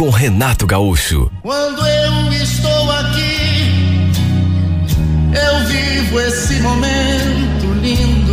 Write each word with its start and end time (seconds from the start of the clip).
com 0.00 0.08
Renato 0.08 0.66
Gaúcho. 0.66 1.30
Quando 1.42 1.86
eu 1.86 2.32
estou 2.32 2.90
aqui, 2.90 4.10
eu 5.34 5.66
vivo 5.66 6.20
esse 6.20 6.58
momento 6.60 7.66
lindo. 7.82 8.32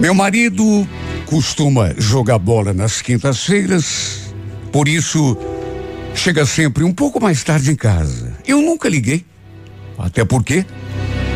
Meu 0.00 0.12
marido 0.12 0.88
costuma 1.26 1.94
jogar 1.96 2.40
bola 2.40 2.74
nas 2.74 3.00
quintas-feiras, 3.00 4.34
por 4.72 4.88
isso 4.88 5.38
chega 6.16 6.44
sempre 6.44 6.82
um 6.82 6.92
pouco 6.92 7.22
mais 7.22 7.44
tarde 7.44 7.70
em 7.70 7.76
casa. 7.76 8.36
Eu 8.44 8.60
nunca 8.60 8.88
liguei, 8.88 9.24
até 9.98 10.24
porque 10.24 10.64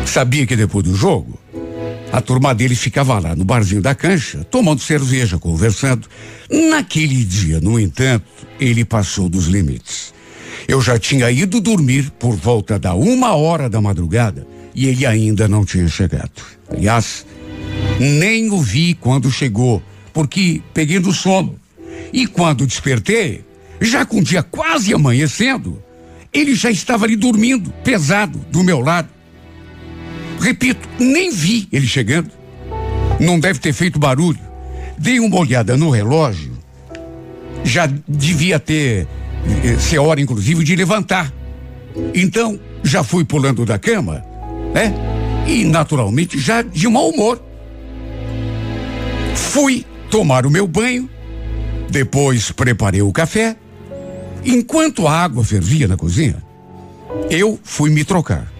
sabia 0.05 0.45
que 0.45 0.55
depois 0.55 0.83
do 0.83 0.95
jogo 0.95 1.39
a 2.13 2.21
turma 2.21 2.53
dele 2.53 2.75
ficava 2.75 3.17
lá 3.17 3.35
no 3.35 3.43
barzinho 3.43 3.81
da 3.81 3.95
cancha, 3.95 4.43
tomando 4.43 4.79
cerveja, 4.79 5.39
conversando. 5.39 6.07
Naquele 6.69 7.23
dia, 7.23 7.59
no 7.59 7.79
entanto, 7.79 8.27
ele 8.59 8.85
passou 8.85 9.27
dos 9.27 9.47
limites. 9.47 10.13
Eu 10.67 10.79
já 10.79 10.99
tinha 10.99 11.31
ido 11.31 11.59
dormir 11.59 12.11
por 12.19 12.35
volta 12.35 12.77
da 12.77 12.93
uma 12.93 13.33
hora 13.33 13.67
da 13.67 13.81
madrugada 13.81 14.45
e 14.75 14.85
ele 14.85 15.07
ainda 15.07 15.47
não 15.47 15.65
tinha 15.65 15.87
chegado. 15.87 16.39
Aliás, 16.69 17.25
nem 17.99 18.51
o 18.51 18.61
vi 18.61 18.93
quando 18.93 19.31
chegou, 19.31 19.81
porque 20.13 20.61
peguei 20.71 20.99
no 20.99 21.11
sono. 21.11 21.59
E 22.13 22.27
quando 22.27 22.67
despertei, 22.67 23.43
já 23.81 24.05
com 24.05 24.19
o 24.19 24.23
dia 24.23 24.43
quase 24.43 24.93
amanhecendo, 24.93 25.82
ele 26.33 26.55
já 26.55 26.71
estava 26.71 27.05
ali 27.05 27.15
dormindo, 27.15 27.71
pesado, 27.83 28.39
do 28.49 28.63
meu 28.63 28.79
lado. 28.79 29.09
Repito, 30.39 30.87
nem 30.99 31.31
vi 31.31 31.67
ele 31.71 31.87
chegando. 31.87 32.31
Não 33.19 33.39
deve 33.39 33.59
ter 33.59 33.71
feito 33.71 33.99
barulho. 33.99 34.39
Dei 34.97 35.19
uma 35.19 35.37
olhada 35.37 35.77
no 35.77 35.89
relógio. 35.89 36.51
Já 37.63 37.87
devia 38.07 38.59
ter 38.59 39.07
eh, 39.63 39.77
ser 39.79 39.99
hora, 39.99 40.19
inclusive, 40.19 40.63
de 40.63 40.75
levantar. 40.75 41.31
Então, 42.13 42.59
já 42.83 43.03
fui 43.03 43.23
pulando 43.23 43.65
da 43.65 43.77
cama, 43.77 44.23
né? 44.73 44.93
E, 45.47 45.63
naturalmente, 45.63 46.39
já 46.39 46.61
de 46.61 46.87
mau 46.87 47.09
humor. 47.09 47.41
Fui 49.35 49.85
tomar 50.09 50.45
o 50.45 50.51
meu 50.51 50.67
banho, 50.67 51.09
depois 51.89 52.51
preparei 52.51 53.01
o 53.01 53.11
café. 53.11 53.55
Enquanto 54.45 55.07
a 55.07 55.23
água 55.23 55.43
fervia 55.43 55.87
na 55.87 55.95
cozinha, 55.95 56.43
eu 57.29 57.59
fui 57.63 57.89
me 57.89 58.03
trocar. 58.03 58.51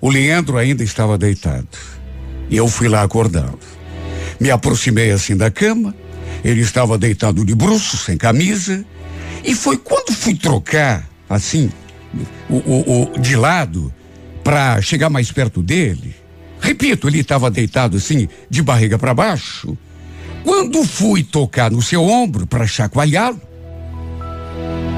O 0.00 0.08
Leandro 0.08 0.56
ainda 0.56 0.82
estava 0.82 1.18
deitado. 1.18 1.68
E 2.48 2.56
eu 2.56 2.68
fui 2.68 2.88
lá 2.88 3.02
acordá-lo. 3.02 3.58
Me 4.38 4.50
aproximei 4.50 5.10
assim 5.10 5.36
da 5.36 5.50
cama. 5.50 5.94
Ele 6.42 6.60
estava 6.60 6.96
deitado 6.96 7.44
de 7.44 7.54
bruços, 7.54 8.00
sem 8.00 8.16
camisa. 8.16 8.84
E 9.44 9.54
foi 9.54 9.76
quando 9.76 10.12
fui 10.12 10.34
trocar, 10.34 11.08
assim, 11.28 11.70
o, 12.48 12.56
o, 12.56 13.12
o 13.14 13.18
de 13.18 13.36
lado, 13.36 13.92
para 14.42 14.80
chegar 14.80 15.10
mais 15.10 15.30
perto 15.30 15.62
dele. 15.62 16.14
Repito, 16.60 17.08
ele 17.08 17.20
estava 17.20 17.50
deitado 17.50 17.96
assim, 17.96 18.28
de 18.48 18.62
barriga 18.62 18.98
para 18.98 19.14
baixo. 19.14 19.76
Quando 20.44 20.82
fui 20.84 21.22
tocar 21.22 21.70
no 21.70 21.82
seu 21.82 22.02
ombro 22.02 22.46
para 22.46 22.66
chacoalhá-lo, 22.66 23.40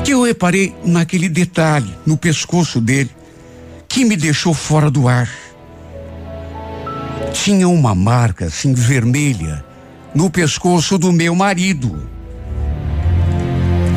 que 0.04 0.12
eu 0.12 0.22
reparei 0.22 0.74
naquele 0.84 1.28
detalhe 1.28 1.94
no 2.04 2.16
pescoço 2.16 2.80
dele 2.80 3.10
que 3.88 4.04
me 4.04 4.16
deixou 4.16 4.52
fora 4.52 4.90
do 4.90 5.06
ar. 5.06 5.30
Tinha 7.32 7.68
uma 7.68 7.94
marca 7.94 8.46
assim 8.46 8.74
vermelha 8.74 9.64
no 10.14 10.30
pescoço 10.30 10.98
do 10.98 11.12
meu 11.12 11.34
marido. 11.34 12.08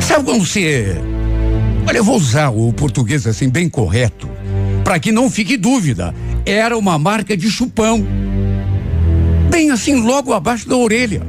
Sabe 0.00 0.24
quando 0.24 0.46
você. 0.46 0.96
Olha, 1.86 1.98
eu 1.98 2.04
vou 2.04 2.16
usar 2.16 2.50
o 2.50 2.72
português 2.72 3.26
assim 3.26 3.48
bem 3.48 3.68
correto, 3.68 4.28
para 4.84 4.98
que 4.98 5.10
não 5.10 5.30
fique 5.30 5.56
dúvida. 5.56 6.14
Era 6.44 6.76
uma 6.76 6.98
marca 6.98 7.36
de 7.36 7.50
chupão. 7.50 8.06
Bem 9.50 9.70
assim, 9.70 10.00
logo 10.00 10.32
abaixo 10.32 10.68
da 10.68 10.76
orelha. 10.76 11.22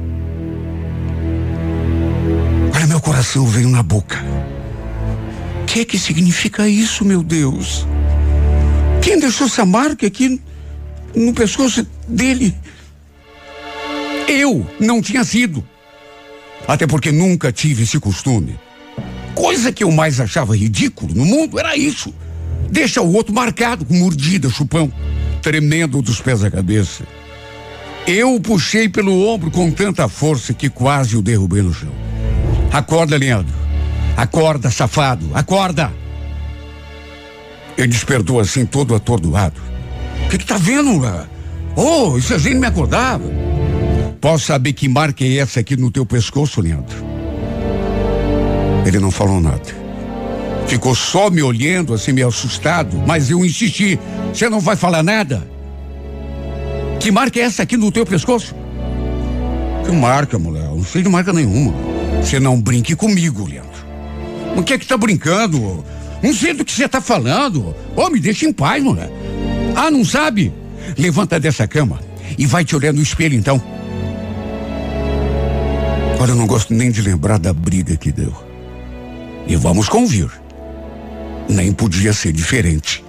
Olha, 2.74 2.86
meu 2.86 3.00
coração 3.00 3.46
veio 3.46 3.68
na 3.68 3.82
boca. 3.82 4.24
Que 5.78 5.84
que 5.84 5.96
significa 5.96 6.68
isso, 6.68 7.04
meu 7.04 7.22
Deus? 7.22 7.86
Quem 9.00 9.16
deixou 9.16 9.46
essa 9.46 9.64
marca 9.64 10.08
aqui 10.08 10.40
no 11.14 11.32
pescoço 11.32 11.86
dele? 12.08 12.52
Eu 14.26 14.68
não 14.80 15.00
tinha 15.00 15.22
sido. 15.22 15.64
Até 16.66 16.84
porque 16.84 17.12
nunca 17.12 17.52
tive 17.52 17.84
esse 17.84 18.00
costume. 18.00 18.58
Coisa 19.36 19.70
que 19.70 19.84
eu 19.84 19.92
mais 19.92 20.18
achava 20.18 20.56
ridículo 20.56 21.14
no 21.14 21.24
mundo 21.24 21.60
era 21.60 21.76
isso. 21.76 22.12
Deixa 22.68 23.00
o 23.00 23.12
outro 23.12 23.32
marcado 23.32 23.84
com 23.84 23.94
mordida, 23.94 24.50
chupão, 24.50 24.92
tremendo 25.40 26.02
dos 26.02 26.20
pés 26.20 26.42
à 26.42 26.50
cabeça. 26.50 27.04
Eu 28.04 28.34
o 28.34 28.40
puxei 28.40 28.88
pelo 28.88 29.28
ombro 29.28 29.48
com 29.48 29.70
tanta 29.70 30.08
força 30.08 30.52
que 30.52 30.68
quase 30.68 31.16
o 31.16 31.22
derrubei 31.22 31.62
no 31.62 31.72
chão. 31.72 31.94
Acorda, 32.72 33.16
Leandro. 33.16 33.57
Acorda, 34.18 34.68
safado. 34.68 35.30
Acorda. 35.32 35.92
Ele 37.76 37.86
despertou 37.86 38.40
assim, 38.40 38.66
todo 38.66 38.92
atordoado. 38.92 39.60
O 40.26 40.28
que, 40.28 40.38
que 40.38 40.44
tá 40.44 40.58
vendo 40.58 40.98
lá? 40.98 41.24
Oh, 41.76 42.18
isso 42.18 42.34
a 42.34 42.38
gente 42.38 42.56
me 42.56 42.66
acordava. 42.66 43.30
Posso 44.20 44.46
saber 44.46 44.72
que 44.72 44.88
marca 44.88 45.22
é 45.22 45.36
essa 45.36 45.60
aqui 45.60 45.76
no 45.76 45.88
teu 45.88 46.04
pescoço, 46.04 46.60
Leandro? 46.60 46.96
Ele 48.84 48.98
não 48.98 49.12
falou 49.12 49.40
nada. 49.40 49.78
Ficou 50.66 50.96
só 50.96 51.30
me 51.30 51.40
olhando, 51.40 51.94
assim, 51.94 52.10
meio 52.10 52.26
assustado, 52.26 53.00
mas 53.06 53.30
eu 53.30 53.44
insisti. 53.44 54.00
Você 54.34 54.48
não 54.48 54.58
vai 54.58 54.74
falar 54.74 55.04
nada? 55.04 55.48
Que 56.98 57.12
marca 57.12 57.38
é 57.38 57.44
essa 57.44 57.62
aqui 57.62 57.76
no 57.76 57.92
teu 57.92 58.04
pescoço? 58.04 58.52
Que 59.86 59.92
marca, 59.92 60.40
mulher? 60.40 60.64
Não 60.64 60.82
sei 60.82 61.02
de 61.02 61.08
marca 61.08 61.32
nenhuma. 61.32 61.72
Você 62.20 62.40
não 62.40 62.60
brinque 62.60 62.96
comigo, 62.96 63.46
Leandro. 63.46 63.67
O 64.58 64.62
que 64.64 64.72
é 64.72 64.78
que 64.78 64.88
tá 64.88 64.96
brincando? 64.96 65.84
Não 66.20 66.34
sei 66.34 66.52
do 66.52 66.64
que 66.64 66.72
você 66.72 66.88
tá 66.88 67.00
falando. 67.00 67.68
Ô, 67.94 68.02
oh, 68.02 68.10
me 68.10 68.18
deixa 68.18 68.44
em 68.44 68.52
paz, 68.52 68.82
mulher. 68.82 69.08
Ah, 69.76 69.88
não 69.88 70.04
sabe? 70.04 70.52
Levanta 70.98 71.38
dessa 71.38 71.68
cama 71.68 72.00
e 72.36 72.44
vai 72.44 72.64
te 72.64 72.74
olhar 72.74 72.92
no 72.92 73.00
espelho, 73.00 73.36
então. 73.36 73.62
Olha, 76.18 76.32
eu 76.32 76.34
não 76.34 76.48
gosto 76.48 76.74
nem 76.74 76.90
de 76.90 77.00
lembrar 77.00 77.38
da 77.38 77.52
briga 77.52 77.96
que 77.96 78.10
deu. 78.10 78.34
E 79.46 79.54
vamos 79.54 79.88
convir. 79.88 80.28
Nem 81.48 81.72
podia 81.72 82.12
ser 82.12 82.32
diferente. 82.32 83.04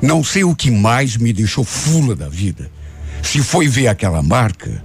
Não 0.00 0.22
sei 0.22 0.44
o 0.44 0.54
que 0.54 0.70
mais 0.70 1.16
me 1.16 1.32
deixou 1.32 1.64
fula 1.64 2.14
da 2.14 2.28
vida. 2.28 2.70
Se 3.20 3.40
foi 3.40 3.66
ver 3.66 3.88
aquela 3.88 4.22
marca 4.22 4.80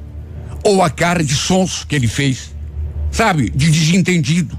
ou 0.63 0.81
a 0.81 0.89
cara 0.89 1.23
de 1.23 1.35
sonso 1.35 1.85
que 1.85 1.95
ele 1.95 2.07
fez. 2.07 2.51
Sabe, 3.11 3.51
de 3.51 3.69
desentendido. 3.69 4.57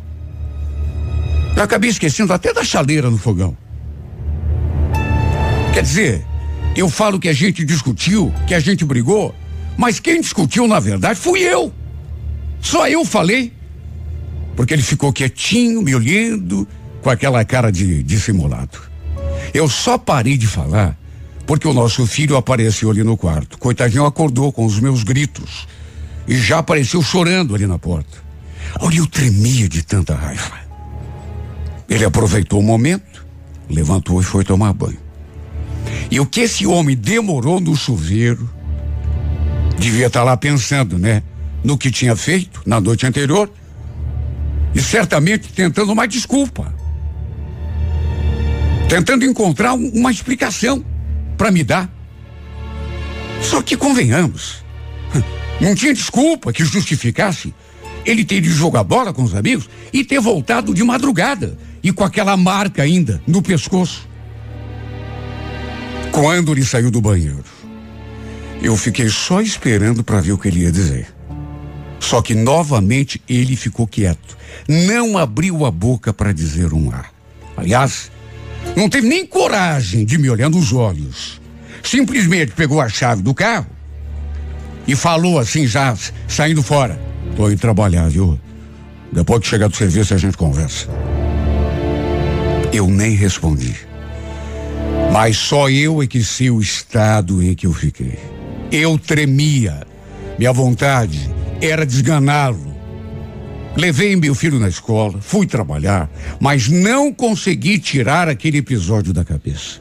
Eu 1.59 1.65
acabei 1.65 1.91
esquecendo 1.91 2.33
até 2.33 2.55
da 2.55 2.63
chaleira 2.63 3.11
no 3.11 3.19
fogão. 3.19 3.57
Quer 5.75 5.83
dizer, 5.83 6.25
eu 6.77 6.89
falo 6.89 7.19
que 7.19 7.29
a 7.29 7.33
gente 7.33 7.65
discutiu, 7.65 8.33
que 8.47 8.55
a 8.55 8.61
gente 8.61 8.85
brigou, 8.85 9.35
mas 9.77 9.99
quem 9.99 10.21
discutiu 10.21 10.69
na 10.69 10.79
verdade 10.79 11.19
fui 11.19 11.41
eu. 11.41 11.73
Só 12.61 12.89
eu 12.89 13.05
falei. 13.05 13.53
Porque 14.55 14.73
ele 14.73 14.85
ficou 14.85 15.13
quietinho, 15.13 15.83
me 15.83 15.97
olhando, 15.97 16.67
com 17.03 17.11
aquela 17.11 17.45
cara 17.45 17.73
de 17.73 18.05
dissimulado. 18.05 18.79
Eu 19.53 19.69
só 19.69 19.99
parei 19.99 20.37
de 20.37 20.47
falar 20.47 20.97
porque 21.45 21.67
o 21.67 21.75
nosso 21.75 22.07
filho 22.07 22.37
apareceu 22.37 22.89
ali 22.89 23.03
no 23.03 23.17
quarto. 23.17 23.59
Coitadinho 23.59 24.07
acordou 24.07 24.53
com 24.53 24.65
os 24.65 24.79
meus 24.79 25.03
gritos 25.03 25.67
e 26.29 26.37
já 26.37 26.59
apareceu 26.59 27.03
chorando 27.03 27.53
ali 27.53 27.67
na 27.67 27.81
porta. 27.81 28.17
Olha, 28.79 28.99
eu 28.99 29.09
tremia 29.09 29.69
de 29.69 29.83
tanta 29.83 30.15
raiva. 30.15 30.68
Ele 31.89 32.05
aproveitou 32.05 32.61
o 32.61 32.63
momento, 32.63 33.27
levantou 33.69 34.21
e 34.21 34.25
foi 34.25 34.45
tomar 34.45 34.73
banho. 34.73 34.99
E 36.11 36.21
o 36.21 36.27
que 36.27 36.41
esse 36.41 36.67
homem 36.67 36.97
demorou 36.97 37.61
no 37.61 37.75
chuveiro, 37.75 38.49
Devia 39.79 40.09
estar 40.09 40.21
tá 40.21 40.25
lá 40.25 40.37
pensando, 40.37 40.99
né? 40.99 41.23
No 41.63 41.79
que 41.79 41.91
tinha 41.91 42.17
feito 42.17 42.63
na 42.67 42.81
noite 42.81 43.07
anterior 43.07 43.51
e 44.75 44.81
certamente 44.81 45.53
tentando 45.53 45.93
uma 45.93 46.07
desculpa. 46.07 46.75
Tentando 48.89 49.25
encontrar 49.25 49.75
uma 49.75 50.11
explicação 50.11 50.85
para 51.37 51.51
me 51.51 51.63
dar. 51.63 51.89
Só 53.41 53.63
que 53.63 53.77
convenhamos, 53.77 54.65
não 55.61 55.75
tinha 55.75 55.95
desculpa 55.95 56.53
que 56.53 56.65
justificasse 56.65 57.55
ele 58.05 58.25
ter 58.25 58.37
ido 58.37 58.49
jogar 58.49 58.83
bola 58.83 59.13
com 59.13 59.23
os 59.23 59.35
amigos 59.35 59.69
e 59.93 60.05
ter 60.05 60.21
voltado 60.21 60.75
de 60.75 60.83
madrugada 60.83 61.57
e 61.83 61.93
com 61.93 62.05
aquela 62.05 62.37
marca 62.37 62.83
ainda 62.83 63.21
no 63.27 63.43
pescoço. 63.43 64.09
Quando 66.11 66.53
ele 66.53 66.65
saiu 66.65 66.91
do 66.91 67.01
banheiro, 67.01 67.45
eu 68.63 68.77
fiquei 68.77 69.09
só 69.09 69.41
esperando 69.41 70.03
para 70.03 70.21
ver 70.21 70.33
o 70.33 70.39
que 70.39 70.49
ele 70.49 70.61
ia 70.61 70.73
dizer. 70.73 71.07
Só 72.01 72.23
que 72.23 72.35
novamente 72.35 73.23
ele 73.29 73.57
ficou 73.57 73.87
quieto. 73.87 74.37
Não 74.69 75.19
abriu 75.19 75.65
a 75.65 75.71
boca 75.71 76.13
para 76.13 76.33
dizer 76.33 76.73
um 76.73 76.91
A. 76.91 77.05
Aliás, 77.57 78.11
não 78.77 78.89
teve 78.89 79.09
nem 79.09 79.27
coragem 79.27 80.05
de 80.05 80.19
me 80.19 80.31
olhar 80.31 80.49
nos 80.49 80.73
olhos. 80.73 81.41
Simplesmente 81.83 82.53
pegou 82.53 82.81
a 82.81 82.89
chave 82.89 83.23
do 83.23 83.35
carro 83.35 83.67
e 84.87 84.97
falou 84.97 85.39
assim, 85.39 85.67
já 85.67 85.97
saindo 86.27 86.63
fora: 86.63 87.01
Tô 87.37 87.51
indo 87.51 87.61
trabalhar, 87.61 88.09
viu? 88.09 88.39
Depois 89.13 89.41
que 89.41 89.49
chegar 89.49 89.69
do 89.69 89.77
serviço 89.77 90.15
a 90.15 90.17
gente 90.19 90.37
conversa. 90.37 90.89
Eu 92.73 92.87
nem 92.89 93.13
respondi. 93.13 93.75
Mas 95.13 95.37
só 95.37 95.71
eu 95.71 96.03
é 96.03 96.07
que 96.07 96.23
sei 96.23 96.51
o 96.51 96.61
estado 96.61 97.43
em 97.43 97.55
que 97.55 97.67
eu 97.67 97.73
fiquei. 97.73 98.19
Eu 98.71 98.99
tremia. 98.99 99.87
Minha 100.39 100.53
vontade 100.53 101.31
era 101.61 101.87
desganá-lo. 101.87 102.77
Levei 103.77 104.17
meu 104.17 104.35
filho 104.35 104.59
na 104.59 104.69
escola, 104.69 105.19
fui 105.21 105.47
trabalhar, 105.47 106.11
mas 106.41 106.69
não 106.69 107.13
consegui 107.13 107.79
tirar 107.79 108.29
aquele 108.29 108.59
episódio 108.59 109.13
da 109.13 109.25
cabeça. 109.25 109.81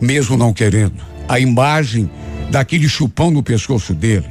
Mesmo 0.00 0.36
não 0.36 0.52
querendo, 0.52 1.02
a 1.28 1.40
imagem 1.40 2.10
daquele 2.50 2.88
chupão 2.88 3.30
no 3.30 3.42
pescoço 3.42 3.94
dele 3.94 4.28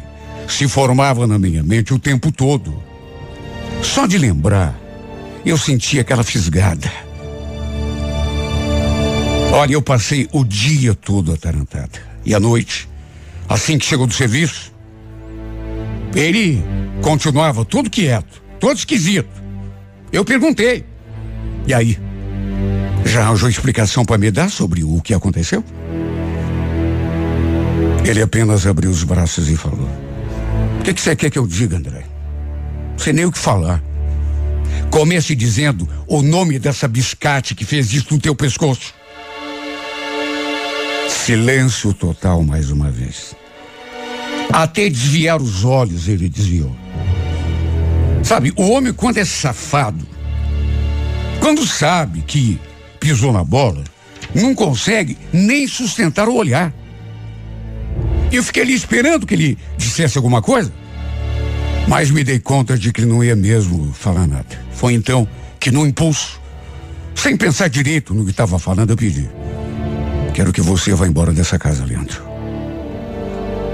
se 0.47 0.67
formava 0.67 1.27
na 1.27 1.37
minha 1.37 1.63
mente 1.63 1.93
o 1.93 1.99
tempo 1.99 2.31
todo. 2.31 2.81
Só 3.81 4.05
de 4.05 4.17
lembrar, 4.17 4.79
eu 5.45 5.57
sentia 5.57 6.01
aquela 6.01 6.23
fisgada. 6.23 7.06
Olha, 9.51 9.73
eu 9.73 9.81
passei 9.81 10.27
o 10.31 10.43
dia 10.43 10.93
todo 10.93 11.33
atarantado. 11.33 11.99
E 12.25 12.35
à 12.35 12.39
noite, 12.39 12.87
assim 13.47 13.77
que 13.77 13.85
chegou 13.85 14.05
do 14.05 14.13
serviço, 14.13 14.73
ele 16.15 16.61
continuava 17.01 17.63
todo 17.63 17.89
quieto, 17.89 18.41
todo 18.59 18.77
esquisito. 18.77 19.29
Eu 20.11 20.25
perguntei. 20.25 20.85
E 21.65 21.73
aí? 21.73 21.97
Já 23.05 23.23
arranjou 23.23 23.49
explicação 23.49 24.03
para 24.03 24.17
me 24.17 24.29
dar 24.29 24.49
sobre 24.49 24.83
o 24.83 25.01
que 25.01 25.13
aconteceu? 25.13 25.63
Ele 28.05 28.21
apenas 28.21 28.65
abriu 28.65 28.89
os 28.89 29.03
braços 29.03 29.49
e 29.49 29.55
falou: 29.55 29.89
O 30.79 30.83
que, 30.83 30.93
que 30.93 31.01
você 31.01 31.15
quer 31.15 31.29
que 31.29 31.39
eu 31.39 31.47
diga, 31.47 31.77
André? 31.77 32.03
Você 32.97 33.13
nem 33.13 33.25
o 33.25 33.31
que 33.31 33.37
falar. 33.37 33.81
Comece 34.89 35.35
dizendo 35.35 35.87
o 36.07 36.21
nome 36.21 36.57
dessa 36.59 36.87
biscate 36.87 37.53
que 37.53 37.65
fez 37.65 37.93
isso 37.93 38.07
no 38.11 38.19
teu 38.19 38.35
pescoço. 38.35 38.96
Silêncio 41.27 41.93
total 41.93 42.41
mais 42.41 42.71
uma 42.71 42.89
vez. 42.89 43.35
Até 44.49 44.87
desviar 44.89 45.41
os 45.41 45.65
olhos 45.65 46.07
ele 46.07 46.29
desviou. 46.29 46.73
Sabe, 48.23 48.53
o 48.55 48.69
homem 48.69 48.93
quando 48.93 49.17
é 49.17 49.25
safado, 49.25 50.07
quando 51.41 51.67
sabe 51.67 52.21
que 52.21 52.57
pisou 52.97 53.33
na 53.33 53.43
bola, 53.43 53.83
não 54.33 54.55
consegue 54.55 55.17
nem 55.33 55.67
sustentar 55.67 56.29
o 56.29 56.33
olhar. 56.33 56.73
Eu 58.31 58.41
fiquei 58.41 58.63
ali 58.63 58.73
esperando 58.73 59.27
que 59.27 59.33
ele 59.33 59.57
dissesse 59.77 60.17
alguma 60.17 60.41
coisa, 60.41 60.71
mas 61.89 62.09
me 62.09 62.23
dei 62.23 62.39
conta 62.39 62.77
de 62.77 62.93
que 62.93 63.03
não 63.03 63.21
ia 63.21 63.35
mesmo 63.35 63.91
falar 63.91 64.27
nada. 64.27 64.57
Foi 64.71 64.93
então 64.93 65.27
que, 65.59 65.71
no 65.71 65.85
impulso, 65.85 66.39
sem 67.13 67.35
pensar 67.35 67.67
direito 67.67 68.13
no 68.13 68.23
que 68.23 68.31
estava 68.31 68.57
falando, 68.57 68.91
eu 68.91 68.95
pedi: 68.95 69.29
Quero 70.37 70.53
que 70.53 70.61
você 70.61 70.93
vá 70.93 71.07
embora 71.07 71.33
dessa 71.33 71.57
casa, 71.57 71.83
Leandro. 71.83 72.21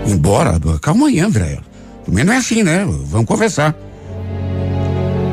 Embora? 0.08 0.58
Calma 0.82 1.08
aí, 1.08 1.20
André. 1.20 1.60
Também 2.06 2.24
não 2.24 2.32
é 2.32 2.38
assim, 2.38 2.64
né? 2.64 2.86
Vamos 3.08 3.28
conversar. 3.28 3.76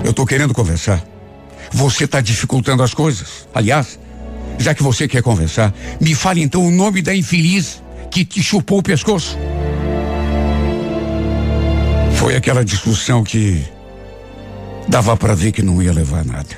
Eu 0.04 0.12
tô 0.12 0.26
querendo 0.26 0.52
conversar. 0.52 1.00
Você 1.70 2.02
está 2.02 2.20
dificultando 2.20 2.82
as 2.82 2.92
coisas. 2.92 3.46
Aliás, 3.54 3.96
já 4.58 4.74
que 4.74 4.82
você 4.82 5.06
quer 5.06 5.22
conversar, 5.22 5.72
me 6.00 6.16
fale 6.16 6.42
então 6.42 6.66
o 6.66 6.70
nome 6.72 7.00
da 7.00 7.14
infeliz 7.14 7.80
que 8.10 8.24
te 8.24 8.42
chupou 8.42 8.80
o 8.80 8.82
pescoço. 8.82 9.38
Foi 12.16 12.34
aquela 12.34 12.64
discussão 12.64 13.22
que 13.22 13.64
dava 14.88 15.16
para 15.16 15.36
ver 15.36 15.52
que 15.52 15.62
não 15.62 15.80
ia 15.80 15.92
levar 15.92 16.24
nada. 16.24 16.56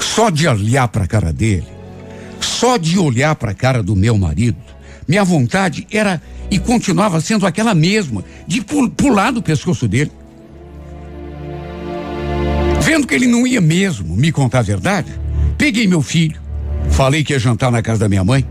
Só 0.00 0.30
de 0.30 0.48
olhar 0.48 0.88
para 0.88 1.04
a 1.04 1.06
cara 1.06 1.34
dele, 1.34 1.77
só 2.58 2.76
de 2.76 2.98
olhar 2.98 3.36
para 3.36 3.52
a 3.52 3.54
cara 3.54 3.84
do 3.84 3.94
meu 3.94 4.18
marido, 4.18 4.58
minha 5.06 5.22
vontade 5.22 5.86
era 5.92 6.20
e 6.50 6.58
continuava 6.58 7.20
sendo 7.20 7.46
aquela 7.46 7.72
mesma, 7.72 8.24
de 8.48 8.60
pular 8.96 9.30
do 9.30 9.40
pescoço 9.40 9.86
dele. 9.86 10.10
Vendo 12.80 13.06
que 13.06 13.14
ele 13.14 13.28
não 13.28 13.46
ia 13.46 13.60
mesmo 13.60 14.16
me 14.16 14.32
contar 14.32 14.58
a 14.58 14.62
verdade, 14.62 15.12
peguei 15.56 15.86
meu 15.86 16.02
filho, 16.02 16.40
falei 16.90 17.22
que 17.22 17.32
ia 17.32 17.38
jantar 17.38 17.70
na 17.70 17.80
casa 17.80 18.00
da 18.00 18.08
minha 18.08 18.24
mãe. 18.24 18.44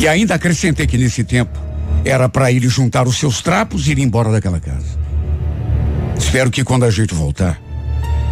E 0.00 0.08
ainda 0.08 0.34
acrescentei 0.34 0.88
que 0.88 0.98
nesse 0.98 1.22
tempo 1.22 1.56
era 2.04 2.28
para 2.28 2.50
ele 2.50 2.68
juntar 2.68 3.06
os 3.06 3.16
seus 3.16 3.42
trapos 3.42 3.86
e 3.86 3.92
ir 3.92 4.00
embora 4.00 4.32
daquela 4.32 4.58
casa. 4.58 4.98
Espero 6.18 6.50
que 6.50 6.64
quando 6.64 6.84
a 6.84 6.90
gente 6.90 7.14
voltar, 7.14 7.60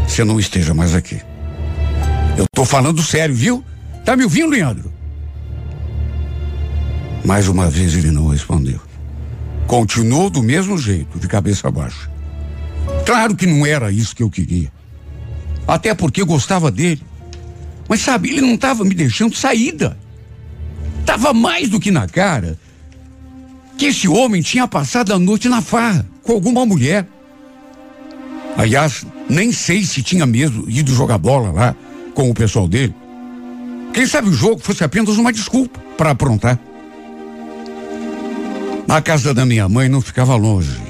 você 0.09 0.25
não 0.25 0.41
esteja 0.41 0.75
mais 0.75 0.93
aqui. 0.93 1.21
Eu 2.37 2.47
tô 2.53 2.65
falando 2.65 3.01
sério, 3.01 3.35
viu? 3.35 3.65
Tá 4.05 4.17
me 4.17 4.25
ouvindo, 4.25 4.51
Leandro? 4.51 4.93
Mais 7.25 7.49
uma 7.49 7.71
vez 7.71 7.95
ele 7.95 8.11
não 8.11 8.29
respondeu. 8.29 8.81
Continuou 9.67 10.29
do 10.29 10.43
mesmo 10.43 10.77
jeito, 10.77 11.19
de 11.19 11.29
cabeça 11.29 11.71
baixa. 11.71 12.11
Claro 13.07 13.37
que 13.37 13.47
não 13.47 13.65
era 13.65 13.93
isso 13.93 14.15
que 14.15 14.23
eu 14.23 14.31
queria. 14.31 14.73
Até 15.67 15.95
porque 15.95 16.25
gostava 16.25 16.71
dele. 16.71 17.03
Mas 17.89 18.01
sabe, 18.01 18.31
ele 18.31 18.41
não 18.41 18.55
estava 18.55 18.85
me 18.85 18.95
deixando 18.95 19.37
saída. 19.37 19.97
Tava 21.07 21.33
mais 21.33 21.69
do 21.69 21.81
que 21.81 21.91
na 21.91 22.09
cara 22.09 22.59
que 23.79 23.87
esse 23.87 24.09
homem 24.09 24.43
tinha 24.43 24.69
passado 24.69 25.13
a 25.13 25.19
noite 25.19 25.49
na 25.49 25.61
farra 25.61 26.07
com 26.23 26.33
alguma 26.33 26.65
mulher. 26.67 27.07
Aliás, 28.57 29.07
nem 29.29 29.53
sei 29.53 29.85
se 29.85 30.03
tinha 30.03 30.27
mesmo 30.27 30.69
ido 30.69 30.95
jogar 30.95 31.19
bola 31.19 31.51
lá 31.51 31.77
com 32.15 32.31
o 32.31 32.35
pessoal 32.35 32.69
dele. 32.69 32.95
Quem 33.93 34.07
sabe 34.07 34.29
o 34.29 34.33
jogo 34.33 34.61
fosse 34.63 34.83
apenas 34.83 35.19
uma 35.19 35.33
desculpa 35.33 35.79
para 35.97 36.11
aprontar. 36.11 36.59
A 38.89 39.01
casa 39.01 39.33
da 39.33 39.45
minha 39.45 39.69
mãe 39.69 39.89
não 39.89 40.01
ficava 40.01 40.35
longe. 40.35 40.81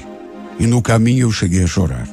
E 0.59 0.67
no 0.67 0.81
caminho 0.81 1.27
eu 1.27 1.31
cheguei 1.31 1.63
a 1.63 1.67
chorar. 1.67 2.07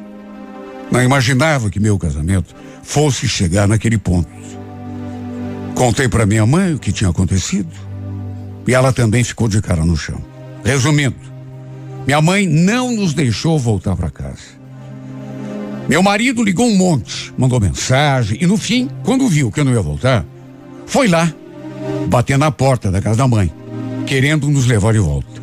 Não 0.90 1.02
imaginava 1.02 1.70
que 1.70 1.78
meu 1.78 1.98
casamento 1.98 2.54
fosse 2.82 3.28
chegar 3.28 3.68
naquele 3.68 3.98
ponto. 3.98 4.28
Contei 5.74 6.08
para 6.08 6.26
minha 6.26 6.44
mãe 6.44 6.74
o 6.74 6.78
que 6.78 6.92
tinha 6.92 7.10
acontecido. 7.10 7.70
E 8.66 8.74
ela 8.74 8.92
também 8.92 9.22
ficou 9.22 9.48
de 9.48 9.60
cara 9.60 9.84
no 9.84 9.96
chão. 9.96 10.20
Resumindo, 10.64 11.16
minha 12.06 12.20
mãe 12.20 12.46
não 12.46 12.92
nos 12.92 13.14
deixou 13.14 13.58
voltar 13.58 13.96
para 13.96 14.10
casa. 14.10 14.60
Meu 15.88 16.02
marido 16.02 16.42
ligou 16.42 16.66
um 16.66 16.76
monte, 16.76 17.32
mandou 17.36 17.60
mensagem 17.60 18.38
e 18.40 18.46
no 18.46 18.56
fim, 18.56 18.88
quando 19.02 19.28
viu 19.28 19.50
que 19.50 19.60
eu 19.60 19.64
não 19.64 19.72
ia 19.72 19.80
voltar, 19.82 20.24
foi 20.90 21.06
lá, 21.06 21.32
bater 22.08 22.36
na 22.36 22.50
porta 22.50 22.90
da 22.90 23.00
casa 23.00 23.18
da 23.18 23.28
mãe, 23.28 23.50
querendo 24.06 24.48
nos 24.48 24.66
levar 24.66 24.92
de 24.92 24.98
volta. 24.98 25.40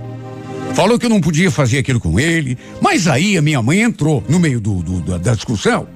Falou 0.74 1.00
que 1.00 1.06
eu 1.06 1.10
não 1.10 1.22
podia 1.22 1.50
fazer 1.50 1.78
aquilo 1.78 2.02
com 2.02 2.20
ele, 2.20 2.58
mas 2.82 3.08
aí 3.08 3.38
a 3.38 3.42
minha 3.42 3.62
mãe 3.62 3.82
entrou 3.82 4.22
no 4.28 4.40
meio 4.40 4.60
do, 4.60 4.84
do 4.84 5.18
da 5.18 5.34
discussão 5.34 5.88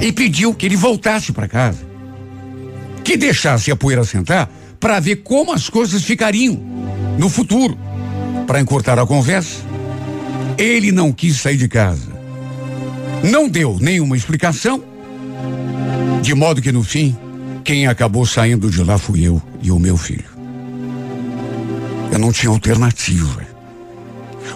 e 0.00 0.10
pediu 0.10 0.54
que 0.54 0.64
ele 0.64 0.76
voltasse 0.76 1.30
para 1.30 1.46
casa, 1.46 1.86
que 3.04 3.18
deixasse 3.18 3.70
a 3.70 3.76
poeira 3.76 4.02
sentar 4.02 4.50
para 4.80 4.98
ver 4.98 5.16
como 5.16 5.52
as 5.52 5.68
coisas 5.68 6.02
ficariam 6.02 6.54
no 7.18 7.28
futuro. 7.28 7.76
Para 8.46 8.62
encurtar 8.62 8.98
a 8.98 9.04
conversa, 9.04 9.60
ele 10.56 10.90
não 10.90 11.12
quis 11.12 11.36
sair 11.36 11.58
de 11.58 11.68
casa. 11.68 12.10
Não 13.22 13.46
deu 13.46 13.76
nenhuma 13.78 14.16
explicação, 14.16 14.82
de 16.22 16.34
modo 16.34 16.62
que 16.62 16.72
no 16.72 16.82
fim, 16.82 17.14
quem 17.64 17.86
acabou 17.86 18.26
saindo 18.26 18.70
de 18.70 18.82
lá 18.82 18.98
fui 18.98 19.26
eu 19.26 19.40
e 19.62 19.70
o 19.70 19.78
meu 19.78 19.96
filho. 19.96 20.30
Eu 22.10 22.18
não 22.18 22.32
tinha 22.32 22.50
alternativa. 22.50 23.46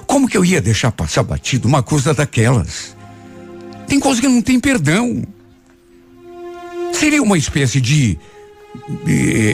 Como 0.06 0.28
que 0.28 0.36
eu 0.36 0.44
ia 0.44 0.60
deixar 0.60 0.92
passar 0.92 1.22
batido 1.22 1.66
uma 1.66 1.82
coisa 1.82 2.12
daquelas? 2.12 2.96
Tem 3.86 3.98
coisa 3.98 4.20
que 4.20 4.28
não 4.28 4.42
tem 4.42 4.60
perdão. 4.60 5.22
Seria 6.92 7.22
uma 7.22 7.38
espécie 7.38 7.80
de 7.80 8.18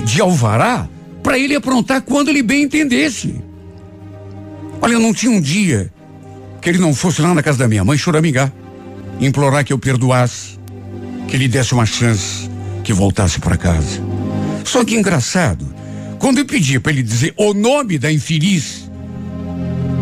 de, 0.05 0.21
alvará 0.21 0.89
para 1.23 1.39
ele 1.39 1.55
aprontar 1.55 2.03
quando 2.03 2.29
ele 2.29 2.43
bem 2.43 2.65
entendesse. 2.65 3.35
Olha, 4.81 4.99
não 4.99 5.15
tinha 5.15 5.31
um 5.31 5.41
dia 5.41 5.93
que 6.61 6.69
ele 6.69 6.79
não 6.79 6.95
fosse 6.95 7.23
lá 7.23 7.35
na 7.35 7.43
casa 7.43 7.59
da 7.59 7.69
minha 7.69 7.85
mãe 7.85 7.97
choramingar, 7.97 8.53
implorar 9.21 9.65
que 9.65 9.73
eu 9.73 9.79
perdoasse, 9.79 10.59
que 11.29 11.37
ele 11.37 11.49
desse 11.49 11.73
uma 11.73 11.87
chance, 11.87 12.42
que 12.83 12.93
voltasse 12.93 13.39
para 13.39 13.57
casa. 13.57 14.01
Só 14.65 14.85
que 14.85 14.95
engraçado, 14.95 15.73
quando 16.19 16.39
eu 16.39 16.47
pedia 16.47 16.81
para 16.81 16.93
ele 16.93 17.03
dizer 17.03 17.35
o 17.37 17.53
nome 17.53 17.99
da 17.99 18.13
infeliz 18.13 18.89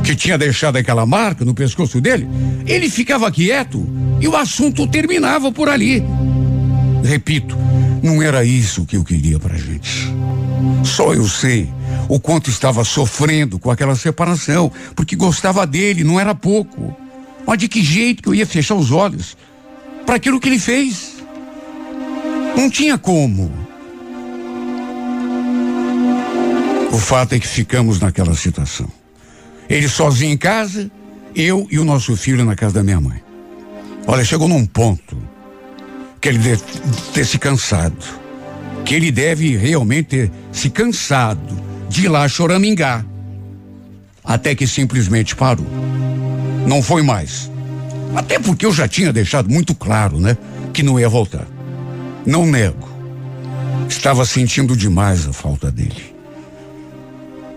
que 0.05 0.15
tinha 0.15 0.37
deixado 0.37 0.77
aquela 0.77 1.05
marca 1.07 1.45
no 1.45 1.55
pescoço 1.55 2.01
dele, 2.01 2.27
ele 2.67 2.89
ficava 2.89 3.31
quieto 3.31 3.87
e 4.21 4.29
o 4.29 4.37
assunto 4.37 4.87
terminava 4.87 5.53
por 5.53 5.69
ali. 5.69 6.03
Repito, 7.03 7.57
não 8.03 8.23
era 8.23 8.45
isso 8.45 8.85
que 8.85 8.97
eu 8.97 9.05
queria 9.05 9.39
pra 9.39 9.57
gente. 9.57 10.13
Só 10.85 11.15
eu 11.15 11.27
sei 11.27 11.69
o 12.09 12.19
quanto 12.19 12.51
estava 12.51 12.85
sofrendo 12.85 13.59
com 13.59 13.71
aquela 13.71 13.95
separação, 13.95 14.71
porque 14.95 15.17
gostava 15.17 15.67
dele, 15.67 16.05
não 16.05 16.19
era 16.19 16.35
pouco. 16.35 16.97
Mas 17.47 17.59
de 17.59 17.69
que 17.69 17.83
jeito 17.83 18.23
que 18.23 18.29
eu 18.29 18.35
ia 18.35 18.47
fechar 18.47 18.75
os 18.75 18.91
olhos 18.91 19.37
para 20.05 20.17
aquilo 20.17 20.41
que 20.41 20.49
ele 20.49 20.59
fez? 20.59 21.10
Não 22.57 22.71
tinha 22.71 22.99
como. 22.99 23.51
O 26.93 26.99
fato 26.99 27.35
é 27.35 27.39
que 27.39 27.47
ficamos 27.47 28.01
naquela 28.01 28.35
situação. 28.35 28.89
Ele 29.69 29.89
sozinho 29.89 30.33
em 30.33 30.37
casa, 30.37 30.91
eu 31.35 31.67
e 31.71 31.79
o 31.79 31.85
nosso 31.85 32.17
filho 32.17 32.45
na 32.45 32.57
casa 32.57 32.75
da 32.75 32.83
minha 32.83 33.01
mãe. 33.01 33.23
Olha, 34.07 34.25
chegou 34.25 34.49
num 34.49 34.67
ponto 34.67 35.17
que 36.21 36.29
ele 36.29 36.39
deve 36.39 36.63
ter 37.15 37.25
se 37.25 37.39
cansado. 37.39 38.05
Que 38.85 38.95
ele 38.95 39.13
deve 39.13 39.57
realmente 39.57 40.07
ter 40.07 40.33
se 40.51 40.69
cansado 40.69 41.57
de 41.89 42.07
ir 42.07 42.09
lá 42.09 42.27
choramingar. 42.27 43.07
Até 44.25 44.55
que 44.55 44.67
simplesmente 44.67 45.37
parou. 45.37 45.67
Não 46.67 46.83
foi 46.83 47.03
mais. 47.03 47.51
Até 48.15 48.39
porque 48.39 48.67
eu 48.67 48.73
já 48.73 48.89
tinha 48.89 49.13
deixado 49.13 49.49
muito 49.49 49.75
claro, 49.75 50.19
né? 50.19 50.37
Que 50.73 50.83
não 50.83 50.99
ia 50.99 51.09
voltar. 51.09 51.47
Não 52.27 52.47
nego. 52.47 52.89
Estava 53.89 54.25
sentindo 54.25 54.77
demais 54.77 55.27
a 55.27 55.33
falta 55.33 55.71
dele. 55.71 56.15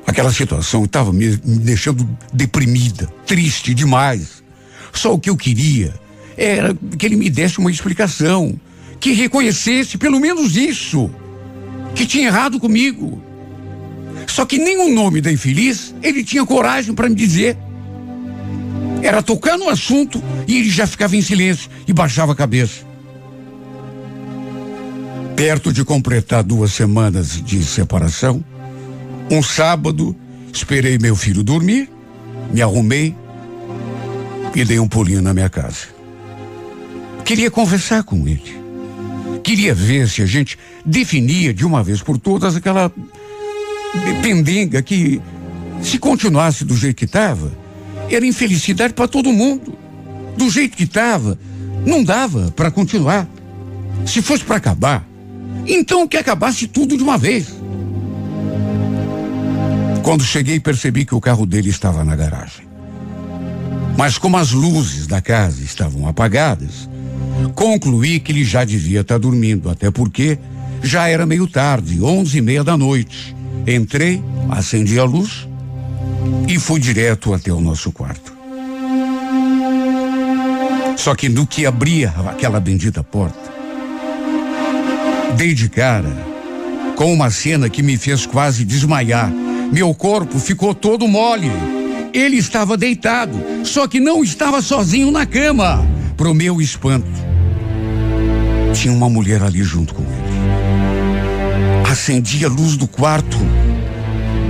Aquela 0.05 0.31
situação 0.31 0.83
estava 0.83 1.11
me, 1.13 1.39
me 1.43 1.59
deixando 1.59 2.07
deprimida, 2.31 3.07
triste 3.25 3.73
demais. 3.73 4.43
Só 4.91 5.13
o 5.13 5.19
que 5.19 5.29
eu 5.29 5.37
queria 5.37 5.93
era 6.37 6.75
que 6.97 7.05
ele 7.05 7.15
me 7.15 7.29
desse 7.29 7.59
uma 7.59 7.71
explicação, 7.71 8.59
que 8.99 9.13
reconhecesse 9.13 9.97
pelo 9.97 10.19
menos 10.19 10.55
isso, 10.55 11.09
que 11.95 12.05
tinha 12.05 12.27
errado 12.27 12.59
comigo. 12.59 13.21
Só 14.27 14.45
que 14.45 14.57
nem 14.57 14.77
o 14.77 14.93
nome 14.93 15.21
da 15.21 15.31
infeliz 15.31 15.93
ele 16.01 16.23
tinha 16.23 16.45
coragem 16.45 16.93
para 16.93 17.09
me 17.09 17.15
dizer. 17.15 17.57
Era 19.01 19.21
tocar 19.21 19.57
no 19.57 19.69
assunto 19.69 20.23
e 20.47 20.57
ele 20.57 20.69
já 20.69 20.87
ficava 20.87 21.15
em 21.15 21.21
silêncio 21.21 21.69
e 21.87 21.93
baixava 21.93 22.31
a 22.31 22.35
cabeça. 22.35 22.92
Perto 25.35 25.73
de 25.73 25.83
completar 25.83 26.43
duas 26.43 26.71
semanas 26.73 27.41
de 27.43 27.63
separação, 27.63 28.43
um 29.31 29.41
sábado, 29.41 30.15
esperei 30.53 30.97
meu 30.99 31.15
filho 31.15 31.43
dormir, 31.43 31.89
me 32.53 32.61
arrumei 32.61 33.15
e 34.53 34.63
dei 34.63 34.79
um 34.79 34.87
pulinho 34.87 35.21
na 35.21 35.33
minha 35.33 35.49
casa. 35.49 35.87
Queria 37.25 37.49
conversar 37.49 38.03
com 38.03 38.27
ele. 38.27 38.61
Queria 39.43 39.73
ver 39.73 40.07
se 40.07 40.21
a 40.21 40.25
gente 40.25 40.57
definia 40.85 41.53
de 41.53 41.65
uma 41.65 41.83
vez 41.83 42.01
por 42.01 42.17
todas 42.17 42.55
aquela 42.55 42.91
pendenga 44.21 44.81
que, 44.81 45.19
se 45.81 45.97
continuasse 45.97 46.63
do 46.63 46.75
jeito 46.75 46.97
que 46.97 47.05
estava, 47.05 47.51
era 48.09 48.25
infelicidade 48.25 48.93
para 48.93 49.07
todo 49.07 49.33
mundo. 49.33 49.77
Do 50.37 50.49
jeito 50.49 50.77
que 50.77 50.83
estava, 50.83 51.37
não 51.85 52.03
dava 52.03 52.51
para 52.55 52.69
continuar. 52.69 53.27
Se 54.05 54.21
fosse 54.21 54.43
para 54.43 54.57
acabar, 54.57 55.07
então 55.67 56.07
que 56.07 56.17
acabasse 56.17 56.67
tudo 56.67 56.97
de 56.97 57.03
uma 57.03 57.17
vez. 57.17 57.47
Quando 60.03 60.23
cheguei, 60.23 60.59
percebi 60.59 61.05
que 61.05 61.15
o 61.15 61.21
carro 61.21 61.45
dele 61.45 61.69
estava 61.69 62.03
na 62.03 62.15
garagem. 62.15 62.67
Mas 63.97 64.17
como 64.17 64.37
as 64.37 64.51
luzes 64.51 65.07
da 65.07 65.21
casa 65.21 65.63
estavam 65.63 66.07
apagadas, 66.07 66.89
Concluí 67.55 68.19
que 68.19 68.31
ele 68.31 68.43
já 68.43 68.63
devia 68.63 69.01
estar 69.01 69.17
dormindo, 69.17 69.69
até 69.69 69.91
porque 69.91 70.37
já 70.81 71.07
era 71.07 71.25
meio 71.25 71.47
tarde, 71.47 72.01
onze 72.01 72.37
e 72.37 72.41
meia 72.41 72.63
da 72.63 72.77
noite. 72.77 73.35
Entrei, 73.67 74.21
acendi 74.49 74.99
a 74.99 75.03
luz 75.03 75.47
e 76.47 76.59
fui 76.59 76.79
direto 76.79 77.33
até 77.33 77.51
o 77.51 77.61
nosso 77.61 77.91
quarto. 77.91 78.33
Só 80.97 81.15
que 81.15 81.27
no 81.27 81.45
que 81.45 81.65
abria 81.65 82.13
aquela 82.27 82.59
bendita 82.59 83.03
porta, 83.03 83.42
dei 85.33 85.53
de 85.53 85.69
cara 85.69 86.33
com 86.95 87.11
uma 87.11 87.29
cena 87.29 87.69
que 87.69 87.81
me 87.81 87.97
fez 87.97 88.25
quase 88.25 88.63
desmaiar. 88.63 89.31
Meu 89.71 89.93
corpo 89.93 90.39
ficou 90.39 90.73
todo 90.75 91.07
mole. 91.07 91.51
Ele 92.13 92.37
estava 92.37 92.77
deitado, 92.77 93.33
só 93.63 93.87
que 93.87 93.99
não 93.99 94.23
estava 94.23 94.61
sozinho 94.61 95.11
na 95.11 95.25
cama. 95.25 95.85
Pro 96.15 96.33
meu 96.33 96.61
espanto, 96.61 97.09
tinha 98.73 98.93
uma 98.93 99.09
mulher 99.09 99.41
ali 99.41 99.63
junto 99.63 99.95
com 99.95 100.03
ele. 100.03 101.91
Acendi 101.91 102.45
a 102.45 102.49
luz 102.49 102.77
do 102.77 102.87
quarto 102.87 103.37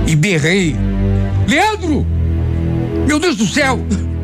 e 0.06 0.14
berrei: 0.14 0.76
Leandro! 1.48 2.06
Meu 3.06 3.18
Deus 3.18 3.36
do 3.36 3.46
céu! 3.46 3.80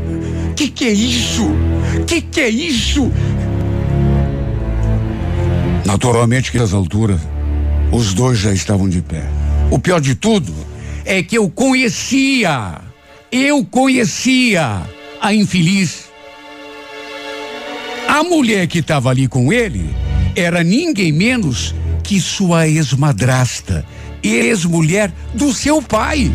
Que 0.57 0.69
que 0.69 0.85
é 0.85 0.93
isso? 0.93 1.49
Que 2.07 2.21
que 2.21 2.38
é 2.38 2.50
isso? 2.50 3.11
Naturalmente 5.90 6.52
que 6.52 6.59
às 6.59 6.73
alturas 6.73 7.20
os 7.92 8.14
dois 8.14 8.38
já 8.38 8.52
estavam 8.52 8.88
de 8.88 9.02
pé. 9.02 9.25
O 9.70 9.78
pior 9.78 10.00
de 10.00 10.14
tudo 10.14 10.54
é 11.04 11.23
que 11.23 11.37
eu 11.37 11.50
conhecia, 11.50 12.80
eu 13.30 13.64
conhecia 13.64 14.82
a 15.20 15.35
infeliz 15.35 16.11
a 18.11 18.25
mulher 18.25 18.66
que 18.66 18.80
estava 18.80 19.09
ali 19.09 19.28
com 19.28 19.52
ele 19.52 19.88
era 20.35 20.64
ninguém 20.64 21.12
menos 21.12 21.73
que 22.02 22.20
sua 22.20 22.66
ex-madrasta, 22.66 23.87
ex-mulher 24.20 25.12
do 25.32 25.54
seu 25.54 25.80
pai. 25.80 26.30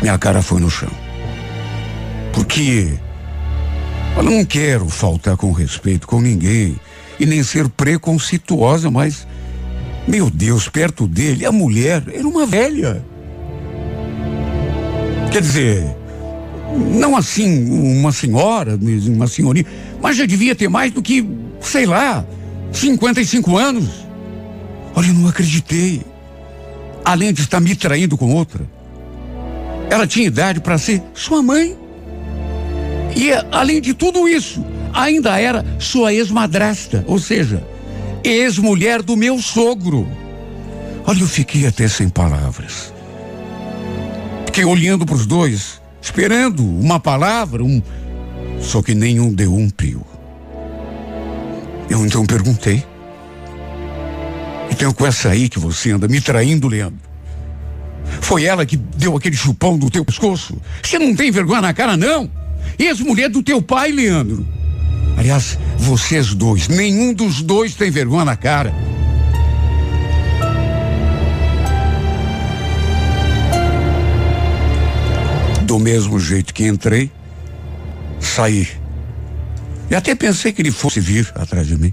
Minha 0.00 0.16
cara 0.16 0.40
foi 0.40 0.60
no 0.60 0.70
chão. 0.70 0.88
Porque 2.32 2.92
eu 4.18 4.22
não 4.24 4.44
quero 4.44 4.88
faltar 4.88 5.36
com 5.36 5.52
respeito 5.52 6.06
com 6.06 6.20
ninguém 6.20 6.78
e 7.20 7.24
nem 7.24 7.42
ser 7.44 7.68
preconceituosa, 7.68 8.90
mas 8.90 9.26
meu 10.08 10.28
Deus, 10.28 10.68
perto 10.68 11.06
dele, 11.06 11.46
a 11.46 11.52
mulher 11.52 12.02
era 12.12 12.26
uma 12.26 12.44
velha. 12.44 13.04
Quer 15.30 15.40
dizer, 15.40 15.96
não 16.96 17.16
assim 17.16 17.70
uma 17.70 18.10
senhora, 18.10 18.76
uma 19.06 19.28
senhoria, 19.28 19.64
mas 20.02 20.16
já 20.16 20.26
devia 20.26 20.54
ter 20.54 20.68
mais 20.68 20.92
do 20.92 21.00
que, 21.00 21.24
sei 21.60 21.86
lá, 21.86 22.26
55 22.72 23.56
anos. 23.56 23.88
Olha, 24.96 25.06
eu 25.06 25.14
não 25.14 25.28
acreditei. 25.28 26.02
Além 27.04 27.32
de 27.32 27.42
estar 27.42 27.60
me 27.60 27.76
traindo 27.76 28.18
com 28.18 28.34
outra, 28.34 28.68
ela 29.88 30.06
tinha 30.06 30.26
idade 30.26 30.60
para 30.60 30.76
ser 30.76 31.02
sua 31.14 31.40
mãe. 31.40 31.76
E 33.18 33.32
além 33.50 33.80
de 33.80 33.94
tudo 33.94 34.28
isso, 34.28 34.64
ainda 34.94 35.40
era 35.40 35.66
sua 35.80 36.14
ex-madrasta, 36.14 37.04
ou 37.04 37.18
seja, 37.18 37.66
ex-mulher 38.22 39.02
do 39.02 39.16
meu 39.16 39.40
sogro. 39.40 40.08
Olha, 41.04 41.20
eu 41.20 41.26
fiquei 41.26 41.66
até 41.66 41.88
sem 41.88 42.08
palavras. 42.08 42.94
Fiquei 44.46 44.64
olhando 44.64 45.04
para 45.04 45.16
os 45.16 45.26
dois 45.26 45.82
esperando 46.00 46.64
uma 46.64 47.00
palavra, 47.00 47.64
um. 47.64 47.82
Só 48.60 48.80
que 48.82 48.94
nenhum 48.94 49.34
deu 49.34 49.52
um 49.52 49.68
pio. 49.68 50.06
Eu 51.90 52.06
então 52.06 52.24
perguntei. 52.24 52.84
Então 54.70 54.92
com 54.92 55.04
essa 55.04 55.30
aí 55.30 55.48
que 55.48 55.58
você 55.58 55.90
anda 55.90 56.06
me 56.06 56.20
traindo, 56.20 56.68
Leandro. 56.68 57.00
Foi 58.20 58.44
ela 58.44 58.64
que 58.64 58.76
deu 58.76 59.16
aquele 59.16 59.34
chupão 59.36 59.76
do 59.76 59.90
teu 59.90 60.04
pescoço? 60.04 60.56
Você 60.80 61.00
não 61.00 61.16
tem 61.16 61.32
vergonha 61.32 61.62
na 61.62 61.74
cara, 61.74 61.96
não? 61.96 62.37
Ex-mulher 62.78 63.28
do 63.28 63.42
teu 63.42 63.62
pai, 63.62 63.92
Leandro. 63.92 64.46
Aliás, 65.16 65.58
vocês 65.78 66.34
dois, 66.34 66.68
nenhum 66.68 67.12
dos 67.12 67.42
dois 67.42 67.74
tem 67.74 67.90
vergonha 67.90 68.24
na 68.24 68.36
cara. 68.36 68.72
Do 75.62 75.78
mesmo 75.78 76.18
jeito 76.18 76.54
que 76.54 76.66
entrei, 76.66 77.10
saí. 78.20 78.68
E 79.90 79.94
até 79.94 80.14
pensei 80.14 80.52
que 80.52 80.62
ele 80.62 80.70
fosse 80.70 81.00
vir 81.00 81.30
atrás 81.34 81.66
de 81.66 81.76
mim. 81.76 81.92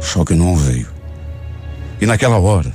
Só 0.00 0.24
que 0.24 0.34
não 0.34 0.56
veio. 0.56 0.88
E 2.00 2.06
naquela 2.06 2.38
hora, 2.38 2.74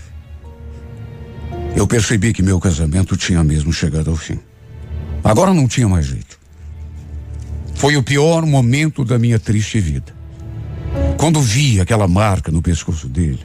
eu 1.76 1.86
percebi 1.86 2.34
que 2.34 2.42
meu 2.42 2.60
casamento 2.60 3.16
tinha 3.16 3.44
mesmo 3.44 3.72
chegado 3.72 4.10
ao 4.10 4.16
fim. 4.16 4.40
Agora 5.24 5.54
não 5.54 5.68
tinha 5.68 5.88
mais 5.88 6.06
jeito. 6.06 6.39
Foi 7.80 7.96
o 7.96 8.04
pior 8.04 8.46
momento 8.46 9.06
da 9.06 9.18
minha 9.18 9.40
triste 9.40 9.80
vida. 9.80 10.14
Quando 11.18 11.40
vi 11.40 11.80
aquela 11.80 12.10
marca 12.10 12.52
no 12.52 12.62
pescoço 12.62 13.08
dele, 13.08 13.40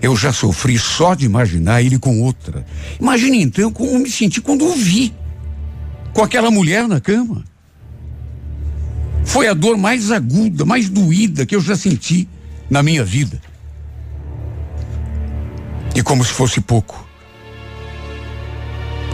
eu 0.00 0.14
já 0.16 0.32
sofri 0.32 0.78
só 0.78 1.16
de 1.16 1.26
imaginar 1.26 1.82
ele 1.82 1.98
com 1.98 2.22
outra. 2.22 2.64
Imagine 3.00 3.42
então 3.42 3.72
como 3.72 3.98
me 3.98 4.08
senti 4.08 4.40
quando 4.40 4.64
o 4.64 4.76
vi 4.76 5.12
com 6.12 6.22
aquela 6.22 6.48
mulher 6.48 6.86
na 6.86 7.00
cama. 7.00 7.42
Foi 9.24 9.48
a 9.48 9.52
dor 9.52 9.76
mais 9.76 10.12
aguda, 10.12 10.64
mais 10.64 10.88
doída 10.88 11.44
que 11.44 11.56
eu 11.56 11.60
já 11.60 11.74
senti 11.74 12.28
na 12.70 12.84
minha 12.84 13.04
vida. 13.04 13.42
E 15.92 16.04
como 16.04 16.24
se 16.24 16.32
fosse 16.32 16.60
pouco. 16.60 17.01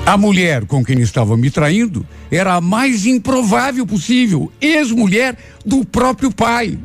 A 0.08 0.16
mulher 0.16 0.64
com 0.64 0.82
quem 0.82 1.00
estava 1.00 1.36
me 1.36 1.50
traindo 1.50 2.06
era 2.30 2.54
a 2.54 2.62
mais 2.62 3.04
improvável 3.04 3.86
possível, 3.86 4.50
ex-mulher 4.58 5.36
do 5.66 5.84
próprio 5.84 6.32
pai. 6.32 6.78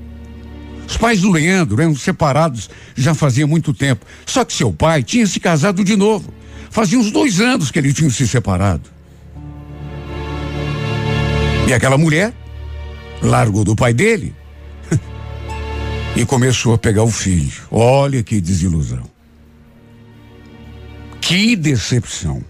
Os 0.86 0.98
pais 0.98 1.22
do 1.22 1.32
Leandro 1.32 1.82
eram 1.82 1.96
separados 1.96 2.70
já 2.94 3.14
fazia 3.14 3.48
muito 3.48 3.74
tempo. 3.74 4.06
Só 4.26 4.44
que 4.44 4.52
seu 4.52 4.74
pai 4.74 5.04
tinha 5.04 5.26
se 5.26 5.40
casado 5.40 5.86
de 5.86 5.96
novo. 5.96 6.34
Fazia 6.70 7.00
uns 7.00 7.12
dois 7.12 7.40
anos 7.40 7.72
que 7.72 7.80
ele 7.80 7.94
tinha 7.94 8.10
se 8.10 8.28
separado. 8.28 8.90
E 11.66 11.74
aquela 11.74 11.98
mulher 11.98 12.34
largou 13.22 13.64
do 13.64 13.74
pai 13.74 13.94
dele 13.94 14.36
e 16.14 16.26
começou 16.26 16.74
a 16.74 16.78
pegar 16.78 17.04
o 17.04 17.10
filho. 17.10 17.54
Olha 17.72 18.22
que 18.22 18.42
desilusão. 18.42 19.10
Que 21.22 21.56
decepção. 21.56 22.44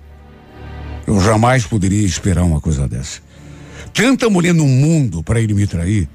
Eu 1.05 1.19
jamais 1.19 1.65
poderia 1.65 2.05
esperar 2.05 2.43
uma 2.43 2.62
coisa 2.62 2.88
dessa. 2.88 3.22
Tanta 3.93 4.29
mulher 4.29 4.53
no 4.53 4.65
mundo 4.65 5.22
para 5.22 5.39
ele 5.39 5.53
me 5.53 5.67
trair. 5.67 6.07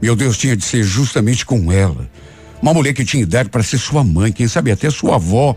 Meu 0.00 0.14
Deus, 0.14 0.36
tinha 0.36 0.56
de 0.56 0.64
ser 0.64 0.82
justamente 0.82 1.44
com 1.44 1.72
ela. 1.72 2.08
Uma 2.62 2.74
mulher 2.74 2.92
que 2.92 3.04
tinha 3.04 3.22
idade 3.22 3.48
para 3.48 3.62
ser 3.62 3.78
sua 3.78 4.04
mãe, 4.04 4.32
quem 4.32 4.46
sabe 4.46 4.70
até 4.70 4.90
sua 4.90 5.16
avó. 5.16 5.56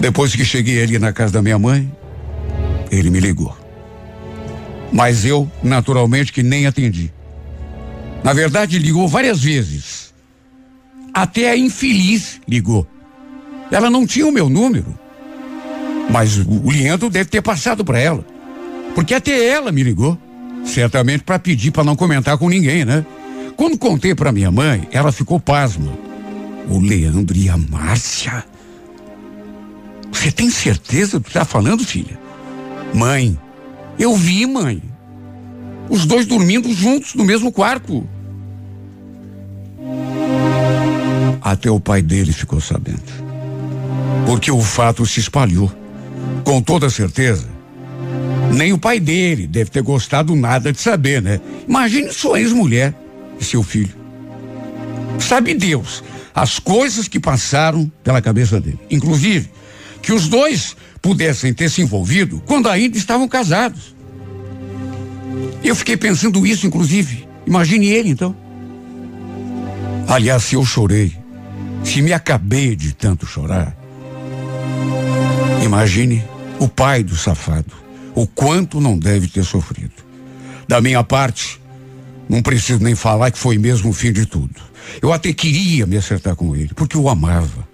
Depois 0.00 0.34
que 0.34 0.44
cheguei 0.44 0.82
ali 0.82 0.98
na 0.98 1.12
casa 1.12 1.34
da 1.34 1.42
minha 1.42 1.58
mãe, 1.58 1.90
ele 2.90 3.10
me 3.10 3.20
ligou. 3.20 3.56
Mas 4.92 5.24
eu, 5.24 5.50
naturalmente, 5.62 6.32
que 6.32 6.42
nem 6.42 6.66
atendi. 6.66 7.12
Na 8.24 8.32
verdade, 8.32 8.78
ligou 8.78 9.06
várias 9.06 9.40
vezes. 9.40 10.12
Até 11.12 11.50
a 11.50 11.56
infeliz 11.56 12.40
ligou. 12.48 12.86
Ela 13.70 13.88
não 13.90 14.06
tinha 14.06 14.26
o 14.26 14.32
meu 14.32 14.48
número. 14.48 14.98
Mas 16.12 16.38
o 16.38 16.70
Leandro 16.70 17.08
deve 17.08 17.30
ter 17.30 17.40
passado 17.40 17.84
para 17.84 17.98
ela. 17.98 18.24
Porque 18.94 19.14
até 19.14 19.48
ela 19.48 19.70
me 19.70 19.82
ligou. 19.82 20.18
Certamente 20.64 21.24
para 21.24 21.38
pedir 21.38 21.70
para 21.70 21.84
não 21.84 21.96
comentar 21.96 22.36
com 22.36 22.48
ninguém, 22.48 22.84
né? 22.84 23.04
Quando 23.56 23.78
contei 23.78 24.14
para 24.14 24.32
minha 24.32 24.50
mãe, 24.50 24.88
ela 24.90 25.12
ficou 25.12 25.38
pasma. 25.38 25.92
O 26.68 26.78
Leandro 26.78 27.36
e 27.36 27.48
a 27.48 27.56
Márcia? 27.56 28.44
Você 30.12 30.30
tem 30.30 30.50
certeza 30.50 31.18
do 31.18 31.24
que 31.24 31.32
tá 31.32 31.44
falando, 31.44 31.84
filha? 31.84 32.18
Mãe, 32.92 33.38
eu 33.98 34.14
vi, 34.14 34.46
mãe. 34.46 34.82
Os 35.88 36.04
dois 36.06 36.26
dormindo 36.26 36.72
juntos 36.72 37.14
no 37.14 37.24
mesmo 37.24 37.50
quarto. 37.50 38.06
Até 41.40 41.70
o 41.70 41.80
pai 41.80 42.02
dele 42.02 42.32
ficou 42.32 42.60
sabendo. 42.60 43.02
Porque 44.26 44.50
o 44.50 44.60
fato 44.60 45.06
se 45.06 45.20
espalhou. 45.20 45.70
Com 46.44 46.62
toda 46.62 46.90
certeza, 46.90 47.46
nem 48.52 48.72
o 48.72 48.78
pai 48.78 48.98
dele 48.98 49.46
deve 49.46 49.70
ter 49.70 49.82
gostado 49.82 50.34
nada 50.34 50.72
de 50.72 50.80
saber, 50.80 51.22
né? 51.22 51.40
Imagine 51.68 52.12
sua 52.12 52.40
ex-mulher 52.40 52.94
e 53.38 53.44
seu 53.44 53.62
filho. 53.62 53.94
Sabe 55.18 55.54
Deus 55.54 56.02
as 56.34 56.58
coisas 56.58 57.08
que 57.08 57.20
passaram 57.20 57.90
pela 58.02 58.22
cabeça 58.22 58.60
dele. 58.60 58.78
Inclusive, 58.90 59.50
que 60.00 60.12
os 60.12 60.28
dois 60.28 60.76
pudessem 61.02 61.52
ter 61.52 61.68
se 61.70 61.82
envolvido 61.82 62.42
quando 62.46 62.68
ainda 62.68 62.96
estavam 62.96 63.28
casados. 63.28 63.94
Eu 65.62 65.74
fiquei 65.74 65.96
pensando 65.96 66.46
isso, 66.46 66.66
inclusive. 66.66 67.28
Imagine 67.46 67.88
ele, 67.88 68.10
então. 68.10 68.34
Aliás, 70.08 70.44
se 70.44 70.54
eu 70.54 70.64
chorei, 70.64 71.16
se 71.84 72.02
me 72.02 72.12
acabei 72.12 72.74
de 72.74 72.94
tanto 72.94 73.26
chorar, 73.26 73.76
imagine 75.60 76.24
o 76.58 76.68
pai 76.68 77.02
do 77.02 77.16
safado 77.16 77.80
o 78.14 78.26
quanto 78.26 78.80
não 78.80 78.98
deve 78.98 79.28
ter 79.28 79.44
sofrido. 79.44 79.92
Da 80.68 80.80
minha 80.80 81.02
parte, 81.02 81.60
não 82.28 82.42
preciso 82.42 82.82
nem 82.82 82.94
falar 82.94 83.30
que 83.30 83.38
foi 83.38 83.58
mesmo 83.58 83.90
o 83.90 83.92
fim 83.92 84.12
de 84.12 84.26
tudo. 84.26 84.60
Eu 85.00 85.12
até 85.12 85.32
queria 85.32 85.86
me 85.86 85.96
acertar 85.96 86.36
com 86.36 86.54
ele, 86.54 86.72
porque 86.74 86.96
o 86.96 87.08
amava. 87.08 87.68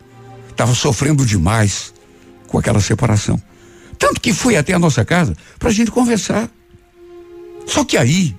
Estava 0.51 0.75
sofrendo 0.75 1.25
demais 1.25 1.93
com 2.47 2.59
aquela 2.59 2.81
separação. 2.81 3.41
Tanto 3.99 4.21
que 4.21 4.33
fui 4.33 4.57
até 4.57 4.73
a 4.73 4.79
nossa 4.79 5.05
casa 5.05 5.37
para 5.59 5.69
a 5.69 5.73
gente 5.73 5.91
conversar. 5.91 6.51
Só 7.67 7.85
que 7.85 7.97
aí, 7.97 8.37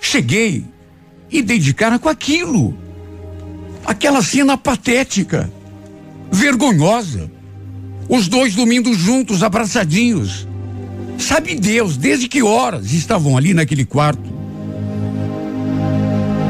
cheguei 0.00 0.64
e 1.30 1.42
dei 1.42 1.58
de 1.58 1.74
cara 1.74 1.98
com 1.98 2.08
aquilo. 2.08 2.76
Aquela 3.84 4.22
cena 4.22 4.56
patética, 4.56 5.50
vergonhosa. 6.30 7.30
Os 8.08 8.28
dois 8.28 8.54
dormindo 8.54 8.94
juntos, 8.94 9.42
abraçadinhos. 9.42 10.46
Sabe 11.18 11.54
Deus 11.54 11.96
desde 11.96 12.28
que 12.28 12.42
horas 12.42 12.92
estavam 12.92 13.36
ali 13.36 13.52
naquele 13.54 13.84
quarto. 13.84 14.36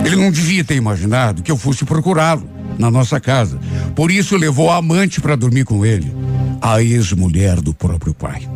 Ele 0.05 0.16
não 0.16 0.31
devia 0.31 0.62
ter 0.62 0.77
imaginado 0.77 1.42
que 1.42 1.51
eu 1.51 1.57
fosse 1.57 1.85
procurá-lo 1.85 2.49
na 2.79 2.90
nossa 2.90 3.19
casa. 3.19 3.59
Por 3.95 4.11
isso 4.11 4.37
levou 4.37 4.71
a 4.71 4.77
amante 4.77 5.21
para 5.21 5.37
dormir 5.37 5.64
com 5.64 5.85
ele, 5.85 6.12
a 6.61 6.83
ex-mulher 6.83 7.61
do 7.61 7.73
próprio 7.73 8.12
pai. 8.14 8.49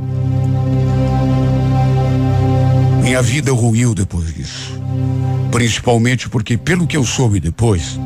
Minha 3.03 3.23
vida 3.23 3.53
ruiu 3.53 3.95
depois 3.95 4.33
disso. 4.33 4.79
Principalmente 5.51 6.29
porque, 6.29 6.57
pelo 6.57 6.87
que 6.87 6.97
eu 6.97 7.05
soube 7.05 7.41
depois, 7.41 7.99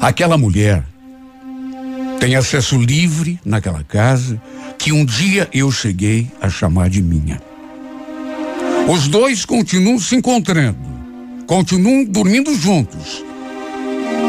aquela 0.00 0.38
mulher 0.38 0.84
tem 2.22 2.36
acesso 2.36 2.78
livre 2.78 3.40
naquela 3.44 3.82
casa 3.82 4.40
que 4.78 4.92
um 4.92 5.04
dia 5.04 5.48
eu 5.52 5.72
cheguei 5.72 6.30
a 6.40 6.48
chamar 6.48 6.88
de 6.88 7.02
minha. 7.02 7.42
Os 8.88 9.08
dois 9.08 9.44
continuam 9.44 9.98
se 9.98 10.14
encontrando, 10.14 10.78
continuam 11.48 12.04
dormindo 12.04 12.54
juntos. 12.54 13.24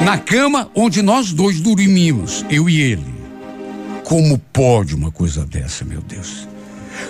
Na 0.03 0.17
cama 0.17 0.71
onde 0.73 1.03
nós 1.03 1.31
dois 1.31 1.61
dormimos, 1.61 2.43
eu 2.49 2.67
e 2.67 2.81
ele. 2.81 3.13
Como 4.03 4.39
pode 4.39 4.95
uma 4.95 5.11
coisa 5.11 5.45
dessa, 5.45 5.85
meu 5.85 6.01
Deus? 6.01 6.47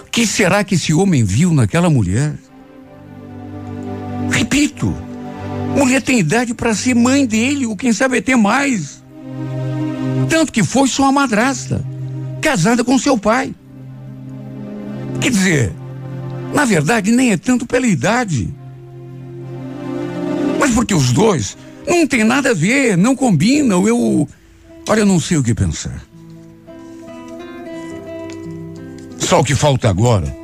O 0.05 0.11
que 0.11 0.27
será 0.27 0.65
que 0.65 0.75
esse 0.75 0.93
homem 0.93 1.23
viu 1.23 1.53
naquela 1.53 1.89
mulher? 1.89 2.33
Repito, 4.29 4.93
mulher 5.77 6.01
tem 6.01 6.19
idade 6.19 6.53
para 6.53 6.75
ser 6.75 6.93
mãe 6.93 7.25
dele, 7.25 7.65
ou 7.65 7.77
quem 7.77 7.93
sabe 7.93 8.17
até 8.17 8.35
mais. 8.35 9.01
Tanto 10.33 10.51
que 10.51 10.63
foi 10.63 10.87
sua 10.87 11.11
madrasta 11.11 11.85
casada 12.41 12.83
com 12.83 12.97
seu 12.97 13.15
pai. 13.15 13.53
Quer 15.21 15.29
dizer, 15.29 15.73
na 16.51 16.65
verdade, 16.65 17.11
nem 17.11 17.33
é 17.33 17.37
tanto 17.37 17.67
pela 17.67 17.85
idade. 17.85 18.51
Mas 20.59 20.71
porque 20.71 20.95
os 20.95 21.11
dois 21.11 21.55
não 21.87 22.07
tem 22.07 22.23
nada 22.23 22.49
a 22.49 22.53
ver, 22.55 22.97
não 22.97 23.15
combinam, 23.15 23.87
eu. 23.87 24.27
Olha, 24.89 25.01
eu 25.01 25.05
não 25.05 25.19
sei 25.19 25.37
o 25.37 25.43
que 25.43 25.53
pensar. 25.53 26.03
Só 29.19 29.39
o 29.39 29.43
que 29.43 29.53
falta 29.53 29.87
agora 29.87 30.35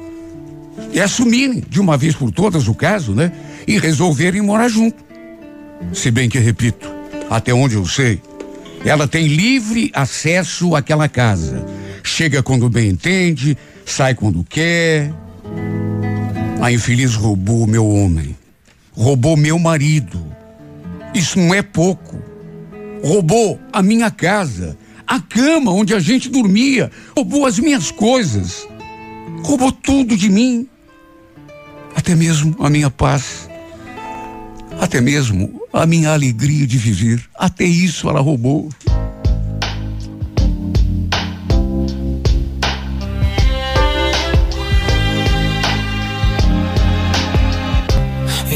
é 0.93 1.01
assumirem 1.01 1.63
de 1.67 1.81
uma 1.81 1.97
vez 1.97 2.13
por 2.13 2.29
todas 2.29 2.67
o 2.67 2.75
caso, 2.75 3.15
né? 3.15 3.31
E 3.67 3.79
resolverem 3.79 4.43
morar 4.43 4.69
junto. 4.69 5.03
Se 5.93 6.11
bem 6.11 6.29
que, 6.29 6.37
repito, 6.37 6.87
até 7.27 7.51
onde 7.51 7.73
eu 7.73 7.87
sei, 7.87 8.21
ela 8.85 9.07
tem 9.07 9.27
livre 9.27 9.91
acesso 9.93 10.75
àquela 10.75 11.09
casa. 11.09 11.65
Chega 12.03 12.41
quando 12.41 12.69
bem 12.69 12.89
entende, 12.89 13.57
sai 13.85 14.15
quando 14.15 14.43
quer. 14.43 15.13
A 16.61 16.71
infeliz 16.71 17.15
roubou 17.15 17.67
meu 17.67 17.87
homem. 17.87 18.35
Roubou 18.91 19.35
meu 19.35 19.59
marido. 19.59 20.23
Isso 21.13 21.39
não 21.39 21.53
é 21.53 21.61
pouco. 21.61 22.21
Roubou 23.03 23.59
a 23.71 23.81
minha 23.81 24.11
casa, 24.11 24.77
a 25.07 25.19
cama 25.19 25.71
onde 25.71 25.95
a 25.95 25.99
gente 25.99 26.29
dormia, 26.29 26.91
roubou 27.15 27.45
as 27.45 27.57
minhas 27.57 27.91
coisas. 27.91 28.67
Roubou 29.43 29.71
tudo 29.71 30.17
de 30.17 30.29
mim. 30.29 30.67
Até 31.95 32.13
mesmo 32.13 32.55
a 32.59 32.69
minha 32.69 32.89
paz. 32.89 33.49
Até 34.79 34.99
mesmo 34.99 35.58
a 35.73 35.85
minha 35.85 36.11
alegria 36.13 36.65
de 36.65 36.77
viver. 36.77 37.23
Até 37.35 37.65
isso 37.65 38.09
ela 38.09 38.21
roubou. 38.21 38.69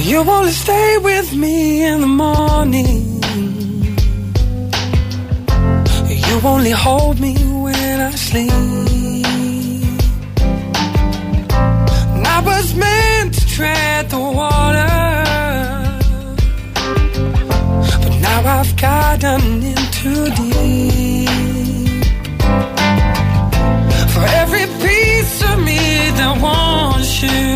You 0.06 0.19
only 0.19 0.52
stay 0.52 0.97
with 0.99 1.34
me 1.34 1.86
in 1.86 2.02
the 2.02 2.08
morning. 2.08 3.21
You 6.10 6.41
only 6.43 6.71
hold 6.71 7.19
me 7.19 7.34
when 7.63 8.02
I 8.02 8.12
sleep. 8.12 8.52
And 12.15 12.28
I 12.28 12.41
was 12.45 12.76
meant 12.76 13.34
to 13.34 13.47
tread 13.47 14.10
the 14.10 14.19
water. 14.19 15.02
Now 18.33 18.59
I've 18.59 18.75
gotten 18.77 19.61
in 19.71 19.81
too 19.99 20.25
deep. 20.41 22.03
For 24.13 24.23
every 24.41 24.67
piece 24.83 25.35
of 25.49 25.55
me 25.69 25.81
that 26.19 26.33
wants 26.45 27.11
you 27.23 27.51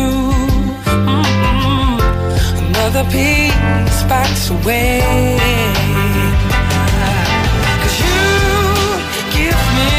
mm-mm, 1.10 1.98
another 2.64 3.04
piece 3.14 3.98
backs 4.10 4.44
away. 4.56 5.02
Cause 7.82 7.96
you 8.06 8.22
give 9.38 9.60
me 9.78 9.96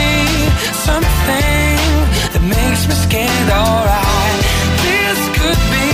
something 0.88 1.84
that 2.34 2.44
makes 2.56 2.82
me 2.90 2.96
scared, 3.06 3.50
alright. 3.62 4.40
This 4.86 5.20
could 5.38 5.62
be 5.76 5.92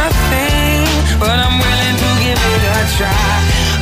nothing, 0.00 0.80
but 1.22 1.36
I'm 1.44 1.56
willing 1.64 1.96
to 2.02 2.10
give 2.24 2.40
it 2.52 2.62
a 2.74 2.82
try. 2.98 3.75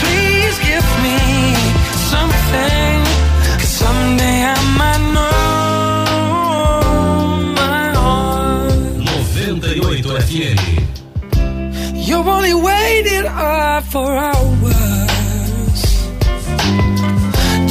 Waited 13.36 13.84
for 13.90 14.16
hours 14.16 15.80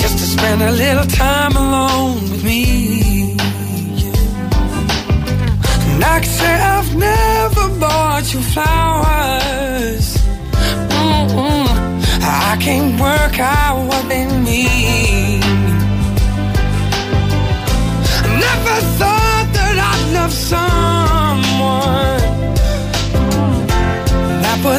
just 0.01 0.17
to 0.17 0.25
spend 0.25 0.61
a 0.61 0.71
little 0.71 1.05
time 1.05 1.55
alone 1.55 2.15
with 2.31 2.43
me. 2.43 3.35
And 5.91 6.03
I 6.03 6.19
can 6.19 6.31
say 6.39 6.53
I've 6.53 6.95
never 6.95 7.79
bought 7.79 8.33
you 8.33 8.41
flowers. 8.41 10.17
Mm-mm. 10.89 11.67
I 12.21 12.57
can't 12.59 12.99
work 12.99 13.39
out 13.39 13.87
what 13.87 14.09
they 14.09 14.25
mean. 14.27 14.42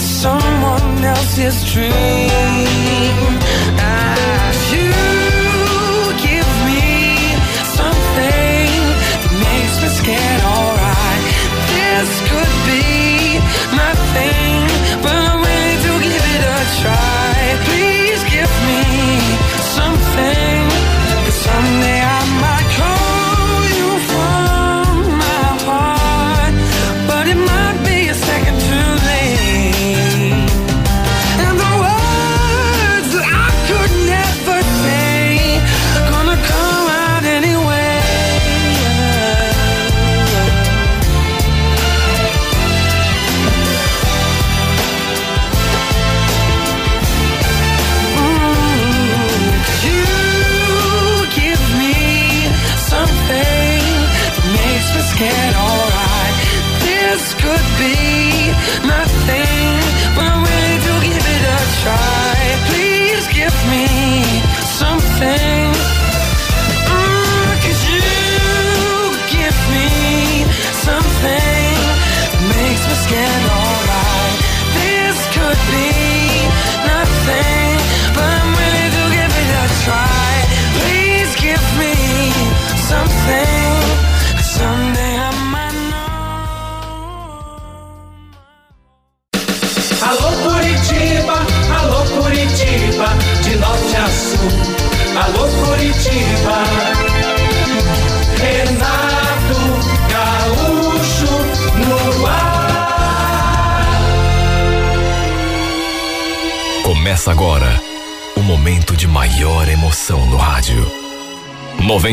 Someone 0.04 1.04
else's 1.04 1.72
dream. 1.72 1.92
As 3.80 4.58
you 4.72 4.92
give 6.28 6.50
me 6.68 6.84
something 7.80 8.70
that 9.22 9.32
makes 9.46 9.74
me 9.82 9.88
scared, 10.00 10.42
alright. 10.54 11.24
This 11.72 12.10
could 12.30 12.54
be 12.68 13.40
nothing, 13.72 14.44
but 14.44 14.53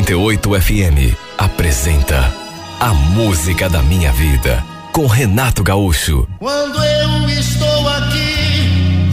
98 0.01 0.61
FM 0.61 1.15
apresenta 1.37 2.33
A 2.79 2.91
Música 2.91 3.69
da 3.69 3.83
Minha 3.83 4.11
Vida 4.11 4.63
com 4.91 5.05
Renato 5.05 5.63
Gaúcho. 5.63 6.27
Quando 6.39 6.83
eu 6.83 7.29
estou 7.29 7.87
aqui, 7.87 9.11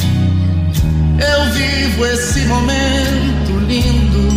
eu 1.21 1.53
vivo 1.53 2.07
esse 2.07 2.41
momento 2.47 3.59
lindo. 3.67 4.29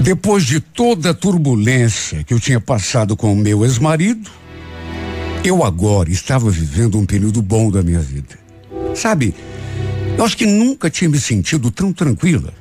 Depois 0.00 0.44
de 0.44 0.60
toda 0.60 1.10
a 1.10 1.14
turbulência 1.14 2.22
que 2.22 2.32
eu 2.32 2.38
tinha 2.38 2.60
passado 2.60 3.16
com 3.16 3.32
o 3.32 3.36
meu 3.36 3.64
ex-marido, 3.64 4.30
eu 5.42 5.64
agora 5.64 6.08
estava 6.08 6.48
vivendo 6.50 6.96
um 6.98 7.04
período 7.04 7.42
bom 7.42 7.68
da 7.68 7.82
minha 7.82 8.00
vida. 8.00 8.43
Sabe, 8.94 9.34
eu 10.16 10.24
acho 10.24 10.36
que 10.36 10.46
nunca 10.46 10.88
tinha 10.88 11.10
me 11.10 11.18
sentido 11.18 11.70
tão 11.70 11.92
tranquila, 11.92 12.54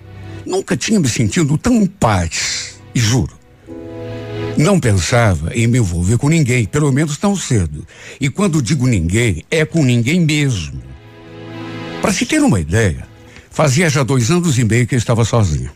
nunca 0.45 0.75
tinha 0.75 0.99
me 0.99 1.07
sentido 1.07 1.57
tão 1.57 1.75
em 1.75 1.85
paz, 1.85 2.79
e 2.95 2.99
juro. 2.99 3.33
Não 4.57 4.79
pensava 4.79 5.51
em 5.55 5.65
me 5.65 5.79
envolver 5.79 6.17
com 6.17 6.29
ninguém, 6.29 6.65
pelo 6.65 6.91
menos 6.91 7.17
tão 7.17 7.35
cedo. 7.35 7.85
E 8.21 8.29
quando 8.29 8.61
digo 8.61 8.85
ninguém, 8.85 9.43
é 9.49 9.65
com 9.65 9.83
ninguém 9.83 10.19
mesmo. 10.19 10.81
Para 12.01 12.13
se 12.13 12.25
ter 12.25 12.41
uma 12.41 12.59
ideia, 12.59 13.07
fazia 13.49 13.89
já 13.89 14.03
dois 14.03 14.29
anos 14.29 14.59
e 14.59 14.63
meio 14.63 14.85
que 14.85 14.93
eu 14.93 14.99
estava 14.99 15.25
sozinho. 15.25 15.71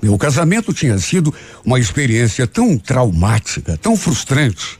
Meu 0.00 0.16
casamento 0.16 0.72
tinha 0.72 0.96
sido 0.98 1.34
uma 1.64 1.78
experiência 1.78 2.46
tão 2.46 2.78
traumática, 2.78 3.76
tão 3.76 3.96
frustrante, 3.96 4.78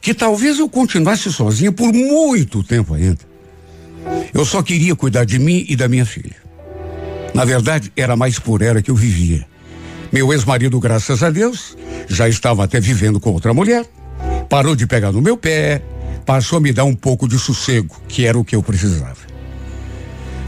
que 0.00 0.14
talvez 0.14 0.58
eu 0.58 0.68
continuasse 0.68 1.32
sozinha 1.32 1.72
por 1.72 1.92
muito 1.92 2.62
tempo 2.62 2.94
ainda. 2.94 3.31
Eu 4.32 4.44
só 4.44 4.62
queria 4.62 4.96
cuidar 4.96 5.24
de 5.24 5.38
mim 5.38 5.64
e 5.68 5.76
da 5.76 5.88
minha 5.88 6.06
filha. 6.06 6.36
Na 7.34 7.44
verdade, 7.44 7.92
era 7.96 8.16
mais 8.16 8.38
por 8.38 8.62
ela 8.62 8.82
que 8.82 8.90
eu 8.90 8.94
vivia. 8.94 9.46
Meu 10.12 10.32
ex-marido, 10.32 10.78
graças 10.78 11.22
a 11.22 11.30
Deus, 11.30 11.76
já 12.06 12.28
estava 12.28 12.64
até 12.64 12.78
vivendo 12.78 13.18
com 13.18 13.30
outra 13.30 13.54
mulher, 13.54 13.86
parou 14.48 14.76
de 14.76 14.86
pegar 14.86 15.10
no 15.10 15.22
meu 15.22 15.36
pé, 15.36 15.82
passou 16.26 16.58
a 16.58 16.60
me 16.60 16.72
dar 16.72 16.84
um 16.84 16.94
pouco 16.94 17.26
de 17.26 17.38
sossego, 17.38 17.96
que 18.08 18.26
era 18.26 18.38
o 18.38 18.44
que 18.44 18.54
eu 18.54 18.62
precisava. 18.62 19.16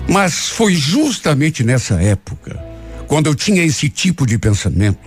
Mas 0.08 0.50
foi 0.50 0.74
justamente 0.74 1.64
nessa 1.64 1.94
época, 1.94 2.62
quando 3.06 3.26
eu 3.26 3.34
tinha 3.34 3.64
esse 3.64 3.88
tipo 3.88 4.26
de 4.26 4.38
pensamento, 4.38 4.98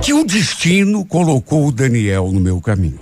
que 0.00 0.12
o 0.12 0.24
destino 0.24 1.04
colocou 1.04 1.66
o 1.66 1.72
Daniel 1.72 2.30
no 2.30 2.38
meu 2.38 2.60
caminho. 2.60 3.00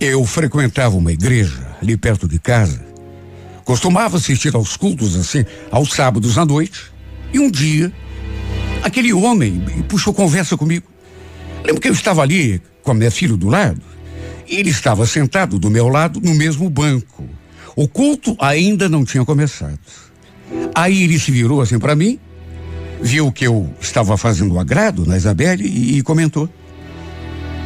Eu 0.00 0.24
frequentava 0.24 0.96
uma 0.96 1.12
igreja 1.12 1.76
ali 1.82 1.96
perto 1.96 2.28
de 2.28 2.38
casa. 2.38 2.80
Costumava 3.64 4.16
assistir 4.16 4.54
aos 4.54 4.76
cultos 4.76 5.16
assim, 5.16 5.44
aos 5.72 5.90
sábados 5.90 6.38
à 6.38 6.44
noite. 6.44 6.92
E 7.32 7.38
um 7.40 7.50
dia, 7.50 7.92
aquele 8.82 9.12
homem 9.12 9.60
puxou 9.88 10.14
conversa 10.14 10.56
comigo. 10.56 10.86
Lembro 11.64 11.80
que 11.80 11.88
eu 11.88 11.92
estava 11.92 12.22
ali 12.22 12.62
com 12.82 12.92
a 12.92 12.94
minha 12.94 13.10
filha 13.10 13.36
do 13.36 13.48
lado. 13.48 13.82
E 14.46 14.56
ele 14.56 14.70
estava 14.70 15.04
sentado 15.04 15.58
do 15.58 15.68
meu 15.68 15.88
lado 15.88 16.20
no 16.20 16.32
mesmo 16.32 16.70
banco. 16.70 17.28
O 17.74 17.88
culto 17.88 18.36
ainda 18.38 18.88
não 18.88 19.04
tinha 19.04 19.24
começado. 19.24 19.78
Aí 20.74 21.02
ele 21.02 21.18
se 21.18 21.32
virou 21.32 21.60
assim 21.60 21.78
para 21.78 21.96
mim, 21.96 22.20
viu 23.02 23.32
que 23.32 23.46
eu 23.46 23.68
estava 23.80 24.16
fazendo 24.16 24.58
agrado 24.58 25.04
na 25.04 25.16
Isabelle 25.16 25.66
e, 25.66 25.98
e 25.98 26.02
comentou: 26.02 26.48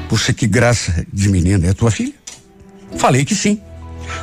Puxa, 0.08 0.32
que 0.32 0.46
graça 0.46 1.06
de 1.12 1.28
menina, 1.28 1.68
é 1.68 1.74
tua 1.74 1.90
filha? 1.90 2.21
Falei 2.96 3.24
que 3.24 3.34
sim. 3.34 3.60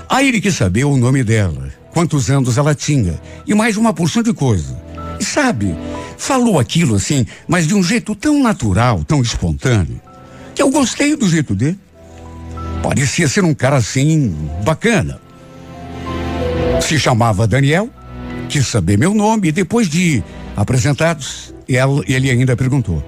Aí 0.07 0.27
ele 0.27 0.41
quis 0.41 0.55
saber 0.55 0.85
o 0.85 0.97
nome 0.97 1.23
dela, 1.23 1.69
quantos 1.91 2.29
anos 2.29 2.57
ela 2.57 2.75
tinha 2.75 3.19
e 3.45 3.53
mais 3.53 3.77
uma 3.77 3.93
porção 3.93 4.21
de 4.21 4.33
coisa. 4.33 4.79
E 5.19 5.23
sabe, 5.23 5.75
falou 6.17 6.59
aquilo 6.59 6.95
assim, 6.95 7.25
mas 7.47 7.67
de 7.67 7.75
um 7.75 7.83
jeito 7.83 8.15
tão 8.15 8.41
natural, 8.41 9.03
tão 9.03 9.21
espontâneo, 9.21 9.99
que 10.55 10.61
eu 10.61 10.69
gostei 10.69 11.15
do 11.15 11.27
jeito 11.27 11.55
dele. 11.55 11.77
Parecia 12.81 13.27
ser 13.27 13.43
um 13.43 13.53
cara 13.53 13.77
assim, 13.77 14.35
bacana. 14.63 15.19
Se 16.81 16.97
chamava 16.97 17.45
Daniel, 17.45 17.89
quis 18.47 18.67
saber 18.67 18.97
meu 18.97 19.13
nome 19.13 19.49
e 19.49 19.51
depois 19.51 19.89
de 19.89 20.23
apresentados, 20.55 21.53
ele 22.07 22.31
ainda 22.31 22.55
perguntou: 22.55 23.03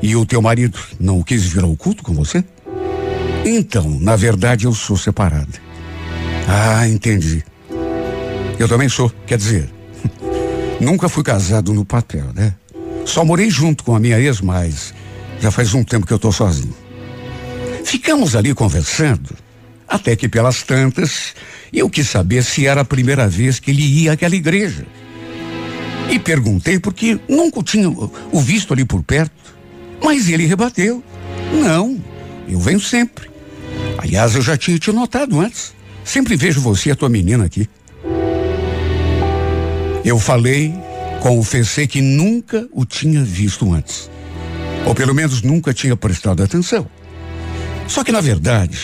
E 0.00 0.14
o 0.14 0.24
teu 0.24 0.40
marido 0.40 0.78
não 0.98 1.22
quis 1.22 1.44
vir 1.44 1.64
ao 1.64 1.76
culto 1.76 2.02
com 2.02 2.14
você? 2.14 2.44
Então, 3.44 3.98
na 4.00 4.16
verdade, 4.16 4.64
eu 4.64 4.72
sou 4.72 4.96
separada. 4.96 5.60
Ah, 6.48 6.88
entendi. 6.88 7.44
Eu 8.58 8.68
também 8.68 8.88
sou, 8.88 9.12
quer 9.26 9.36
dizer, 9.36 9.68
nunca 10.80 11.08
fui 11.08 11.22
casado 11.22 11.72
no 11.72 11.84
papel, 11.84 12.26
né? 12.34 12.54
Só 13.04 13.24
morei 13.24 13.50
junto 13.50 13.84
com 13.84 13.94
a 13.94 14.00
minha 14.00 14.18
ex, 14.18 14.40
mas 14.40 14.94
já 15.40 15.50
faz 15.50 15.74
um 15.74 15.84
tempo 15.84 16.06
que 16.06 16.12
eu 16.12 16.18
tô 16.18 16.32
sozinho. 16.32 16.74
Ficamos 17.84 18.34
ali 18.34 18.54
conversando, 18.54 19.36
até 19.86 20.16
que 20.16 20.28
pelas 20.28 20.62
tantas, 20.62 21.34
eu 21.72 21.90
quis 21.90 22.08
saber 22.08 22.42
se 22.42 22.66
era 22.66 22.80
a 22.80 22.84
primeira 22.84 23.28
vez 23.28 23.60
que 23.60 23.70
ele 23.70 23.82
ia 23.82 24.12
àquela 24.12 24.34
igreja. 24.34 24.86
E 26.10 26.18
perguntei 26.18 26.78
porque 26.78 27.18
nunca 27.28 27.62
tinha 27.62 27.88
o 27.88 28.40
visto 28.40 28.72
ali 28.72 28.84
por 28.84 29.02
perto. 29.02 29.54
Mas 30.02 30.28
ele 30.28 30.46
rebateu. 30.46 31.02
Não, 31.52 31.98
eu 32.48 32.58
venho 32.58 32.80
sempre. 32.80 33.33
Aliás, 33.98 34.34
eu 34.34 34.42
já 34.42 34.56
tinha 34.56 34.78
te 34.78 34.92
notado 34.92 35.40
antes. 35.40 35.74
Sempre 36.04 36.36
vejo 36.36 36.60
você 36.60 36.90
e 36.90 36.92
a 36.92 36.96
tua 36.96 37.08
menina 37.08 37.44
aqui. 37.44 37.68
Eu 40.04 40.18
falei, 40.18 40.74
confessei 41.20 41.86
que 41.86 42.02
nunca 42.02 42.68
o 42.72 42.84
tinha 42.84 43.24
visto 43.24 43.72
antes. 43.72 44.10
Ou 44.84 44.94
pelo 44.94 45.14
menos 45.14 45.40
nunca 45.42 45.72
tinha 45.72 45.96
prestado 45.96 46.42
atenção. 46.42 46.86
Só 47.88 48.04
que 48.04 48.12
na 48.12 48.20
verdade, 48.20 48.78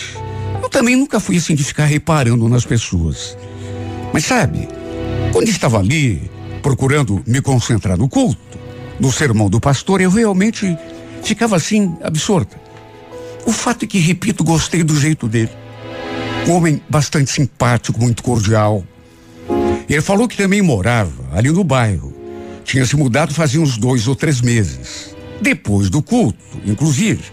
eu 0.61 0.69
também 0.69 0.95
nunca 0.95 1.19
fui 1.19 1.37
assim 1.37 1.53
de 1.53 1.63
ficar 1.63 1.85
reparando 1.85 2.47
nas 2.49 2.65
pessoas. 2.65 3.37
Mas 4.11 4.25
sabe, 4.25 4.67
quando 5.31 5.47
estava 5.47 5.79
ali, 5.79 6.29
procurando 6.61 7.23
me 7.25 7.41
concentrar 7.41 7.97
no 7.97 8.09
culto, 8.09 8.59
no 8.99 9.11
sermão 9.11 9.49
do 9.49 9.59
pastor, 9.59 10.01
eu 10.01 10.09
realmente 10.09 10.77
ficava 11.23 11.55
assim, 11.55 11.95
absorta. 12.03 12.60
O 13.45 13.51
fato 13.51 13.85
é 13.85 13.87
que, 13.87 13.99
repito, 13.99 14.43
gostei 14.43 14.83
do 14.83 14.99
jeito 14.99 15.27
dele. 15.27 15.51
Um 16.47 16.53
homem 16.53 16.81
bastante 16.89 17.31
simpático, 17.31 17.99
muito 17.99 18.23
cordial. 18.23 18.83
Ele 19.89 20.01
falou 20.01 20.27
que 20.27 20.37
também 20.37 20.61
morava 20.61 21.23
ali 21.33 21.49
no 21.49 21.63
bairro. 21.63 22.13
Tinha 22.63 22.85
se 22.85 22.95
mudado 22.95 23.33
fazia 23.33 23.61
uns 23.61 23.77
dois 23.77 24.07
ou 24.07 24.15
três 24.15 24.41
meses. 24.41 25.15
Depois 25.41 25.89
do 25.89 26.01
culto, 26.01 26.39
inclusive, 26.65 27.23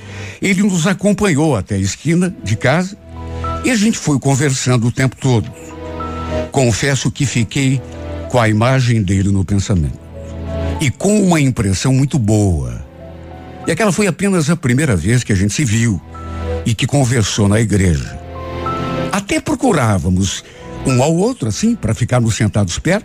ele 0.41 0.63
nos 0.63 0.87
acompanhou 0.87 1.55
até 1.55 1.75
a 1.75 1.79
esquina 1.79 2.35
de 2.43 2.57
casa 2.57 2.97
e 3.65 3.71
a 3.71 3.77
gente 3.77 3.99
foi 3.99 4.19
conversando 4.19 4.87
o 4.87 4.93
tempo 4.93 5.15
todo. 5.17 5.51
Confesso 6.51 7.11
que 7.11 7.27
fiquei 7.27 7.81
com 8.31 8.39
a 8.39 8.49
imagem 8.49 9.03
dele 9.03 9.31
no 9.31 9.45
pensamento 9.45 9.99
e 10.81 10.91
com 10.91 11.23
uma 11.23 11.41
impressão 11.41 11.93
muito 11.93 12.19
boa. 12.19 12.88
E 13.69 13.71
aquela 13.71 13.93
foi 13.93 14.07
apenas 14.07 14.49
a 14.49 14.57
primeira 14.57 14.97
vez 14.97 15.23
que 15.23 15.31
a 15.31 15.37
gente 15.37 15.53
se 15.53 15.63
viu 15.63 16.01
e 16.65 16.75
que 16.75 16.87
conversou 16.87 17.47
na 17.47 17.61
igreja. 17.61 18.19
Até 19.13 19.43
procurávamos 19.43 20.43
um 20.87 21.03
ao 21.03 21.15
outro, 21.15 21.51
assim, 21.51 21.77
para 21.77 21.93
ficarmos 21.93 22.35
sentados 22.35 22.79
perto. 22.79 23.05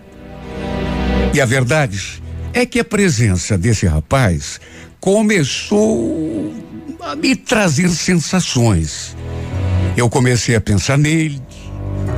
E 1.34 1.42
a 1.42 1.46
verdade 1.46 2.24
é 2.54 2.66
que 2.66 2.80
a 2.80 2.86
presença 2.86 3.58
desse 3.58 3.86
rapaz 3.86 4.62
começou 5.02 6.54
a 7.02 7.14
me 7.14 7.36
trazer 7.36 7.90
sensações. 7.90 9.18
Eu 9.98 10.10
comecei 10.10 10.56
a 10.56 10.62
pensar 10.62 10.98
nele, 10.98 11.42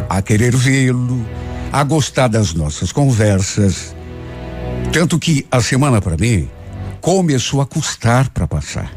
a 0.08 0.21
querer 0.21 0.55
vê-lo, 0.55 1.25
a 1.73 1.84
gostar 1.84 2.27
das 2.27 2.53
nossas 2.53 2.91
conversas. 2.91 3.95
Tanto 4.93 5.17
que 5.17 5.47
a 5.49 5.60
semana 5.62 5.99
para 5.99 6.15
mim 6.15 6.47
começou 7.05 7.61
a 7.61 7.67
custar 7.67 8.31
para 8.31 8.47
passar. 8.47 8.91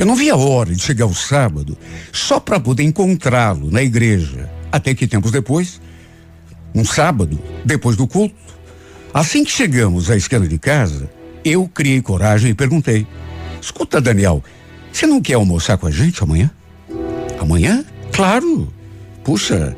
Eu 0.00 0.04
não 0.04 0.16
via 0.16 0.32
a 0.32 0.36
hora 0.36 0.74
de 0.74 0.82
chegar 0.82 1.06
o 1.06 1.14
sábado 1.14 1.78
só 2.12 2.40
para 2.40 2.58
poder 2.58 2.82
encontrá-lo 2.82 3.70
na 3.70 3.84
igreja. 3.84 4.50
Até 4.72 4.96
que 4.96 5.06
tempos 5.06 5.30
depois, 5.30 5.80
um 6.74 6.84
sábado, 6.84 7.38
depois 7.64 7.96
do 7.96 8.08
culto, 8.08 8.34
assim 9.14 9.44
que 9.44 9.52
chegamos 9.52 10.10
à 10.10 10.16
esquina 10.16 10.48
de 10.48 10.58
casa, 10.58 11.08
eu 11.44 11.68
criei 11.68 12.02
coragem 12.02 12.50
e 12.50 12.54
perguntei: 12.54 13.06
Escuta, 13.62 14.00
Daniel, 14.00 14.42
você 14.92 15.06
não 15.06 15.22
quer 15.22 15.34
almoçar 15.34 15.78
com 15.78 15.86
a 15.86 15.92
gente 15.92 16.20
amanhã? 16.20 16.50
Amanhã? 17.38 17.84
Claro. 18.10 18.72
Puxa, 19.22 19.76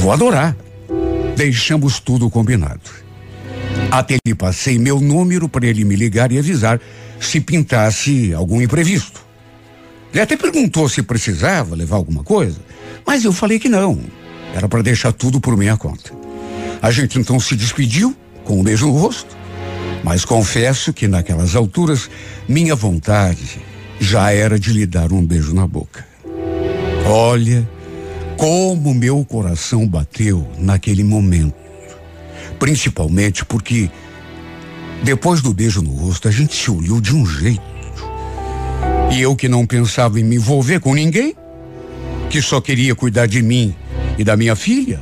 vou 0.00 0.10
adorar. 0.10 0.56
Deixamos 1.36 2.00
tudo 2.00 2.28
combinado. 2.28 2.99
Até 3.90 4.18
lhe 4.24 4.34
passei 4.34 4.78
meu 4.78 5.00
número 5.00 5.48
para 5.48 5.66
ele 5.66 5.84
me 5.84 5.96
ligar 5.96 6.30
e 6.30 6.38
avisar 6.38 6.80
se 7.20 7.40
pintasse 7.40 8.32
algum 8.32 8.60
imprevisto. 8.62 9.20
Ele 10.12 10.22
até 10.22 10.36
perguntou 10.36 10.88
se 10.88 11.02
precisava 11.02 11.74
levar 11.74 11.96
alguma 11.96 12.22
coisa, 12.22 12.58
mas 13.06 13.24
eu 13.24 13.32
falei 13.32 13.58
que 13.58 13.68
não. 13.68 14.00
Era 14.54 14.68
para 14.68 14.82
deixar 14.82 15.12
tudo 15.12 15.40
por 15.40 15.56
minha 15.56 15.76
conta. 15.76 16.12
A 16.82 16.90
gente 16.90 17.18
então 17.18 17.38
se 17.38 17.54
despediu 17.56 18.16
com 18.44 18.60
um 18.60 18.62
beijo 18.62 18.86
no 18.86 18.96
rosto, 18.96 19.36
mas 20.02 20.24
confesso 20.24 20.92
que 20.92 21.06
naquelas 21.06 21.54
alturas 21.54 22.08
minha 22.48 22.74
vontade 22.74 23.60
já 23.98 24.32
era 24.32 24.58
de 24.58 24.72
lhe 24.72 24.86
dar 24.86 25.12
um 25.12 25.24
beijo 25.24 25.52
na 25.54 25.66
boca. 25.66 26.06
Olha 27.06 27.68
como 28.36 28.94
meu 28.94 29.24
coração 29.24 29.86
bateu 29.86 30.48
naquele 30.58 31.04
momento. 31.04 31.69
Principalmente 32.60 33.44
porque 33.44 33.90
depois 35.02 35.40
do 35.40 35.52
beijo 35.52 35.80
no 35.80 35.92
rosto, 35.92 36.28
a 36.28 36.30
gente 36.30 36.54
se 36.54 36.70
olhou 36.70 37.00
de 37.00 37.16
um 37.16 37.24
jeito. 37.26 37.62
E 39.10 39.20
eu 39.20 39.34
que 39.34 39.48
não 39.48 39.66
pensava 39.66 40.20
em 40.20 40.24
me 40.24 40.36
envolver 40.36 40.78
com 40.78 40.94
ninguém, 40.94 41.34
que 42.28 42.40
só 42.40 42.60
queria 42.60 42.94
cuidar 42.94 43.26
de 43.26 43.42
mim 43.42 43.74
e 44.18 44.22
da 44.22 44.36
minha 44.36 44.54
filha, 44.54 45.00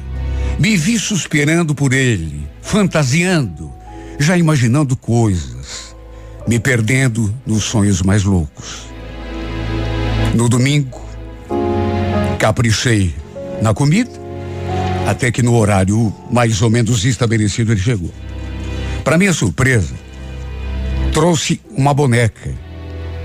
me 0.58 0.76
vi 0.76 0.98
suspirando 0.98 1.74
por 1.74 1.92
ele, 1.92 2.48
fantasiando, 2.62 3.70
já 4.18 4.38
imaginando 4.38 4.96
coisas, 4.96 5.94
me 6.46 6.58
perdendo 6.58 7.34
nos 7.44 7.64
sonhos 7.64 8.00
mais 8.02 8.22
loucos. 8.22 8.86
No 10.32 10.48
domingo, 10.48 11.00
caprichei 12.38 13.14
na 13.60 13.74
comida, 13.74 14.27
até 15.08 15.32
que 15.32 15.42
no 15.42 15.56
horário 15.56 16.14
mais 16.30 16.60
ou 16.60 16.68
menos 16.68 17.02
estabelecido 17.06 17.72
ele 17.72 17.80
chegou. 17.80 18.10
Para 19.02 19.16
minha 19.16 19.32
surpresa, 19.32 19.94
trouxe 21.14 21.62
uma 21.70 21.94
boneca 21.94 22.54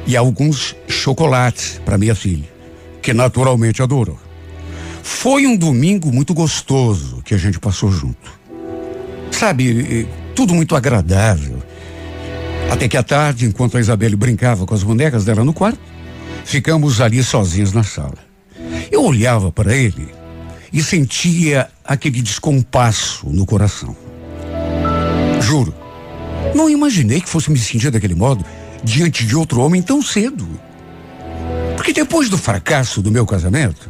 e 0.07 0.15
alguns 0.15 0.77
chocolates 0.87 1.81
para 1.83 1.97
minha 1.97 2.15
filha, 2.15 2.47
que 3.01 3.13
naturalmente 3.13 3.83
adorou. 3.83 4.17
Foi 5.03 5.45
um 5.45 5.57
domingo 5.57 6.09
muito 6.09 6.33
gostoso 6.33 7.21
que 7.21 7.33
a 7.33 7.37
gente 7.37 7.59
passou 7.59 7.91
junto. 7.91 8.31
Sabe, 9.29 10.07
tudo 10.33 10.53
muito 10.53 10.77
agradável. 10.77 11.61
Até 12.71 12.87
que 12.87 12.95
à 12.95 13.03
tarde, 13.03 13.45
enquanto 13.45 13.75
a 13.75 13.81
Isabelle 13.81 14.15
brincava 14.15 14.65
com 14.65 14.73
as 14.73 14.83
bonecas 14.83 15.25
dela 15.25 15.43
no 15.43 15.51
quarto, 15.51 15.81
ficamos 16.45 17.01
ali 17.01 17.21
sozinhos 17.21 17.73
na 17.73 17.83
sala. 17.83 18.19
Eu 18.89 19.03
olhava 19.03 19.51
para 19.51 19.75
ele 19.75 20.22
e 20.73 20.81
sentia 20.81 21.69
aquele 21.86 22.19
descompasso 22.19 23.29
no 23.29 23.45
coração. 23.45 23.95
Juro, 25.39 25.73
não 26.55 26.67
imaginei 26.67 27.21
que 27.21 27.29
fosse 27.29 27.51
me 27.51 27.59
sentir 27.59 27.91
daquele 27.91 28.15
modo 28.15 28.43
diante 28.83 29.25
de 29.25 29.36
outro 29.36 29.62
homem 29.62 29.83
tão 29.83 30.01
cedo. 30.01 30.47
Porque 31.75 31.93
depois 31.93 32.27
do 32.27 32.38
fracasso 32.38 33.01
do 33.01 33.12
meu 33.12 33.25
casamento, 33.25 33.88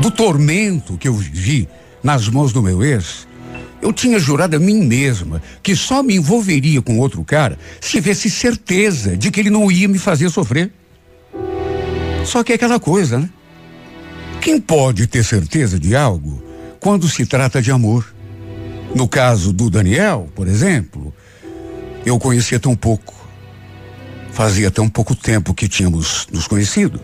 do 0.00 0.10
tormento 0.10 0.96
que 0.96 1.08
eu 1.08 1.14
vivi 1.14 1.68
nas 2.02 2.28
mãos 2.28 2.52
do 2.52 2.62
meu 2.62 2.84
ex, 2.84 3.26
eu 3.80 3.92
tinha 3.92 4.18
jurado 4.18 4.56
a 4.56 4.60
mim 4.60 4.84
mesma 4.84 5.42
que 5.62 5.74
só 5.74 6.02
me 6.02 6.14
envolveria 6.14 6.80
com 6.80 6.98
outro 6.98 7.24
cara 7.24 7.58
se 7.80 7.90
tivesse 7.90 8.30
certeza 8.30 9.16
de 9.16 9.30
que 9.30 9.40
ele 9.40 9.50
não 9.50 9.70
ia 9.70 9.88
me 9.88 9.98
fazer 9.98 10.30
sofrer. 10.30 10.70
Só 12.24 12.44
que 12.44 12.52
é 12.52 12.54
aquela 12.54 12.78
coisa, 12.78 13.18
né? 13.18 13.28
Quem 14.42 14.60
pode 14.60 15.06
ter 15.06 15.22
certeza 15.22 15.78
de 15.78 15.94
algo 15.94 16.42
quando 16.80 17.08
se 17.08 17.24
trata 17.24 17.62
de 17.62 17.70
amor? 17.70 18.12
No 18.92 19.06
caso 19.06 19.52
do 19.52 19.70
Daniel, 19.70 20.28
por 20.34 20.48
exemplo, 20.48 21.14
eu 22.04 22.18
conhecia 22.18 22.58
tão 22.58 22.74
pouco. 22.74 23.14
Fazia 24.32 24.68
tão 24.68 24.88
pouco 24.88 25.14
tempo 25.14 25.54
que 25.54 25.68
tínhamos 25.68 26.26
nos 26.32 26.48
conhecido. 26.48 27.00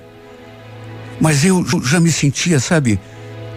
Mas 1.20 1.44
eu 1.44 1.64
já 1.84 2.00
me 2.00 2.10
sentia, 2.10 2.58
sabe, 2.58 2.98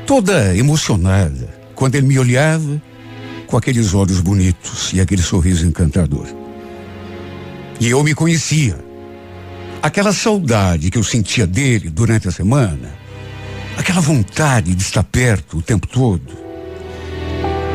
toda 0.05 0.55
emocionada 0.55 1.49
quando 1.73 1.95
ele 1.95 2.05
me 2.05 2.19
olhava 2.19 2.79
com 3.47 3.57
aqueles 3.57 3.95
olhos 3.95 4.21
bonitos 4.21 4.93
e 4.93 5.01
aquele 5.01 5.23
sorriso 5.23 5.65
encantador. 5.65 6.27
E 7.79 7.89
eu 7.89 8.03
me 8.03 8.13
conhecia. 8.13 8.77
Aquela 9.81 10.13
saudade 10.13 10.91
que 10.91 10.99
eu 10.99 11.03
sentia 11.03 11.47
dele 11.47 11.89
durante 11.89 12.27
a 12.27 12.31
semana, 12.31 13.00
aquela 13.77 14.01
vontade 14.01 14.75
de 14.75 14.81
estar 14.81 15.03
perto 15.03 15.57
o 15.57 15.62
tempo 15.62 15.88
todo, 15.88 16.34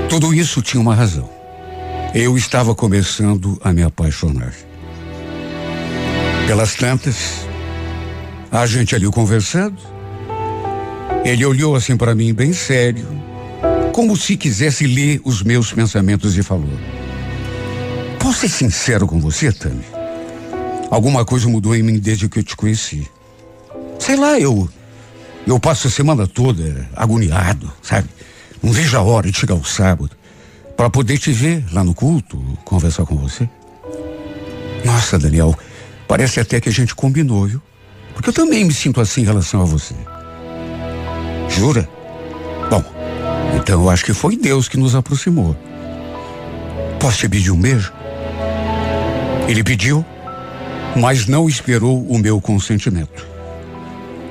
tudo 0.09 0.33
isso 0.33 0.63
tinha 0.63 0.81
uma 0.81 0.95
razão. 0.95 1.29
Eu 2.15 2.37
estava 2.37 2.75
começando 2.75 3.61
a 3.63 3.73
me 3.73 3.83
apaixonar. 3.83 4.55
Pelas 6.47 6.75
tantas, 6.75 7.47
a 8.51 8.65
gente 8.67 8.95
ali 8.95 9.07
conversando, 9.07 9.77
ele 11.25 11.45
olhou 11.45 11.75
assim 11.75 11.97
para 11.97 12.15
mim 12.15 12.33
bem 12.33 12.53
sério, 12.53 13.07
como 13.93 14.17
se 14.17 14.37
quisesse 14.37 14.87
ler 14.87 15.21
os 15.25 15.43
meus 15.43 15.73
pensamentos 15.73 16.37
e 16.39 16.43
falou: 16.43 16.71
Posso 18.21 18.41
ser 18.41 18.49
sincero 18.49 19.07
com 19.07 19.19
você, 19.19 19.51
Tami? 19.51 19.85
Alguma 20.91 21.25
coisa 21.25 21.49
mudou 21.49 21.75
em 21.75 21.83
mim 21.83 21.99
desde 21.99 22.29
que 22.29 22.39
eu 22.39 22.45
te 22.45 22.57
conheci. 22.57 23.09
Sei 23.99 24.15
lá, 24.15 24.39
eu 24.39 24.69
eu 25.47 25.61
passo 25.61 25.87
a 25.87 25.91
semana 25.91 26.27
toda 26.27 26.89
agoniado, 26.95 27.73
sabe? 27.83 28.09
Não 28.63 28.73
vejo 28.73 28.97
a 28.97 29.03
hora 29.03 29.31
de 29.31 29.39
chegar 29.39 29.55
o 29.55 29.65
sábado 29.65 30.11
para 30.77 30.91
poder 30.91 31.19
te 31.19 31.33
ver 31.33 31.65
lá 31.73 31.85
no 31.85 31.95
culto, 31.95 32.39
conversar 32.65 33.07
com 33.07 33.17
você. 33.17 33.49
Nossa, 34.85 35.19
Daniel, 35.19 35.57
Parece 36.07 36.39
até 36.41 36.61
que 36.61 36.69
a 36.69 36.73
gente 36.73 36.95
combinou, 36.95 37.47
viu? 37.47 37.63
Porque 38.15 38.31
eu 38.31 38.33
também 38.33 38.65
me 38.65 38.73
sinto 38.73 39.01
assim 39.01 39.23
em 39.23 39.25
relação 39.25 39.61
a 39.61 39.65
você. 39.65 39.95
Jura? 41.49 41.89
Bom, 42.71 42.83
então 43.57 43.83
eu 43.83 43.91
acho 43.91 44.05
que 44.05 44.15
foi 44.15 44.37
Deus 44.37 44.69
que 44.69 44.77
nos 44.77 44.95
aproximou. 44.95 45.57
Posso 47.01 47.19
te 47.19 47.29
pedir 47.29 47.51
um 47.51 47.61
beijo? 47.61 47.93
Ele 49.49 49.63
pediu, 49.63 50.05
mas 50.97 51.27
não 51.27 51.49
esperou 51.49 52.05
o 52.07 52.19
meu 52.19 52.41
consentimento. 52.41 53.27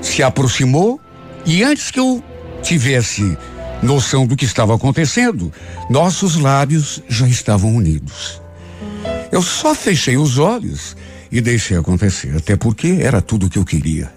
Se 0.02 0.24
aproximou 0.24 1.00
e 1.46 1.64
antes 1.64 1.92
que 1.92 2.00
eu 2.00 2.24
tivesse 2.64 3.38
noção 3.84 4.26
do 4.26 4.36
que 4.36 4.46
estava 4.46 4.76
acontecendo, 4.76 5.52
nossos 5.90 6.36
lábios 6.38 7.02
já 7.08 7.28
estavam 7.28 7.76
unidos. 7.76 8.42
Eu 9.32 9.42
só 9.42 9.76
fechei 9.76 10.18
os 10.18 10.38
olhos 10.38 10.96
e 11.32 11.42
deixei 11.42 11.78
acontecer, 11.78 12.36
até 12.36 12.56
porque 12.56 13.00
era 13.02 13.22
tudo 13.22 13.46
o 13.46 13.50
que 13.50 13.60
eu 13.60 13.66
queria. 13.66 14.12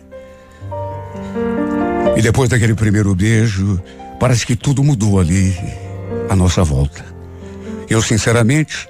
E 2.16 2.22
depois 2.22 2.48
daquele 2.48 2.74
primeiro 2.74 3.14
beijo, 3.14 3.80
parece 4.18 4.46
que 4.46 4.56
tudo 4.56 4.82
mudou 4.82 5.20
ali, 5.20 5.56
à 6.28 6.34
nossa 6.34 6.64
volta. 6.64 7.04
Eu, 7.88 8.02
sinceramente, 8.02 8.88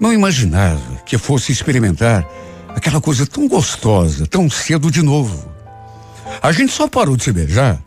não 0.00 0.12
imaginava 0.12 0.96
que 1.06 1.16
fosse 1.16 1.52
experimentar 1.52 2.26
aquela 2.68 3.00
coisa 3.00 3.26
tão 3.26 3.46
gostosa, 3.46 4.26
tão 4.26 4.50
cedo 4.50 4.90
de 4.90 5.02
novo. 5.02 5.51
A 6.40 6.52
gente 6.52 6.72
só 6.72 6.86
parou 6.88 7.16
de 7.16 7.24
se 7.24 7.32
beijar 7.32 7.82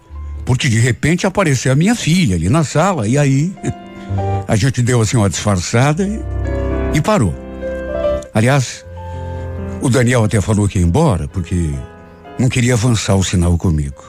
porque 0.45 0.69
de 0.69 0.79
repente 0.79 1.25
apareceu 1.25 1.71
a 1.71 1.75
minha 1.75 1.95
filha 1.95 2.35
ali 2.35 2.49
na 2.49 2.63
sala 2.63 3.07
e 3.07 3.17
aí 3.17 3.53
a 4.47 4.55
gente 4.55 4.81
deu 4.81 5.01
assim 5.01 5.17
uma 5.17 5.29
disfarçada 5.29 6.07
e, 6.07 6.21
e 6.93 7.01
parou. 7.01 7.33
Aliás, 8.33 8.85
o 9.81 9.89
Daniel 9.89 10.23
até 10.23 10.39
falou 10.39 10.67
que 10.67 10.77
ia 10.77 10.85
embora 10.85 11.27
porque 11.27 11.71
não 12.37 12.49
queria 12.49 12.73
avançar 12.73 13.15
o 13.15 13.23
sinal 13.23 13.57
comigo. 13.57 14.03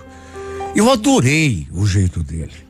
Eu 0.75 0.91
adorei 0.91 1.67
o 1.73 1.87
jeito 1.87 2.23
dele. 2.23 2.67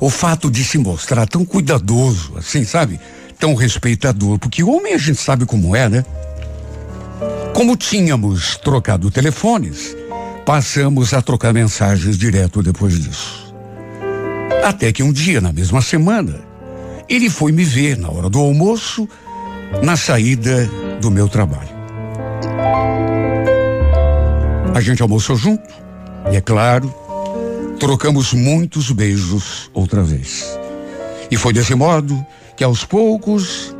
O 0.00 0.10
fato 0.10 0.50
de 0.50 0.64
se 0.64 0.78
mostrar 0.78 1.26
tão 1.26 1.44
cuidadoso, 1.44 2.34
assim, 2.36 2.64
sabe? 2.64 2.98
Tão 3.38 3.54
respeitador, 3.54 4.38
porque 4.38 4.64
homem 4.64 4.94
a 4.94 4.98
gente 4.98 5.20
sabe 5.20 5.46
como 5.46 5.76
é, 5.76 5.88
né? 5.88 6.04
Como 7.54 7.76
tínhamos 7.76 8.56
trocado 8.56 9.10
telefones, 9.10 9.96
passamos 10.46 11.12
a 11.12 11.20
trocar 11.20 11.52
mensagens 11.52 12.16
direto 12.16 12.62
depois 12.62 12.96
disso. 12.98 13.52
Até 14.64 14.92
que 14.92 15.02
um 15.02 15.12
dia, 15.12 15.40
na 15.40 15.52
mesma 15.52 15.82
semana, 15.82 16.40
ele 17.08 17.28
foi 17.28 17.50
me 17.50 17.64
ver 17.64 17.98
na 17.98 18.08
hora 18.08 18.30
do 18.30 18.38
almoço, 18.38 19.08
na 19.82 19.96
saída 19.96 20.70
do 21.00 21.10
meu 21.10 21.28
trabalho. 21.28 21.74
A 24.72 24.80
gente 24.80 25.02
almoçou 25.02 25.34
junto 25.34 25.68
e, 26.30 26.36
é 26.36 26.40
claro, 26.40 26.94
trocamos 27.80 28.32
muitos 28.32 28.92
beijos 28.92 29.68
outra 29.74 30.04
vez. 30.04 30.46
E 31.28 31.36
foi 31.36 31.52
desse 31.52 31.74
modo 31.74 32.24
que, 32.56 32.62
aos 32.62 32.84
poucos, 32.84 33.74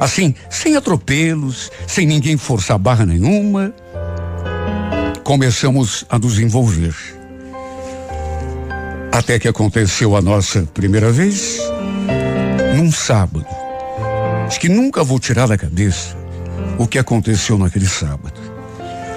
assim, 0.00 0.36
sem 0.48 0.76
atropelos, 0.76 1.72
sem 1.84 2.06
ninguém 2.06 2.36
forçar 2.36 2.78
barra 2.78 3.04
nenhuma, 3.04 3.74
começamos 5.24 6.04
a 6.10 6.18
nos 6.18 6.38
envolver. 6.38 6.94
Até 9.10 9.38
que 9.38 9.48
aconteceu 9.48 10.14
a 10.14 10.20
nossa 10.20 10.68
primeira 10.74 11.10
vez, 11.10 11.58
num 12.76 12.92
sábado. 12.92 13.46
Acho 14.46 14.60
que 14.60 14.68
nunca 14.68 15.02
vou 15.02 15.18
tirar 15.18 15.48
da 15.48 15.56
cabeça 15.56 16.14
o 16.78 16.86
que 16.86 16.98
aconteceu 16.98 17.56
naquele 17.56 17.86
sábado. 17.86 18.38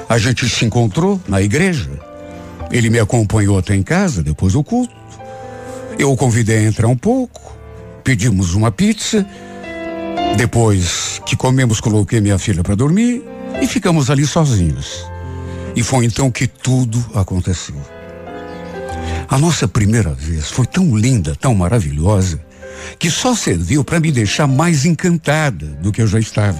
A 0.07 0.17
gente 0.17 0.47
se 0.47 0.63
encontrou 0.63 1.19
na 1.27 1.41
igreja. 1.41 1.89
Ele 2.71 2.89
me 2.89 2.99
acompanhou 2.99 3.57
até 3.57 3.75
em 3.75 3.83
casa 3.83 4.23
depois 4.23 4.53
do 4.53 4.63
culto. 4.63 4.95
Eu 5.99 6.11
o 6.11 6.15
convidei 6.15 6.59
a 6.59 6.63
entrar 6.63 6.87
um 6.87 6.95
pouco. 6.95 7.57
Pedimos 8.01 8.53
uma 8.53 8.71
pizza. 8.71 9.27
Depois 10.37 11.21
que 11.25 11.35
comemos, 11.35 11.81
coloquei 11.81 12.21
minha 12.21 12.39
filha 12.39 12.63
para 12.63 12.75
dormir 12.75 13.23
e 13.61 13.67
ficamos 13.67 14.09
ali 14.09 14.25
sozinhos. 14.25 15.16
E 15.77 15.83
foi 15.83 16.05
então 16.05 16.31
que 16.31 16.47
tudo 16.47 17.05
aconteceu. 17.13 17.75
A 19.29 19.37
nossa 19.37 19.67
primeira 19.67 20.11
vez 20.11 20.49
foi 20.49 20.65
tão 20.65 20.97
linda, 20.97 21.35
tão 21.35 21.53
maravilhosa, 21.53 22.41
que 22.97 23.11
só 23.11 23.35
serviu 23.35 23.83
para 23.83 23.99
me 23.99 24.11
deixar 24.11 24.47
mais 24.47 24.85
encantada 24.85 25.67
do 25.79 25.91
que 25.91 26.01
eu 26.01 26.07
já 26.07 26.19
estava. 26.19 26.57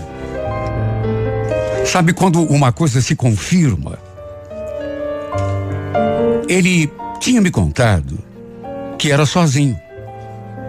Sabe 1.84 2.13
quando 2.13 2.43
uma 2.43 2.71
coisa 2.71 3.01
se 3.01 3.15
confirma? 3.15 3.97
Ele 6.47 6.88
tinha 7.20 7.41
me 7.41 7.49
contado 7.49 8.20
que 8.99 9.11
era 9.11 9.26
sozinho. 9.26 9.80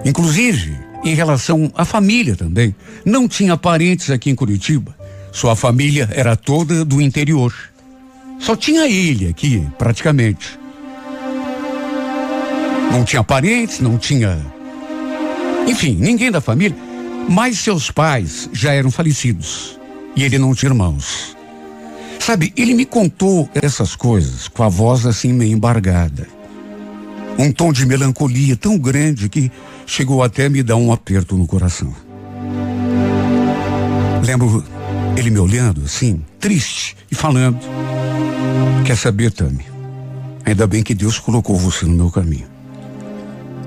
Inclusive, 0.07 0.75
em 1.05 1.15
relação 1.15 1.71
à 1.75 1.85
família 1.85 2.35
também. 2.35 2.75
Não 3.05 3.29
tinha 3.29 3.59
parentes 3.59 4.09
aqui 4.09 4.31
em 4.31 4.35
Curitiba. 4.35 4.97
Sua 5.31 5.55
família 5.55 6.09
era 6.13 6.35
toda 6.35 6.83
do 6.83 6.99
interior. 6.99 7.53
Só 8.39 8.57
tinha 8.57 8.89
ele 8.89 9.29
aqui, 9.29 9.67
praticamente. 9.79 10.59
Não 12.91 13.05
tinha 13.05 13.23
parentes, 13.23 13.81
não 13.81 13.99
tinha. 13.99 14.39
Enfim, 15.67 15.97
ninguém 16.01 16.31
da 16.31 16.41
família. 16.41 16.77
Mas 17.29 17.59
seus 17.59 17.91
pais 17.91 18.49
já 18.53 18.73
eram 18.73 18.91
falecidos 18.91 19.79
e 20.17 20.25
ele 20.25 20.39
não 20.39 20.55
tinha 20.55 20.71
irmãos. 20.71 21.37
Sabe, 22.19 22.53
ele 22.57 22.75
me 22.75 22.85
contou 22.85 23.49
essas 23.55 23.95
coisas 23.95 24.49
com 24.49 24.63
a 24.63 24.69
voz 24.69 25.07
assim 25.07 25.33
meio 25.33 25.53
embargada. 25.53 26.27
Um 27.39 27.53
tom 27.53 27.73
de 27.73 27.87
melancolia 27.87 28.57
tão 28.57 28.77
grande 28.79 29.29
que 29.29 29.53
chegou 29.87 30.23
até 30.23 30.47
a 30.47 30.51
me 30.51 30.63
dar 30.63 30.77
um 30.77 30.93
aperto 30.93 31.37
no 31.37 31.47
coração. 31.47 31.95
Lembro 34.25 34.65
ele 35.17 35.31
me 35.31 35.39
olhando 35.39 35.83
assim, 35.85 36.23
triste, 36.39 36.97
e 37.11 37.15
falando: 37.15 37.59
Quer 38.89 38.97
saber, 38.97 39.31
Tami? 39.31 39.67
Ainda 40.47 40.67
bem 40.67 40.83
que 40.83 40.95
Deus 40.95 41.19
colocou 41.19 41.55
você 41.59 41.85
no 41.85 41.93
meu 41.93 42.11
caminho. 42.11 42.47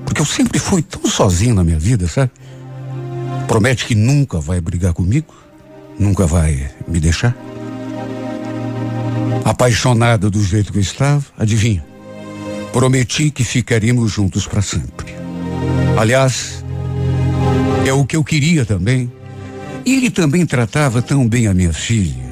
Porque 0.03 0.19
eu 0.19 0.25
sempre 0.25 0.57
fui 0.57 0.81
tão 0.81 1.05
sozinho 1.05 1.53
na 1.53 1.63
minha 1.63 1.77
vida, 1.77 2.07
sabe? 2.07 2.31
Promete 3.47 3.85
que 3.85 3.93
nunca 3.93 4.39
vai 4.39 4.59
brigar 4.59 4.93
comigo, 4.93 5.31
nunca 5.99 6.25
vai 6.25 6.71
me 6.87 6.99
deixar. 6.99 7.37
Apaixonada 9.45 10.27
do 10.27 10.43
jeito 10.43 10.71
que 10.71 10.79
eu 10.79 10.81
estava, 10.81 11.23
adivinha? 11.37 11.85
Prometi 12.73 13.29
que 13.29 13.43
ficaríamos 13.43 14.11
juntos 14.11 14.47
para 14.47 14.63
sempre. 14.63 15.13
Aliás, 15.99 16.65
é 17.85 17.93
o 17.93 18.07
que 18.07 18.15
eu 18.15 18.23
queria 18.23 18.65
também. 18.65 19.11
E 19.85 19.97
ele 19.97 20.09
também 20.09 20.47
tratava 20.47 20.99
tão 20.99 21.29
bem 21.29 21.45
a 21.45 21.53
minha 21.53 21.73
filha. 21.73 22.30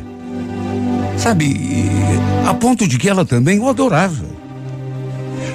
Sabe, 1.19 1.53
a 2.47 2.53
ponto 2.53 2.87
de 2.87 2.97
que 2.97 3.09
ela 3.09 3.25
também 3.25 3.59
o 3.59 3.67
adorava. 3.67 4.25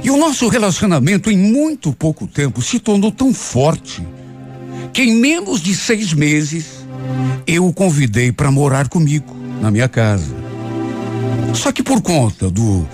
E 0.02 0.10
o 0.10 0.16
nosso 0.18 0.46
relacionamento, 0.48 1.30
em 1.30 1.38
muito 1.38 1.90
pouco 1.90 2.26
tempo, 2.26 2.60
se 2.60 2.78
tornou 2.78 3.10
tão 3.10 3.32
forte 3.32 4.06
que 4.92 5.02
em 5.02 5.16
menos 5.16 5.62
de 5.62 5.74
seis 5.74 6.12
meses 6.12 6.86
eu 7.46 7.66
o 7.66 7.72
convidei 7.72 8.30
para 8.30 8.50
morar 8.50 8.88
comigo 8.88 9.34
na 9.62 9.70
minha 9.70 9.88
casa. 9.88 10.36
Só 11.54 11.72
que 11.72 11.82
por 11.82 12.02
conta 12.02 12.50
do, 12.50 12.86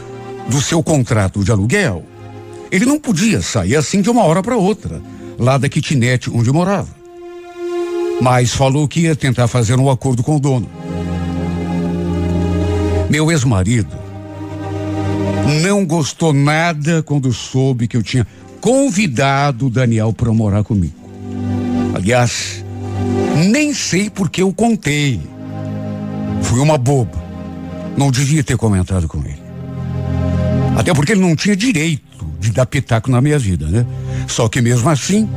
do 0.49 0.61
seu 0.61 0.81
contrato 0.81 1.43
de 1.43 1.51
aluguel, 1.51 2.05
ele 2.71 2.87
não 2.87 3.01
podia 3.01 3.43
sair 3.43 3.75
assim 3.75 4.01
de 4.01 4.09
uma 4.09 4.23
hora 4.23 4.43
para 4.43 4.57
outra, 4.57 5.03
lá 5.37 5.59
da 5.59 5.68
kitnet 5.68 6.31
onde 6.31 6.53
morava. 6.53 6.95
Mas 8.21 8.53
falou 8.53 8.87
que 8.87 9.01
ia 9.01 9.16
tentar 9.16 9.49
fazer 9.49 9.77
um 9.77 9.91
acordo 9.91 10.23
com 10.23 10.37
o 10.37 10.41
dono. 10.41 10.71
Meu 13.11 13.30
ex-marido 13.30 14.11
não 15.62 15.84
gostou 15.84 16.32
nada 16.32 17.02
quando 17.02 17.32
soube 17.32 17.88
que 17.88 17.96
eu 17.96 18.02
tinha 18.04 18.24
convidado 18.61 19.66
o 19.66 19.70
Daniel 19.70 20.12
para 20.12 20.32
morar 20.32 20.62
comigo. 20.62 20.94
Aliás, 21.92 22.64
nem 23.48 23.74
sei 23.74 24.08
por 24.08 24.30
que 24.30 24.42
eu 24.42 24.52
contei. 24.52 25.20
Fui 26.42 26.61
uma 26.61 26.78
boba. 26.78 27.20
Não 27.96 28.12
devia 28.12 28.44
ter 28.44 28.56
comentado 28.56 29.08
com 29.08 29.18
ele. 29.18 29.42
Até 30.76 30.94
porque 30.94 31.12
ele 31.12 31.20
não 31.20 31.34
tinha 31.34 31.56
direito 31.56 32.24
de 32.38 32.52
dar 32.52 32.64
pitaco 32.64 33.11
na 33.11 33.20
minha 33.20 33.38
vida, 33.38 33.66
né? 33.66 33.84
Só 34.28 34.48
que 34.48 34.61
mesmo 34.61 34.88
assim, 34.88 35.28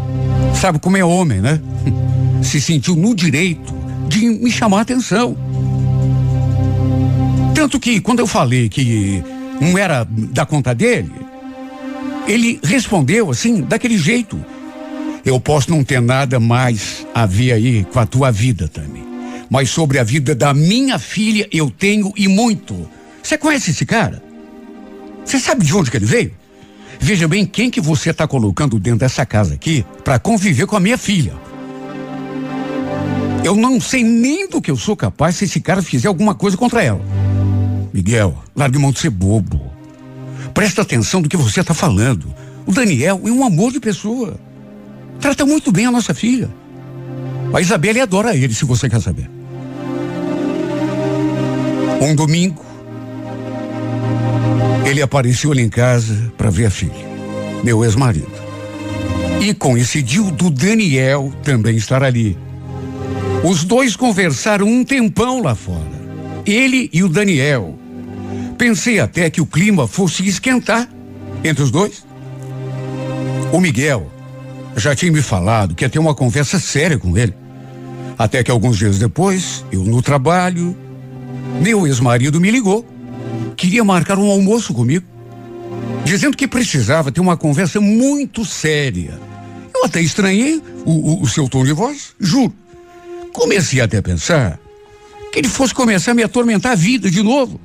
sabe 0.54 0.80
como 0.80 0.96
é 0.96 1.04
homem, 1.04 1.42
né? 1.42 1.60
Se 2.42 2.62
sentiu 2.62 2.96
no 2.96 3.16
direito 3.16 3.74
de 4.08 4.30
me 4.30 4.52
chamar 4.52 4.80
a 4.80 4.82
atenção. 4.82 5.36
Tanto 7.64 7.80
que 7.80 8.02
quando 8.02 8.20
eu 8.20 8.28
falei 8.28 8.68
que 8.68 9.24
não 9.62 9.78
era 9.78 10.06
da 10.06 10.46
conta 10.46 10.76
dele, 10.76 11.14
ele 12.28 12.60
respondeu 12.62 13.32
assim, 13.32 13.62
daquele 13.62 13.98
jeito. 13.98 14.38
Eu 15.24 15.40
posso 15.40 15.72
não 15.72 15.82
ter 15.82 16.02
nada 16.02 16.42
mais 16.42 17.08
a 17.16 17.26
ver 17.26 17.54
aí 17.54 17.86
com 17.86 18.02
a 18.02 18.06
tua 18.06 18.32
vida, 18.32 18.68
Tami. 18.68 19.02
Mas 19.50 19.70
sobre 19.70 19.98
a 19.98 20.04
vida 20.04 20.36
da 20.36 20.54
minha 20.54 21.00
filha 21.00 21.48
eu 21.54 21.70
tenho 21.70 22.12
e 22.18 22.28
muito. 22.28 22.76
Você 23.24 23.38
conhece 23.38 23.72
esse 23.72 23.86
cara? 23.86 24.22
Você 25.24 25.40
sabe 25.40 25.64
de 25.64 25.74
onde 25.74 25.90
que 25.90 25.96
ele 25.96 26.06
veio? 26.06 26.34
Veja 27.00 27.30
bem 27.30 27.46
quem 27.46 27.70
que 27.70 27.80
você 27.80 28.10
está 28.10 28.28
colocando 28.28 28.78
dentro 28.78 29.00
dessa 29.00 29.26
casa 29.26 29.54
aqui 29.54 29.86
para 30.04 30.20
conviver 30.20 30.66
com 30.66 30.76
a 30.76 30.82
minha 30.82 30.98
filha. 30.98 31.32
Eu 33.42 33.56
não 33.56 33.80
sei 33.80 34.04
nem 34.04 34.50
do 34.50 34.62
que 34.62 34.70
eu 34.70 34.76
sou 34.76 34.98
capaz 34.98 35.38
se 35.38 35.46
esse 35.46 35.62
cara 35.62 35.82
fizer 35.82 36.10
alguma 36.10 36.36
coisa 36.36 36.58
contra 36.58 36.84
ela. 36.84 37.23
Miguel, 37.94 38.36
largue 38.56 38.80
mão 38.80 38.92
de 38.92 39.00
ser 39.00 39.12
bobo. 39.12 39.72
Presta 40.54 40.82
atenção 40.82 41.22
do 41.22 41.30
que 41.30 41.38
você 41.38 41.62
está 41.62 41.76
falando. 41.76 42.34
O 42.66 42.72
Daniel 42.72 43.22
é 43.24 43.32
um 43.32 43.46
amor 43.46 43.72
de 43.72 43.80
pessoa. 43.80 44.36
Trata 45.20 45.46
muito 45.46 45.72
bem 45.72 45.86
a 45.86 45.92
nossa 45.92 46.14
filha. 46.14 46.50
A 47.54 47.62
Isabelle 47.62 48.02
adora 48.02 48.36
ele, 48.36 48.54
se 48.54 48.66
você 48.66 48.90
quer 48.90 49.00
saber. 49.00 49.30
Um 52.02 52.16
domingo, 52.16 52.66
ele 54.86 55.02
apareceu 55.02 55.52
ali 55.52 55.62
em 55.62 55.70
casa 55.70 56.34
para 56.36 56.50
ver 56.50 56.66
a 56.66 56.72
filha, 56.72 56.94
meu 57.64 57.84
ex-marido. 57.84 58.44
E 59.40 59.54
coincidiu 59.54 60.32
do 60.32 60.50
Daniel 60.50 61.32
também 61.44 61.78
estar 61.78 62.04
ali. 62.04 62.38
Os 63.44 63.64
dois 63.64 63.96
conversaram 63.96 64.66
um 64.66 64.84
tempão 64.84 65.42
lá 65.42 65.54
fora. 65.54 66.02
Ele 66.46 66.90
e 66.92 67.04
o 67.04 67.10
Daniel. 67.10 67.78
Pensei 68.64 68.98
até 68.98 69.30
que 69.30 69.42
o 69.42 69.46
clima 69.46 69.90
fosse 69.90 70.26
esquentar 70.26 70.88
entre 71.44 71.62
os 71.62 71.70
dois. 71.70 72.06
O 73.52 73.60
Miguel 73.60 74.10
já 74.78 74.96
tinha 74.96 75.12
me 75.12 75.22
falado 75.22 75.76
que 75.76 75.84
ia 75.84 75.90
ter 75.90 76.00
uma 76.00 76.16
conversa 76.16 76.58
séria 76.58 76.98
com 76.98 77.18
ele. 77.18 77.34
Até 78.18 78.42
que 78.42 78.50
alguns 78.50 78.78
dias 78.78 78.98
depois, 78.98 79.66
eu 79.70 79.84
no 79.84 80.02
trabalho, 80.02 80.78
meu 81.62 81.86
ex-marido 81.86 82.40
me 82.40 82.50
ligou. 82.50 82.88
Queria 83.58 83.84
marcar 83.84 84.18
um 84.18 84.32
almoço 84.32 84.74
comigo, 84.74 85.06
dizendo 86.06 86.38
que 86.38 86.48
precisava 86.48 87.12
ter 87.12 87.20
uma 87.20 87.36
conversa 87.36 87.82
muito 87.82 88.46
séria. 88.46 89.20
Eu 89.76 89.84
até 89.84 90.00
estranhei 90.00 90.64
o, 90.86 90.92
o, 90.92 91.22
o 91.24 91.28
seu 91.28 91.50
tom 91.50 91.66
de 91.66 91.74
voz, 91.74 92.16
juro. 92.18 92.56
Comecei 93.34 93.82
até 93.82 93.98
a 93.98 94.02
pensar 94.02 94.58
que 95.34 95.40
ele 95.40 95.50
fosse 95.50 95.74
começar 95.74 96.12
a 96.12 96.16
me 96.16 96.24
atormentar 96.24 96.72
a 96.72 96.76
vida 96.76 97.12
de 97.12 97.22
novo. 97.22 97.60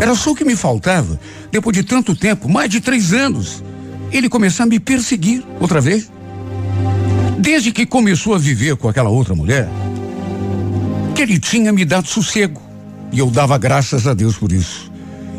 Era 0.00 0.14
só 0.14 0.30
o 0.30 0.34
que 0.34 0.46
me 0.46 0.56
faltava, 0.56 1.20
depois 1.52 1.76
de 1.76 1.82
tanto 1.82 2.16
tempo, 2.16 2.48
mais 2.48 2.70
de 2.70 2.80
três 2.80 3.12
anos, 3.12 3.62
ele 4.10 4.30
começar 4.30 4.64
a 4.64 4.66
me 4.66 4.80
perseguir 4.80 5.44
outra 5.60 5.78
vez. 5.78 6.10
Desde 7.38 7.70
que 7.70 7.84
começou 7.84 8.34
a 8.34 8.38
viver 8.38 8.76
com 8.76 8.88
aquela 8.88 9.10
outra 9.10 9.34
mulher, 9.34 9.68
que 11.14 11.20
ele 11.20 11.38
tinha 11.38 11.70
me 11.70 11.84
dado 11.84 12.08
sossego. 12.08 12.62
E 13.12 13.18
eu 13.18 13.30
dava 13.30 13.58
graças 13.58 14.06
a 14.06 14.14
Deus 14.14 14.36
por 14.36 14.50
isso. 14.52 14.90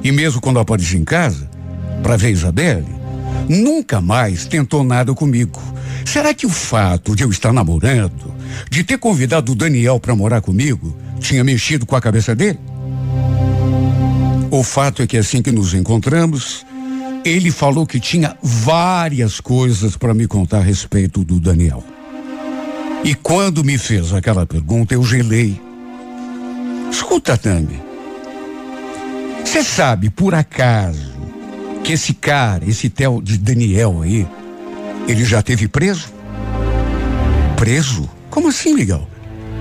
E 0.03 0.11
mesmo 0.11 0.39
quando 0.39 0.59
apareci 0.59 0.95
em 0.95 1.03
casa, 1.03 1.49
para 2.03 2.15
ver 2.15 2.31
Isabelle, 2.31 2.85
nunca 3.49 3.99
mais 3.99 4.45
tentou 4.45 4.83
nada 4.83 5.11
comigo. 5.13 5.59
Será 6.05 6.33
que 6.33 6.45
o 6.45 6.49
fato 6.49 7.15
de 7.15 7.23
eu 7.23 7.31
estar 7.31 7.51
namorando, 7.51 8.31
de 8.69 8.83
ter 8.83 8.99
convidado 8.99 9.53
o 9.53 9.55
Daniel 9.55 9.99
para 9.99 10.15
morar 10.15 10.41
comigo, 10.41 10.95
tinha 11.19 11.43
mexido 11.43 11.85
com 11.85 11.95
a 11.95 12.01
cabeça 12.01 12.35
dele? 12.35 12.59
O 14.51 14.63
fato 14.63 15.01
é 15.01 15.07
que 15.07 15.17
assim 15.17 15.41
que 15.41 15.49
nos 15.49 15.73
encontramos, 15.73 16.65
ele 17.23 17.49
falou 17.49 17.87
que 17.87 18.01
tinha 18.01 18.35
várias 18.43 19.39
coisas 19.39 19.95
para 19.95 20.13
me 20.13 20.27
contar 20.27 20.57
a 20.57 20.61
respeito 20.61 21.23
do 21.23 21.39
Daniel. 21.39 21.81
E 23.01 23.15
quando 23.15 23.63
me 23.63 23.77
fez 23.77 24.11
aquela 24.11 24.45
pergunta, 24.45 24.93
eu 24.93 25.03
gelei. 25.05 25.59
Escuta, 26.91 27.37
Tami. 27.37 27.81
Você 29.45 29.63
sabe, 29.63 30.09
por 30.09 30.35
acaso, 30.35 31.13
que 31.81 31.93
esse 31.93 32.13
cara, 32.13 32.69
esse 32.69 32.89
Theo 32.89 33.21
de 33.21 33.37
Daniel 33.37 34.01
aí, 34.01 34.27
ele 35.07 35.23
já 35.23 35.41
teve 35.41 35.69
preso? 35.69 36.09
Preso? 37.55 38.09
Como 38.29 38.49
assim, 38.49 38.73
Miguel? 38.73 39.07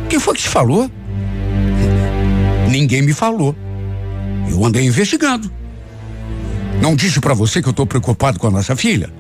Quem 0.08 0.18
foi 0.18 0.34
que 0.34 0.42
te 0.42 0.48
falou? 0.48 0.90
Ninguém 2.68 3.02
me 3.02 3.12
falou. 3.12 3.54
Eu 4.50 4.64
andei 4.64 4.84
investigando. 4.84 5.50
Não 6.82 6.96
disse 6.96 7.20
para 7.20 7.34
você 7.34 7.62
que 7.62 7.68
eu 7.68 7.72
tô 7.72 7.86
preocupado 7.86 8.38
com 8.38 8.48
a 8.48 8.50
nossa 8.50 8.74
filha? 8.74 9.10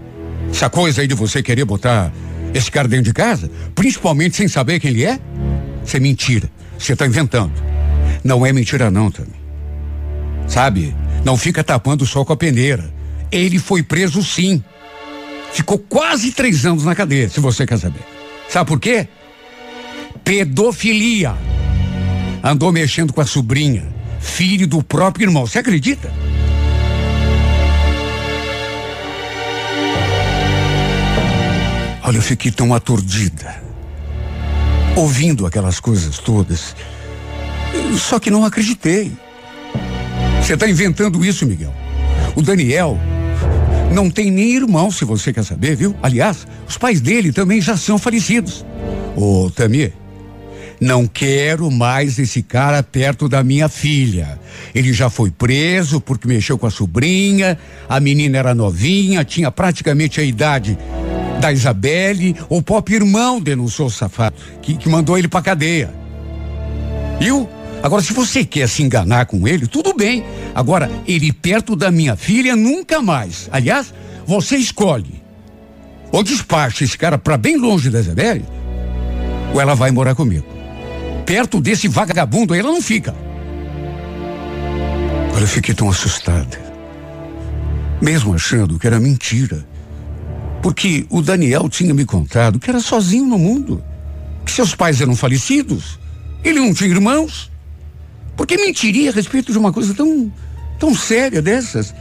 Essa 0.50 0.68
coisa 0.68 1.02
aí 1.02 1.06
de 1.06 1.14
você 1.14 1.42
querer 1.42 1.64
botar 1.64 2.12
esse 2.52 2.70
cara 2.70 2.88
dentro 2.88 3.04
de 3.04 3.12
casa, 3.12 3.50
principalmente 3.74 4.36
sem 4.36 4.48
saber 4.48 4.80
quem 4.80 4.90
ele 4.90 5.04
é? 5.04 5.18
Isso 5.84 5.96
é 5.96 6.00
mentira. 6.00 6.50
Você 6.78 6.96
tá 6.96 7.06
inventando. 7.06 7.52
Não 8.24 8.44
é 8.44 8.52
mentira 8.52 8.90
não, 8.90 9.10
Tami. 9.10 9.28
Sabe? 10.48 10.94
Não 11.24 11.36
fica 11.36 11.62
tapando 11.62 12.02
o 12.02 12.06
sol 12.06 12.24
com 12.24 12.32
a 12.32 12.36
peneira. 12.36 12.92
Ele 13.30 13.58
foi 13.58 13.82
preso 13.82 14.22
sim. 14.22 14.62
Ficou 15.52 15.78
quase 15.78 16.32
três 16.32 16.66
anos 16.66 16.84
na 16.84 16.94
cadeia, 16.94 17.28
se 17.28 17.40
você 17.40 17.66
quer 17.66 17.78
saber. 17.78 18.00
Sabe 18.48 18.68
por 18.68 18.80
quê? 18.80 19.06
Pedofilia. 20.24 21.34
Andou 22.42 22.72
mexendo 22.72 23.12
com 23.12 23.20
a 23.20 23.26
sobrinha, 23.26 23.86
filho 24.20 24.66
do 24.66 24.82
próprio 24.82 25.24
irmão. 25.24 25.46
Você 25.46 25.58
acredita? 25.58 26.12
Olha, 32.02 32.16
eu 32.16 32.22
fiquei 32.22 32.50
tão 32.50 32.74
aturdida. 32.74 33.62
Ouvindo 34.96 35.46
aquelas 35.46 35.80
coisas 35.80 36.18
todas. 36.18 36.74
Só 37.96 38.18
que 38.18 38.30
não 38.30 38.44
acreditei. 38.44 39.12
Você 40.42 40.54
está 40.54 40.68
inventando 40.68 41.24
isso, 41.24 41.46
Miguel. 41.46 41.72
O 42.34 42.42
Daniel 42.42 42.98
não 43.92 44.10
tem 44.10 44.30
nem 44.30 44.54
irmão, 44.54 44.90
se 44.90 45.04
você 45.04 45.32
quer 45.32 45.44
saber, 45.44 45.76
viu? 45.76 45.94
Aliás, 46.02 46.46
os 46.68 46.78
pais 46.78 47.00
dele 47.00 47.32
também 47.32 47.60
já 47.60 47.76
são 47.76 47.98
falecidos. 47.98 48.64
Ô, 49.16 49.50
Tamir, 49.50 49.92
Não 50.80 51.06
quero 51.06 51.70
mais 51.70 52.18
esse 52.18 52.42
cara 52.42 52.82
perto 52.82 53.28
da 53.28 53.44
minha 53.44 53.68
filha. 53.68 54.40
Ele 54.74 54.94
já 54.94 55.10
foi 55.10 55.30
preso 55.30 56.00
porque 56.00 56.26
mexeu 56.26 56.56
com 56.56 56.66
a 56.66 56.70
sobrinha, 56.70 57.58
a 57.86 58.00
menina 58.00 58.38
era 58.38 58.54
novinha, 58.54 59.22
tinha 59.22 59.50
praticamente 59.50 60.20
a 60.20 60.24
idade 60.24 60.78
da 61.38 61.52
Isabelle. 61.52 62.34
O 62.48 62.62
próprio 62.62 62.96
irmão 62.96 63.38
denunciou 63.38 63.88
o 63.88 63.90
safado, 63.90 64.36
que, 64.62 64.74
que 64.74 64.88
mandou 64.88 65.18
ele 65.18 65.28
pra 65.28 65.42
cadeia. 65.42 65.92
Viu? 67.20 67.46
Agora, 67.82 68.02
se 68.02 68.14
você 68.14 68.42
quer 68.42 68.66
se 68.66 68.82
enganar 68.82 69.26
com 69.26 69.46
ele, 69.46 69.66
tudo 69.66 69.92
bem. 69.92 70.24
Agora, 70.54 70.90
ele 71.06 71.30
perto 71.30 71.76
da 71.76 71.90
minha 71.90 72.16
filha, 72.16 72.56
nunca 72.56 73.02
mais. 73.02 73.50
Aliás, 73.52 73.92
você 74.26 74.56
escolhe. 74.56 75.22
Ou 76.10 76.22
despacha 76.22 76.84
esse 76.84 76.96
cara 76.96 77.18
para 77.18 77.36
bem 77.36 77.56
longe 77.56 77.90
da 77.90 78.00
Isabelle, 78.00 78.44
ou 79.54 79.60
ela 79.60 79.74
vai 79.74 79.90
morar 79.90 80.14
comigo 80.14 80.59
perto 81.30 81.60
desse 81.60 81.86
vagabundo 81.86 82.52
aí, 82.52 82.58
ela 82.58 82.72
não 82.72 82.82
fica. 82.82 83.14
Eu 85.40 85.46
fiquei 85.46 85.72
tão 85.72 85.88
assustada. 85.88 86.60
Mesmo 88.02 88.34
achando 88.34 88.80
que 88.80 88.86
era 88.88 88.98
mentira. 88.98 89.64
Porque 90.60 91.06
o 91.08 91.22
Daniel 91.22 91.68
tinha 91.68 91.94
me 91.94 92.04
contado 92.04 92.58
que 92.58 92.68
era 92.68 92.80
sozinho 92.80 93.26
no 93.26 93.38
mundo. 93.38 93.80
Que 94.44 94.50
seus 94.50 94.74
pais 94.74 95.00
eram 95.00 95.14
falecidos. 95.14 96.00
Ele 96.42 96.58
não 96.58 96.74
tinha 96.74 96.90
irmãos. 96.90 97.48
Por 98.36 98.44
que 98.44 98.56
mentiria 98.56 99.10
a 99.10 99.14
respeito 99.14 99.52
de 99.52 99.58
uma 99.58 99.72
coisa 99.72 99.94
tão, 99.94 100.32
tão 100.80 100.92
séria 100.96 101.40
dessas? 101.40 101.94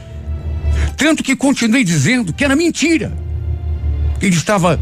Tanto 0.96 1.22
que 1.22 1.36
continuei 1.36 1.84
dizendo 1.84 2.32
que 2.32 2.44
era 2.44 2.56
mentira. 2.56 3.16
Ele 4.20 4.34
estava 4.34 4.78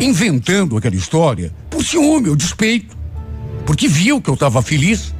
inventando 0.00 0.78
aquela 0.78 0.96
história 0.96 1.52
por 1.68 1.84
ciúme 1.84 2.30
ou 2.30 2.34
despeito 2.34 2.95
porque 3.66 3.88
viu 3.88 4.22
que 4.22 4.30
eu 4.30 4.34
estava 4.34 4.62
feliz. 4.62 5.12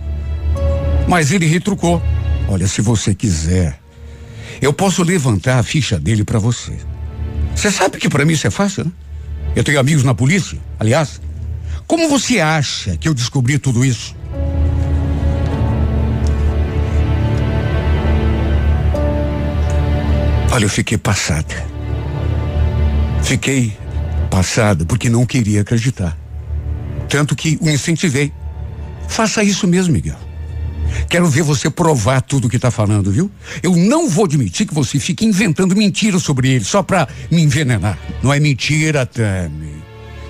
Mas 1.08 1.32
ele 1.32 1.46
retrucou: 1.46 2.00
Olha, 2.48 2.66
se 2.66 2.80
você 2.80 3.14
quiser, 3.14 3.78
eu 4.62 4.72
posso 4.72 5.02
levantar 5.02 5.58
a 5.58 5.62
ficha 5.62 5.98
dele 5.98 6.24
para 6.24 6.38
você. 6.38 6.72
Você 7.54 7.70
sabe 7.70 7.98
que 7.98 8.08
para 8.08 8.24
mim 8.24 8.32
isso 8.32 8.46
é 8.46 8.50
fácil, 8.50 8.84
né? 8.84 8.92
Eu 9.54 9.64
tenho 9.64 9.80
amigos 9.80 10.04
na 10.04 10.14
polícia, 10.14 10.58
aliás. 10.78 11.20
Como 11.86 12.08
você 12.08 12.40
acha 12.40 12.96
que 12.96 13.08
eu 13.08 13.14
descobri 13.14 13.58
tudo 13.58 13.84
isso? 13.84 14.14
Olha, 20.52 20.64
eu 20.64 20.70
fiquei 20.70 20.98
passada. 20.98 21.54
Fiquei 23.22 23.76
passada 24.30 24.84
porque 24.84 25.08
não 25.08 25.24
queria 25.24 25.60
acreditar. 25.62 26.16
Tanto 27.08 27.34
que 27.34 27.58
o 27.60 27.68
incentivei. 27.68 28.32
Faça 29.08 29.42
isso 29.42 29.66
mesmo, 29.66 29.92
Miguel. 29.92 30.18
Quero 31.08 31.28
ver 31.28 31.42
você 31.42 31.70
provar 31.70 32.20
tudo 32.20 32.48
que 32.48 32.56
está 32.56 32.70
falando, 32.70 33.12
viu? 33.12 33.30
Eu 33.62 33.76
não 33.76 34.08
vou 34.08 34.24
admitir 34.24 34.66
que 34.66 34.74
você 34.74 34.98
fique 34.98 35.24
inventando 35.24 35.76
mentiras 35.76 36.22
sobre 36.22 36.50
ele 36.50 36.64
só 36.64 36.82
para 36.82 37.08
me 37.30 37.42
envenenar. 37.42 37.98
Não 38.22 38.32
é 38.32 38.40
mentira, 38.40 39.06
Tami. 39.06 39.74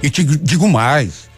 E 0.03 0.11
te 0.11 0.22
digo 0.22 0.68
mais. 0.68 1.29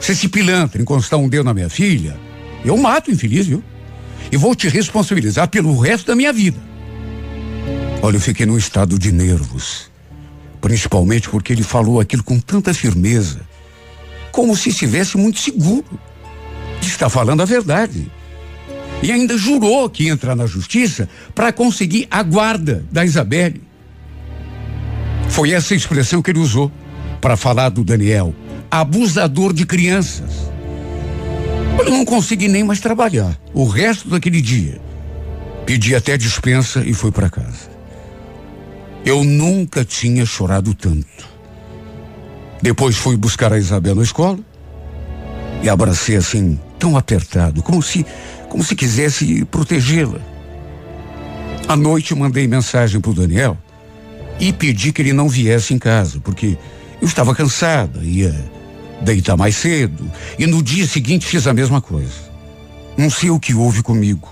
Se 0.00 0.12
esse 0.12 0.28
pilantra 0.28 0.80
encostar 0.80 1.18
um 1.18 1.28
dedo 1.28 1.44
na 1.44 1.54
minha 1.54 1.70
filha, 1.70 2.16
eu 2.64 2.76
mato 2.76 3.10
o 3.10 3.14
infeliz, 3.14 3.46
viu? 3.46 3.62
E 4.30 4.36
vou 4.36 4.54
te 4.54 4.68
responsabilizar 4.68 5.48
pelo 5.48 5.78
resto 5.78 6.06
da 6.06 6.14
minha 6.14 6.32
vida. 6.32 6.58
Olha, 8.02 8.16
eu 8.16 8.20
fiquei 8.20 8.46
num 8.46 8.58
estado 8.58 8.98
de 8.98 9.10
nervos. 9.10 9.90
Principalmente 10.60 11.28
porque 11.28 11.52
ele 11.52 11.62
falou 11.62 12.00
aquilo 12.00 12.22
com 12.22 12.38
tanta 12.38 12.74
firmeza 12.74 13.40
como 14.36 14.54
se 14.54 14.68
estivesse 14.68 15.16
muito 15.16 15.40
seguro 15.40 15.98
estar 16.82 17.08
falando 17.08 17.40
a 17.40 17.46
verdade. 17.46 18.12
E 19.02 19.10
ainda 19.10 19.38
jurou 19.38 19.88
que 19.88 20.04
ia 20.04 20.12
entrar 20.12 20.36
na 20.36 20.44
justiça 20.44 21.08
para 21.34 21.54
conseguir 21.54 22.06
a 22.10 22.22
guarda 22.22 22.84
da 22.92 23.02
Isabelle. 23.02 23.62
Foi 25.30 25.52
essa 25.52 25.74
expressão 25.74 26.20
que 26.20 26.30
ele 26.30 26.38
usou 26.38 26.70
para 27.18 27.34
falar 27.34 27.70
do 27.70 27.82
Daniel, 27.82 28.34
abusador 28.70 29.54
de 29.54 29.64
crianças. 29.64 30.50
Eu 31.78 31.90
não 31.90 32.04
consegui 32.04 32.46
nem 32.46 32.62
mais 32.62 32.78
trabalhar 32.78 33.40
o 33.54 33.66
resto 33.66 34.10
daquele 34.10 34.42
dia. 34.42 34.78
Pedi 35.64 35.94
até 35.94 36.18
dispensa 36.18 36.84
e 36.84 36.92
fui 36.92 37.10
para 37.10 37.30
casa. 37.30 37.70
Eu 39.02 39.24
nunca 39.24 39.82
tinha 39.82 40.26
chorado 40.26 40.74
tanto. 40.74 41.35
Depois 42.62 42.96
fui 42.96 43.16
buscar 43.16 43.52
a 43.52 43.58
Isabel 43.58 43.94
na 43.94 44.02
escola 44.02 44.38
e 45.62 45.68
abracei 45.68 46.16
assim, 46.16 46.58
tão 46.78 46.96
apertado, 46.96 47.62
como 47.62 47.82
se, 47.82 48.04
como 48.48 48.62
se 48.62 48.74
quisesse 48.74 49.44
protegê-la. 49.46 50.20
À 51.68 51.76
noite 51.76 52.14
mandei 52.14 52.46
mensagem 52.46 53.00
para 53.00 53.10
o 53.10 53.14
Daniel 53.14 53.56
e 54.38 54.52
pedi 54.52 54.92
que 54.92 55.02
ele 55.02 55.12
não 55.12 55.28
viesse 55.28 55.74
em 55.74 55.78
casa, 55.78 56.20
porque 56.20 56.56
eu 57.00 57.06
estava 57.06 57.34
cansada, 57.34 58.00
ia 58.02 58.34
deitar 59.02 59.36
mais 59.36 59.56
cedo. 59.56 60.10
E 60.38 60.46
no 60.46 60.62
dia 60.62 60.86
seguinte 60.86 61.26
fiz 61.26 61.46
a 61.46 61.52
mesma 61.52 61.80
coisa. 61.80 62.26
Não 62.96 63.10
sei 63.10 63.30
o 63.30 63.40
que 63.40 63.54
houve 63.54 63.82
comigo. 63.82 64.28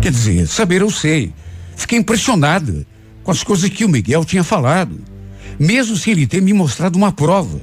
Quer 0.00 0.10
dizer, 0.10 0.46
saber 0.46 0.82
eu 0.82 0.90
sei. 0.90 1.32
Fiquei 1.76 1.98
impressionada 1.98 2.86
com 3.22 3.30
as 3.30 3.42
coisas 3.42 3.68
que 3.70 3.84
o 3.84 3.88
Miguel 3.88 4.24
tinha 4.24 4.44
falado 4.44 5.13
mesmo 5.58 5.96
sem 5.96 6.12
ele 6.12 6.26
ter 6.26 6.40
me 6.42 6.52
mostrado 6.52 6.96
uma 6.96 7.12
prova. 7.12 7.60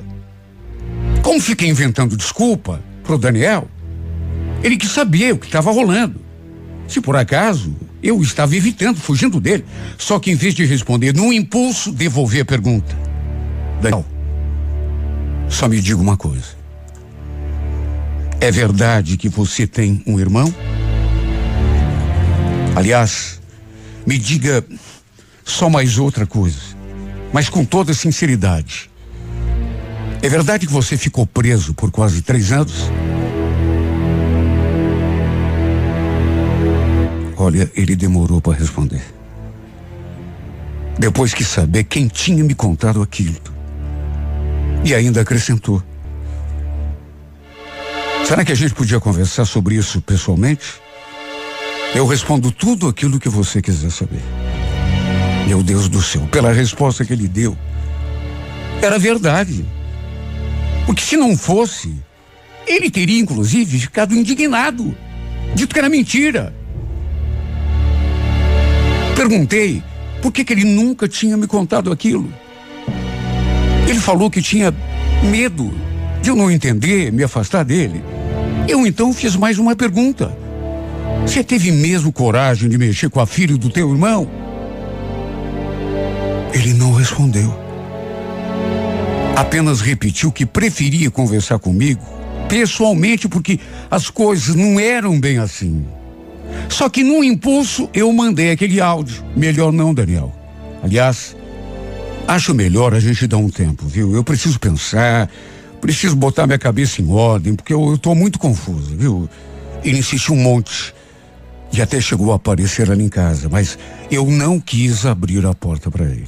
Como 1.21 1.39
fiquei 1.39 1.69
inventando 1.69 2.17
desculpa 2.17 2.81
pro 3.03 3.17
Daniel, 3.17 3.67
ele 4.63 4.77
que 4.77 4.87
sabia 4.87 5.33
o 5.33 5.37
que 5.37 5.45
estava 5.45 5.71
rolando. 5.71 6.19
Se 6.87 6.99
por 6.99 7.15
acaso 7.15 7.75
eu 8.01 8.21
estava 8.21 8.55
evitando, 8.55 8.99
fugindo 8.99 9.39
dele, 9.39 9.65
só 9.97 10.19
que 10.19 10.31
em 10.31 10.35
vez 10.35 10.53
de 10.53 10.65
responder 10.65 11.13
num 11.13 11.31
impulso, 11.31 11.91
devolvi 11.91 12.41
a 12.41 12.45
pergunta. 12.45 12.97
Daniel, 13.81 14.05
só 15.47 15.67
me 15.67 15.79
diga 15.79 16.01
uma 16.01 16.17
coisa. 16.17 16.59
É 18.39 18.49
verdade 18.49 19.17
que 19.17 19.29
você 19.29 19.67
tem 19.67 20.03
um 20.07 20.19
irmão? 20.19 20.53
Aliás, 22.75 23.39
me 24.05 24.17
diga 24.17 24.65
só 25.45 25.69
mais 25.69 25.99
outra 25.99 26.25
coisa 26.25 26.80
mas 27.33 27.49
com 27.49 27.63
toda 27.63 27.93
sinceridade. 27.93 28.89
É 30.21 30.29
verdade 30.29 30.67
que 30.67 30.73
você 30.73 30.97
ficou 30.97 31.25
preso 31.25 31.73
por 31.73 31.89
quase 31.91 32.21
três 32.21 32.51
anos? 32.51 32.91
Olha, 37.35 37.71
ele 37.75 37.95
demorou 37.95 38.39
para 38.39 38.53
responder. 38.53 39.01
Depois 40.99 41.33
que 41.33 41.43
saber 41.43 41.85
quem 41.85 42.07
tinha 42.07 42.43
me 42.43 42.53
contado 42.53 43.01
aquilo. 43.01 43.39
E 44.85 44.93
ainda 44.93 45.21
acrescentou. 45.21 45.81
Será 48.23 48.45
que 48.45 48.51
a 48.51 48.55
gente 48.55 48.75
podia 48.75 48.99
conversar 48.99 49.45
sobre 49.45 49.75
isso 49.75 49.99
pessoalmente? 50.01 50.75
Eu 51.95 52.05
respondo 52.05 52.51
tudo 52.51 52.87
aquilo 52.87 53.19
que 53.19 53.27
você 53.27 53.61
quiser 53.61 53.89
saber. 53.89 54.21
Meu 55.51 55.61
Deus 55.61 55.89
do 55.89 56.01
céu, 56.01 56.21
pela 56.31 56.53
resposta 56.53 57.03
que 57.03 57.11
ele 57.11 57.27
deu. 57.27 57.57
Era 58.81 58.97
verdade. 58.97 59.65
Porque 60.85 61.01
se 61.01 61.17
não 61.17 61.35
fosse, 61.35 61.93
ele 62.65 62.89
teria 62.89 63.19
inclusive 63.19 63.77
ficado 63.77 64.15
indignado, 64.15 64.95
dito 65.53 65.73
que 65.73 65.79
era 65.79 65.89
mentira. 65.89 66.55
Perguntei 69.13 69.83
por 70.21 70.31
que, 70.31 70.45
que 70.45 70.53
ele 70.53 70.63
nunca 70.63 71.05
tinha 71.05 71.35
me 71.35 71.47
contado 71.47 71.91
aquilo. 71.91 72.33
Ele 73.89 73.99
falou 73.99 74.31
que 74.31 74.41
tinha 74.41 74.73
medo 75.21 75.73
de 76.21 76.29
eu 76.29 76.35
não 76.37 76.49
entender, 76.49 77.11
me 77.11 77.25
afastar 77.25 77.65
dele. 77.65 78.01
Eu 78.69 78.87
então 78.87 79.11
fiz 79.11 79.35
mais 79.35 79.59
uma 79.59 79.75
pergunta. 79.75 80.33
Você 81.23 81.43
teve 81.43 81.73
mesmo 81.73 82.09
coragem 82.09 82.69
de 82.69 82.77
mexer 82.77 83.09
com 83.09 83.19
a 83.19 83.25
filha 83.25 83.57
do 83.57 83.69
teu 83.69 83.91
irmão? 83.91 84.39
Ele 86.53 86.73
não 86.73 86.91
respondeu. 86.93 87.53
Apenas 89.35 89.81
repetiu 89.81 90.31
que 90.31 90.45
preferia 90.45 91.09
conversar 91.09 91.59
comigo 91.59 92.01
pessoalmente 92.49 93.29
porque 93.29 93.59
as 93.89 94.09
coisas 94.09 94.53
não 94.55 94.77
eram 94.77 95.17
bem 95.17 95.37
assim. 95.37 95.85
Só 96.67 96.89
que 96.89 97.01
num 97.01 97.23
impulso 97.23 97.89
eu 97.93 98.11
mandei 98.11 98.51
aquele 98.51 98.81
áudio. 98.81 99.23
Melhor 99.35 99.71
não, 99.71 99.93
Daniel. 99.93 100.35
Aliás, 100.83 101.35
acho 102.27 102.53
melhor 102.53 102.93
a 102.93 102.99
gente 102.99 103.25
dar 103.25 103.37
um 103.37 103.49
tempo, 103.49 103.87
viu? 103.87 104.13
Eu 104.13 104.23
preciso 104.23 104.59
pensar, 104.59 105.29
preciso 105.79 106.15
botar 106.15 106.45
minha 106.45 106.59
cabeça 106.59 107.01
em 107.01 107.09
ordem, 107.09 107.55
porque 107.55 107.73
eu, 107.73 107.95
estou 107.95 108.13
muito 108.13 108.37
confuso, 108.37 108.95
viu? 108.97 109.29
Ele 109.81 109.99
insistiu 109.99 110.35
um 110.35 110.41
monte 110.41 110.93
e 111.73 111.81
até 111.81 112.01
chegou 112.01 112.33
a 112.33 112.35
aparecer 112.35 112.91
ali 112.91 113.03
em 113.03 113.09
casa, 113.09 113.47
mas 113.47 113.77
eu 114.09 114.25
não 114.25 114.59
quis 114.59 115.05
abrir 115.05 115.45
a 115.45 115.53
porta 115.53 115.89
para 115.89 116.05
ele. 116.05 116.27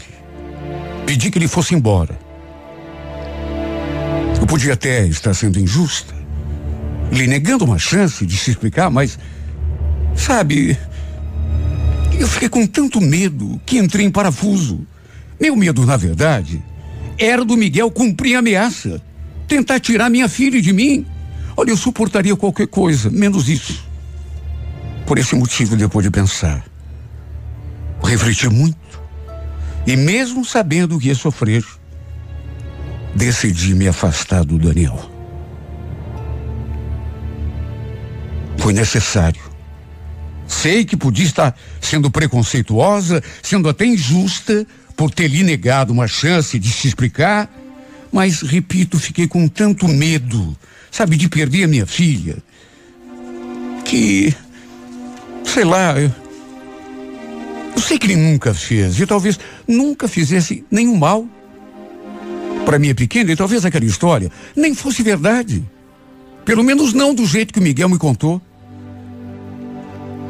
Pedi 1.05 1.29
que 1.29 1.37
ele 1.37 1.47
fosse 1.47 1.75
embora. 1.75 2.17
Eu 4.39 4.47
podia 4.47 4.73
até 4.73 5.05
estar 5.05 5.33
sendo 5.33 5.59
injusta, 5.59 6.13
lhe 7.11 7.27
negando 7.27 7.65
uma 7.65 7.77
chance 7.77 8.25
de 8.25 8.37
se 8.37 8.51
explicar, 8.51 8.89
mas, 8.89 9.19
sabe, 10.15 10.77
eu 12.17 12.27
fiquei 12.27 12.49
com 12.49 12.65
tanto 12.65 13.01
medo 13.01 13.59
que 13.65 13.77
entrei 13.77 14.05
em 14.05 14.11
parafuso. 14.11 14.85
Meu 15.39 15.55
medo, 15.55 15.85
na 15.85 15.97
verdade, 15.97 16.63
era 17.17 17.43
do 17.43 17.57
Miguel 17.57 17.91
cumprir 17.91 18.35
a 18.35 18.39
ameaça, 18.39 19.01
tentar 19.47 19.79
tirar 19.79 20.09
minha 20.09 20.29
filha 20.29 20.61
de 20.61 20.71
mim. 20.71 21.05
Olha, 21.55 21.69
eu 21.69 21.77
suportaria 21.77 22.35
qualquer 22.35 22.67
coisa, 22.67 23.09
menos 23.09 23.49
isso. 23.49 23.92
Por 25.05 25.17
esse 25.17 25.35
motivo, 25.35 25.75
depois 25.75 26.03
de 26.05 26.11
pensar, 26.11 26.63
refleti 28.01 28.47
muito. 28.47 28.77
E 29.85 29.97
mesmo 29.97 30.45
sabendo 30.45 30.97
que 30.97 31.09
ia 31.09 31.15
sofrer, 31.15 31.63
decidi 33.13 33.75
me 33.75 33.87
afastar 33.87 34.43
do 34.43 34.57
Daniel. 34.57 35.11
Foi 38.57 38.73
necessário. 38.73 39.41
Sei 40.47 40.85
que 40.85 40.95
podia 40.95 41.25
estar 41.25 41.55
sendo 41.81 42.09
preconceituosa, 42.09 43.21
sendo 43.41 43.67
até 43.67 43.85
injusta 43.85 44.65
por 44.95 45.11
ter 45.11 45.27
lhe 45.27 45.43
negado 45.43 45.91
uma 45.91 46.07
chance 46.07 46.57
de 46.57 46.71
se 46.71 46.87
explicar, 46.87 47.49
mas, 48.11 48.41
repito, 48.41 48.99
fiquei 48.99 49.27
com 49.27 49.47
tanto 49.47 49.87
medo, 49.87 50.55
sabe, 50.91 51.17
de 51.17 51.27
perder 51.27 51.63
a 51.63 51.67
minha 51.67 51.85
filha, 51.85 52.37
que, 53.83 54.33
sei 55.53 55.63
lá, 55.63 55.99
eu, 55.99 56.11
eu 57.75 57.81
sei 57.81 57.99
que 57.99 58.07
ele 58.07 58.15
nunca 58.15 58.55
fez 58.55 58.99
e 58.99 59.05
talvez 59.05 59.39
nunca 59.67 60.07
fizesse 60.07 60.65
nenhum 60.71 60.97
mal 60.97 61.27
para 62.65 62.79
minha 62.79 62.95
pequena 62.95 63.31
e 63.31 63.35
talvez 63.35 63.63
aquela 63.63 63.85
história 63.85 64.31
nem 64.55 64.73
fosse 64.73 65.03
verdade. 65.03 65.63
Pelo 66.43 66.63
menos 66.63 66.93
não 66.93 67.13
do 67.13 67.23
jeito 67.27 67.53
que 67.53 67.59
o 67.59 67.61
Miguel 67.61 67.87
me 67.87 67.99
contou. 67.99 68.41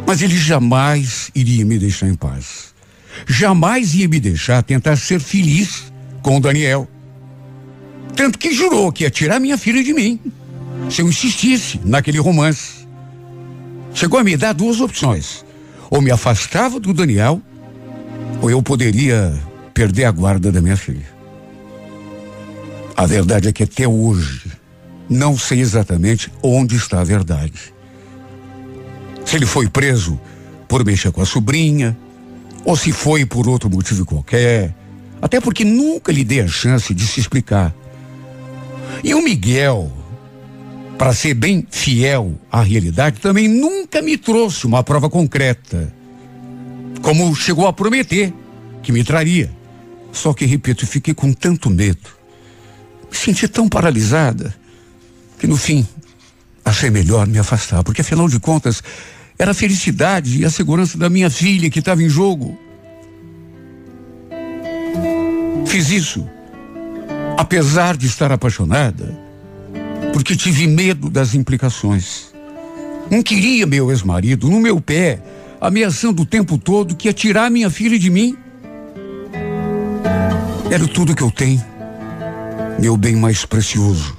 Mas 0.05 0.21
ele 0.21 0.36
jamais 0.36 1.32
iria 1.34 1.63
me 1.63 1.80
deixar 1.80 2.09
em 2.09 2.15
paz. 2.15 2.74
Jamais 3.26 3.95
ia 3.95 4.09
me 4.09 4.19
deixar 4.19 4.61
tentar 4.61 4.97
ser 4.97 5.21
feliz 5.21 5.86
com 6.21 6.36
o 6.36 6.41
Daniel. 6.41 6.86
Tanto 8.13 8.38
que 8.38 8.53
jurou 8.53 8.91
que 8.91 9.05
ia 9.05 9.09
tirar 9.09 9.39
minha 9.39 9.57
filha 9.57 9.82
de 9.82 9.93
mim. 9.93 10.19
Se 10.89 11.01
eu 11.01 11.07
insistisse 11.07 11.80
naquele 11.86 12.19
romance. 12.19 12.82
Chegou 13.93 14.19
a 14.19 14.23
me 14.23 14.35
dar 14.35 14.53
duas 14.53 14.81
opções. 14.81 15.45
Ou 15.89 16.01
me 16.01 16.11
afastava 16.11 16.79
do 16.79 16.93
Daniel, 16.93 17.41
ou 18.41 18.49
eu 18.49 18.61
poderia 18.61 19.33
perder 19.73 20.05
a 20.05 20.11
guarda 20.11 20.51
da 20.51 20.61
minha 20.61 20.75
filha. 20.75 21.07
A 22.95 23.05
verdade 23.05 23.47
é 23.47 23.51
que 23.51 23.63
até 23.63 23.87
hoje 23.87 24.51
não 25.09 25.37
sei 25.37 25.59
exatamente 25.59 26.31
onde 26.41 26.75
está 26.75 27.01
a 27.01 27.03
verdade. 27.03 27.73
Se 29.25 29.35
ele 29.35 29.45
foi 29.45 29.67
preso 29.67 30.19
por 30.67 30.83
mexer 30.83 31.11
com 31.11 31.21
a 31.21 31.25
sobrinha, 31.25 31.95
ou 32.65 32.75
se 32.75 32.91
foi 32.91 33.25
por 33.25 33.47
outro 33.47 33.69
motivo 33.69 34.05
qualquer, 34.05 34.73
até 35.21 35.39
porque 35.39 35.63
nunca 35.63 36.11
lhe 36.11 36.23
dei 36.23 36.41
a 36.41 36.47
chance 36.47 36.93
de 36.93 37.05
se 37.05 37.19
explicar. 37.19 37.73
E 39.03 39.13
o 39.13 39.21
Miguel, 39.21 39.91
para 41.03 41.11
ser 41.11 41.33
bem 41.33 41.67
fiel 41.69 42.39
à 42.49 42.61
realidade, 42.61 43.19
também 43.19 43.45
nunca 43.45 44.01
me 44.01 44.17
trouxe 44.17 44.65
uma 44.65 44.81
prova 44.81 45.09
concreta, 45.09 45.93
como 47.01 47.35
chegou 47.35 47.67
a 47.67 47.73
prometer 47.73 48.33
que 48.81 48.89
me 48.89 49.03
traria. 49.03 49.51
Só 50.13 50.33
que, 50.33 50.45
repito, 50.45 50.87
fiquei 50.87 51.13
com 51.13 51.33
tanto 51.33 51.69
medo, 51.69 52.09
me 53.11 53.17
senti 53.17 53.49
tão 53.49 53.67
paralisada, 53.67 54.55
que 55.37 55.45
no 55.45 55.57
fim 55.57 55.85
achei 56.63 56.89
melhor 56.89 57.27
me 57.27 57.37
afastar, 57.37 57.83
porque 57.83 57.99
afinal 57.99 58.29
de 58.29 58.39
contas 58.39 58.81
era 59.37 59.51
a 59.51 59.53
felicidade 59.53 60.39
e 60.39 60.45
a 60.45 60.49
segurança 60.49 60.97
da 60.97 61.09
minha 61.09 61.29
filha 61.29 61.69
que 61.69 61.79
estava 61.79 62.01
em 62.01 62.07
jogo. 62.07 62.57
Fiz 65.65 65.89
isso, 65.89 66.25
apesar 67.37 67.97
de 67.97 68.07
estar 68.07 68.31
apaixonada, 68.31 69.22
porque 70.14 70.36
tive 70.36 70.68
medo 70.68 71.09
das 71.09 71.34
implicações. 71.34 72.32
Não 73.09 73.24
queria 73.24 73.66
meu 73.66 73.89
ex-marido 73.89 74.49
no 74.49 74.59
meu 74.59 74.80
pé, 74.80 75.20
ameaçando 75.59 76.22
o 76.22 76.26
tempo 76.26 76.57
todo 76.57 76.95
que 76.95 77.07
ia 77.07 77.14
tirar 77.14 77.49
minha 77.49 77.70
filha 77.70 77.97
de 77.97 78.09
mim. 78.09 78.38
Era 80.72 80.88
tudo 80.88 81.16
que 81.16 81.24
eu 81.24 81.32
tenho, 81.32 81.61
meu 82.80 82.95
bem 82.95 83.16
mais 83.16 83.43
precioso. 83.43 84.16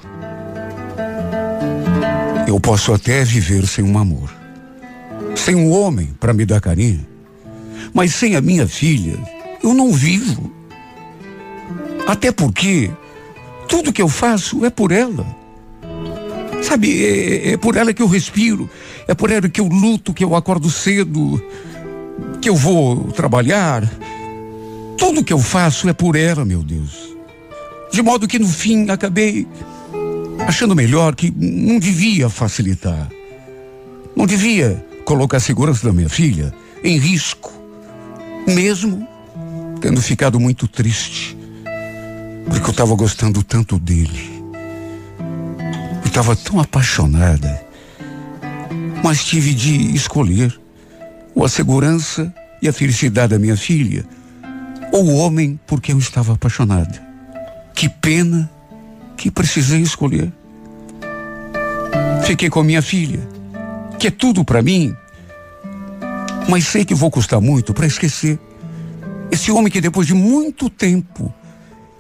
Eu 2.47 2.61
posso 2.61 2.93
até 2.93 3.25
viver 3.25 3.67
sem 3.67 3.85
um 3.85 3.97
amor, 3.97 4.31
sem 5.35 5.55
um 5.55 5.71
homem 5.73 6.11
para 6.21 6.35
me 6.35 6.45
dar 6.45 6.61
carinho, 6.61 7.07
mas 7.93 8.13
sem 8.15 8.37
a 8.37 8.41
minha 8.41 8.67
filha, 8.67 9.19
eu 9.63 9.73
não 9.73 9.93
vivo. 9.93 10.53
Até 12.07 12.31
porque 12.31 12.91
tudo 13.67 13.93
que 13.93 14.03
eu 14.03 14.09
faço 14.09 14.65
é 14.65 14.71
por 14.71 14.93
ela. 14.93 15.44
Sabe, 16.65 17.05
é, 17.05 17.53
é, 17.53 17.57
por 17.57 17.77
ela 17.77 17.93
que 17.93 18.01
eu 18.01 18.07
respiro, 18.07 18.69
é 19.07 19.15
por 19.15 19.31
ela 19.31 19.49
que 19.49 19.61
eu 19.61 19.67
luto, 19.67 20.15
que 20.15 20.25
eu 20.25 20.35
acordo 20.35 20.71
cedo, 20.71 21.43
que 22.41 22.49
eu 22.49 22.57
vou 22.57 23.13
trabalhar. 23.13 23.89
Tudo 24.97 25.23
que 25.23 25.33
eu 25.33 25.39
faço 25.39 25.89
é 25.89 25.93
por 25.93 26.17
ela, 26.17 26.45
meu 26.45 26.63
Deus. 26.63 27.15
De 27.93 28.01
modo 28.03 28.27
que 28.27 28.39
no 28.39 28.49
fim 28.49 28.89
acabei 28.89 29.47
achando 30.47 30.75
melhor 30.75 31.15
que 31.15 31.31
não 31.37 31.79
devia 31.79 32.29
facilitar. 32.31 33.11
Não 34.17 34.27
devia 34.27 34.85
colocar 35.05 35.37
a 35.37 35.41
segurança 35.41 35.87
da 35.87 35.93
minha 35.93 36.09
filha 36.09 36.55
em 36.83 36.99
risco, 36.99 37.53
mesmo 38.47 39.07
tendo 39.81 40.01
ficado 40.01 40.41
muito 40.41 40.67
triste 40.67 41.37
porque 42.49 42.67
eu 42.67 42.71
estava 42.71 42.95
gostando 42.95 43.43
tanto 43.43 43.79
dele. 43.79 44.34
Estava 46.15 46.37
tão 46.37 46.61
apaixonada. 46.61 47.61
Mas 49.03 49.25
tive 49.25 49.53
de 49.53 49.97
escolher 49.97 50.57
ou 51.35 51.45
a 51.45 51.49
segurança 51.49 52.33
e 52.63 52.69
a 52.69 52.73
felicidade 52.73 53.31
da 53.31 53.39
minha 53.41 53.57
filha, 53.57 54.07
ou 54.93 55.07
o 55.07 55.17
homem 55.17 55.59
por 55.67 55.81
quem 55.81 55.93
eu 55.93 55.99
estava 55.99 56.35
apaixonada. 56.35 57.05
Que 57.75 57.89
pena 57.89 58.49
que 59.17 59.29
precisei 59.29 59.81
escolher. 59.81 60.33
Fiquei 62.25 62.49
com 62.49 62.63
minha 62.63 62.81
filha, 62.81 63.19
que 63.99 64.07
é 64.07 64.11
tudo 64.13 64.45
para 64.45 64.63
mim, 64.63 64.95
mas 66.49 66.65
sei 66.65 66.85
que 66.85 66.95
vou 66.95 67.11
custar 67.11 67.41
muito 67.41 67.75
para 67.75 67.89
esquecer. 67.89 68.39
Esse 69.33 69.51
homem 69.51 69.69
que 69.69 69.81
depois 69.81 70.07
de 70.07 70.15
muito 70.15 70.71
tempo 70.71 71.35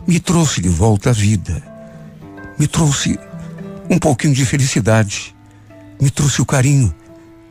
me 0.07 0.21
trouxe 0.21 0.61
de 0.61 0.69
volta 0.69 1.11
à 1.11 1.12
vida, 1.12 1.61
me 2.57 2.69
trouxe 2.69 3.19
um 3.89 3.99
pouquinho 3.99 4.35
de 4.35 4.45
felicidade, 4.45 5.35
me 6.01 6.11
trouxe 6.11 6.41
o 6.41 6.47
carinho 6.47 6.95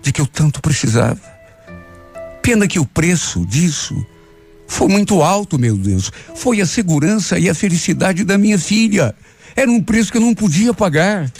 de 0.02 0.12
que 0.12 0.22
eu 0.22 0.28
tanto 0.28 0.62
precisava. 0.62 1.20
Pena 2.42 2.68
que 2.68 2.80
o 2.80 2.86
preço 2.86 3.46
disso 3.46 4.06
foi 4.68 4.88
muito 4.88 5.22
alto, 5.22 5.58
meu 5.58 5.78
Deus. 5.78 6.12
Foi 6.36 6.60
a 6.60 6.66
segurança 6.66 7.40
e 7.40 7.50
a 7.50 7.56
felicidade 7.56 8.24
da 8.24 8.38
minha 8.38 8.58
filha. 8.58 9.16
Era 9.56 9.70
um 9.70 9.82
preço 9.82 10.12
que 10.12 10.18
eu 10.18 10.22
não 10.22 10.34
podia 10.34 10.74
pagar. 10.74 11.32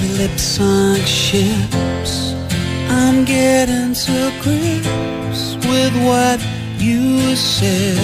Loose 0.00 0.18
lips 0.18 0.60
on 0.60 0.96
ships. 1.04 2.34
I'm 2.88 3.24
getting 3.24 3.92
to 3.92 4.32
grips 4.40 5.56
with 5.66 5.94
what 6.04 6.40
you 6.78 7.36
said. 7.36 7.96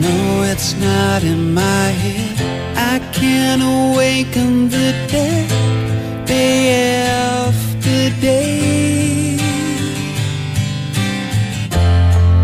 No, 0.00 0.42
it's 0.42 0.74
not 0.80 1.22
in 1.22 1.54
my 1.54 1.86
head. 2.02 2.36
I 2.76 2.98
can't 3.12 3.62
awaken 3.62 4.68
the 4.68 4.92
dead 5.08 6.26
day 6.26 7.06
after 7.10 8.20
day. 8.20 9.36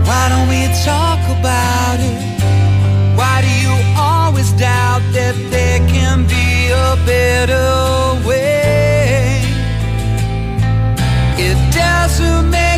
Why 0.07 0.29
don't 0.29 0.49
we 0.49 0.67
talk 0.85 1.21
about 1.39 2.01
it? 2.01 2.24
Doubt 4.59 5.03
that 5.13 5.35
there 5.51 5.79
can 5.89 6.27
be 6.27 6.71
a 6.71 6.97
better 7.05 8.27
way? 8.27 9.43
It 11.37 11.59
doesn't 11.73 12.51
make 12.51 12.74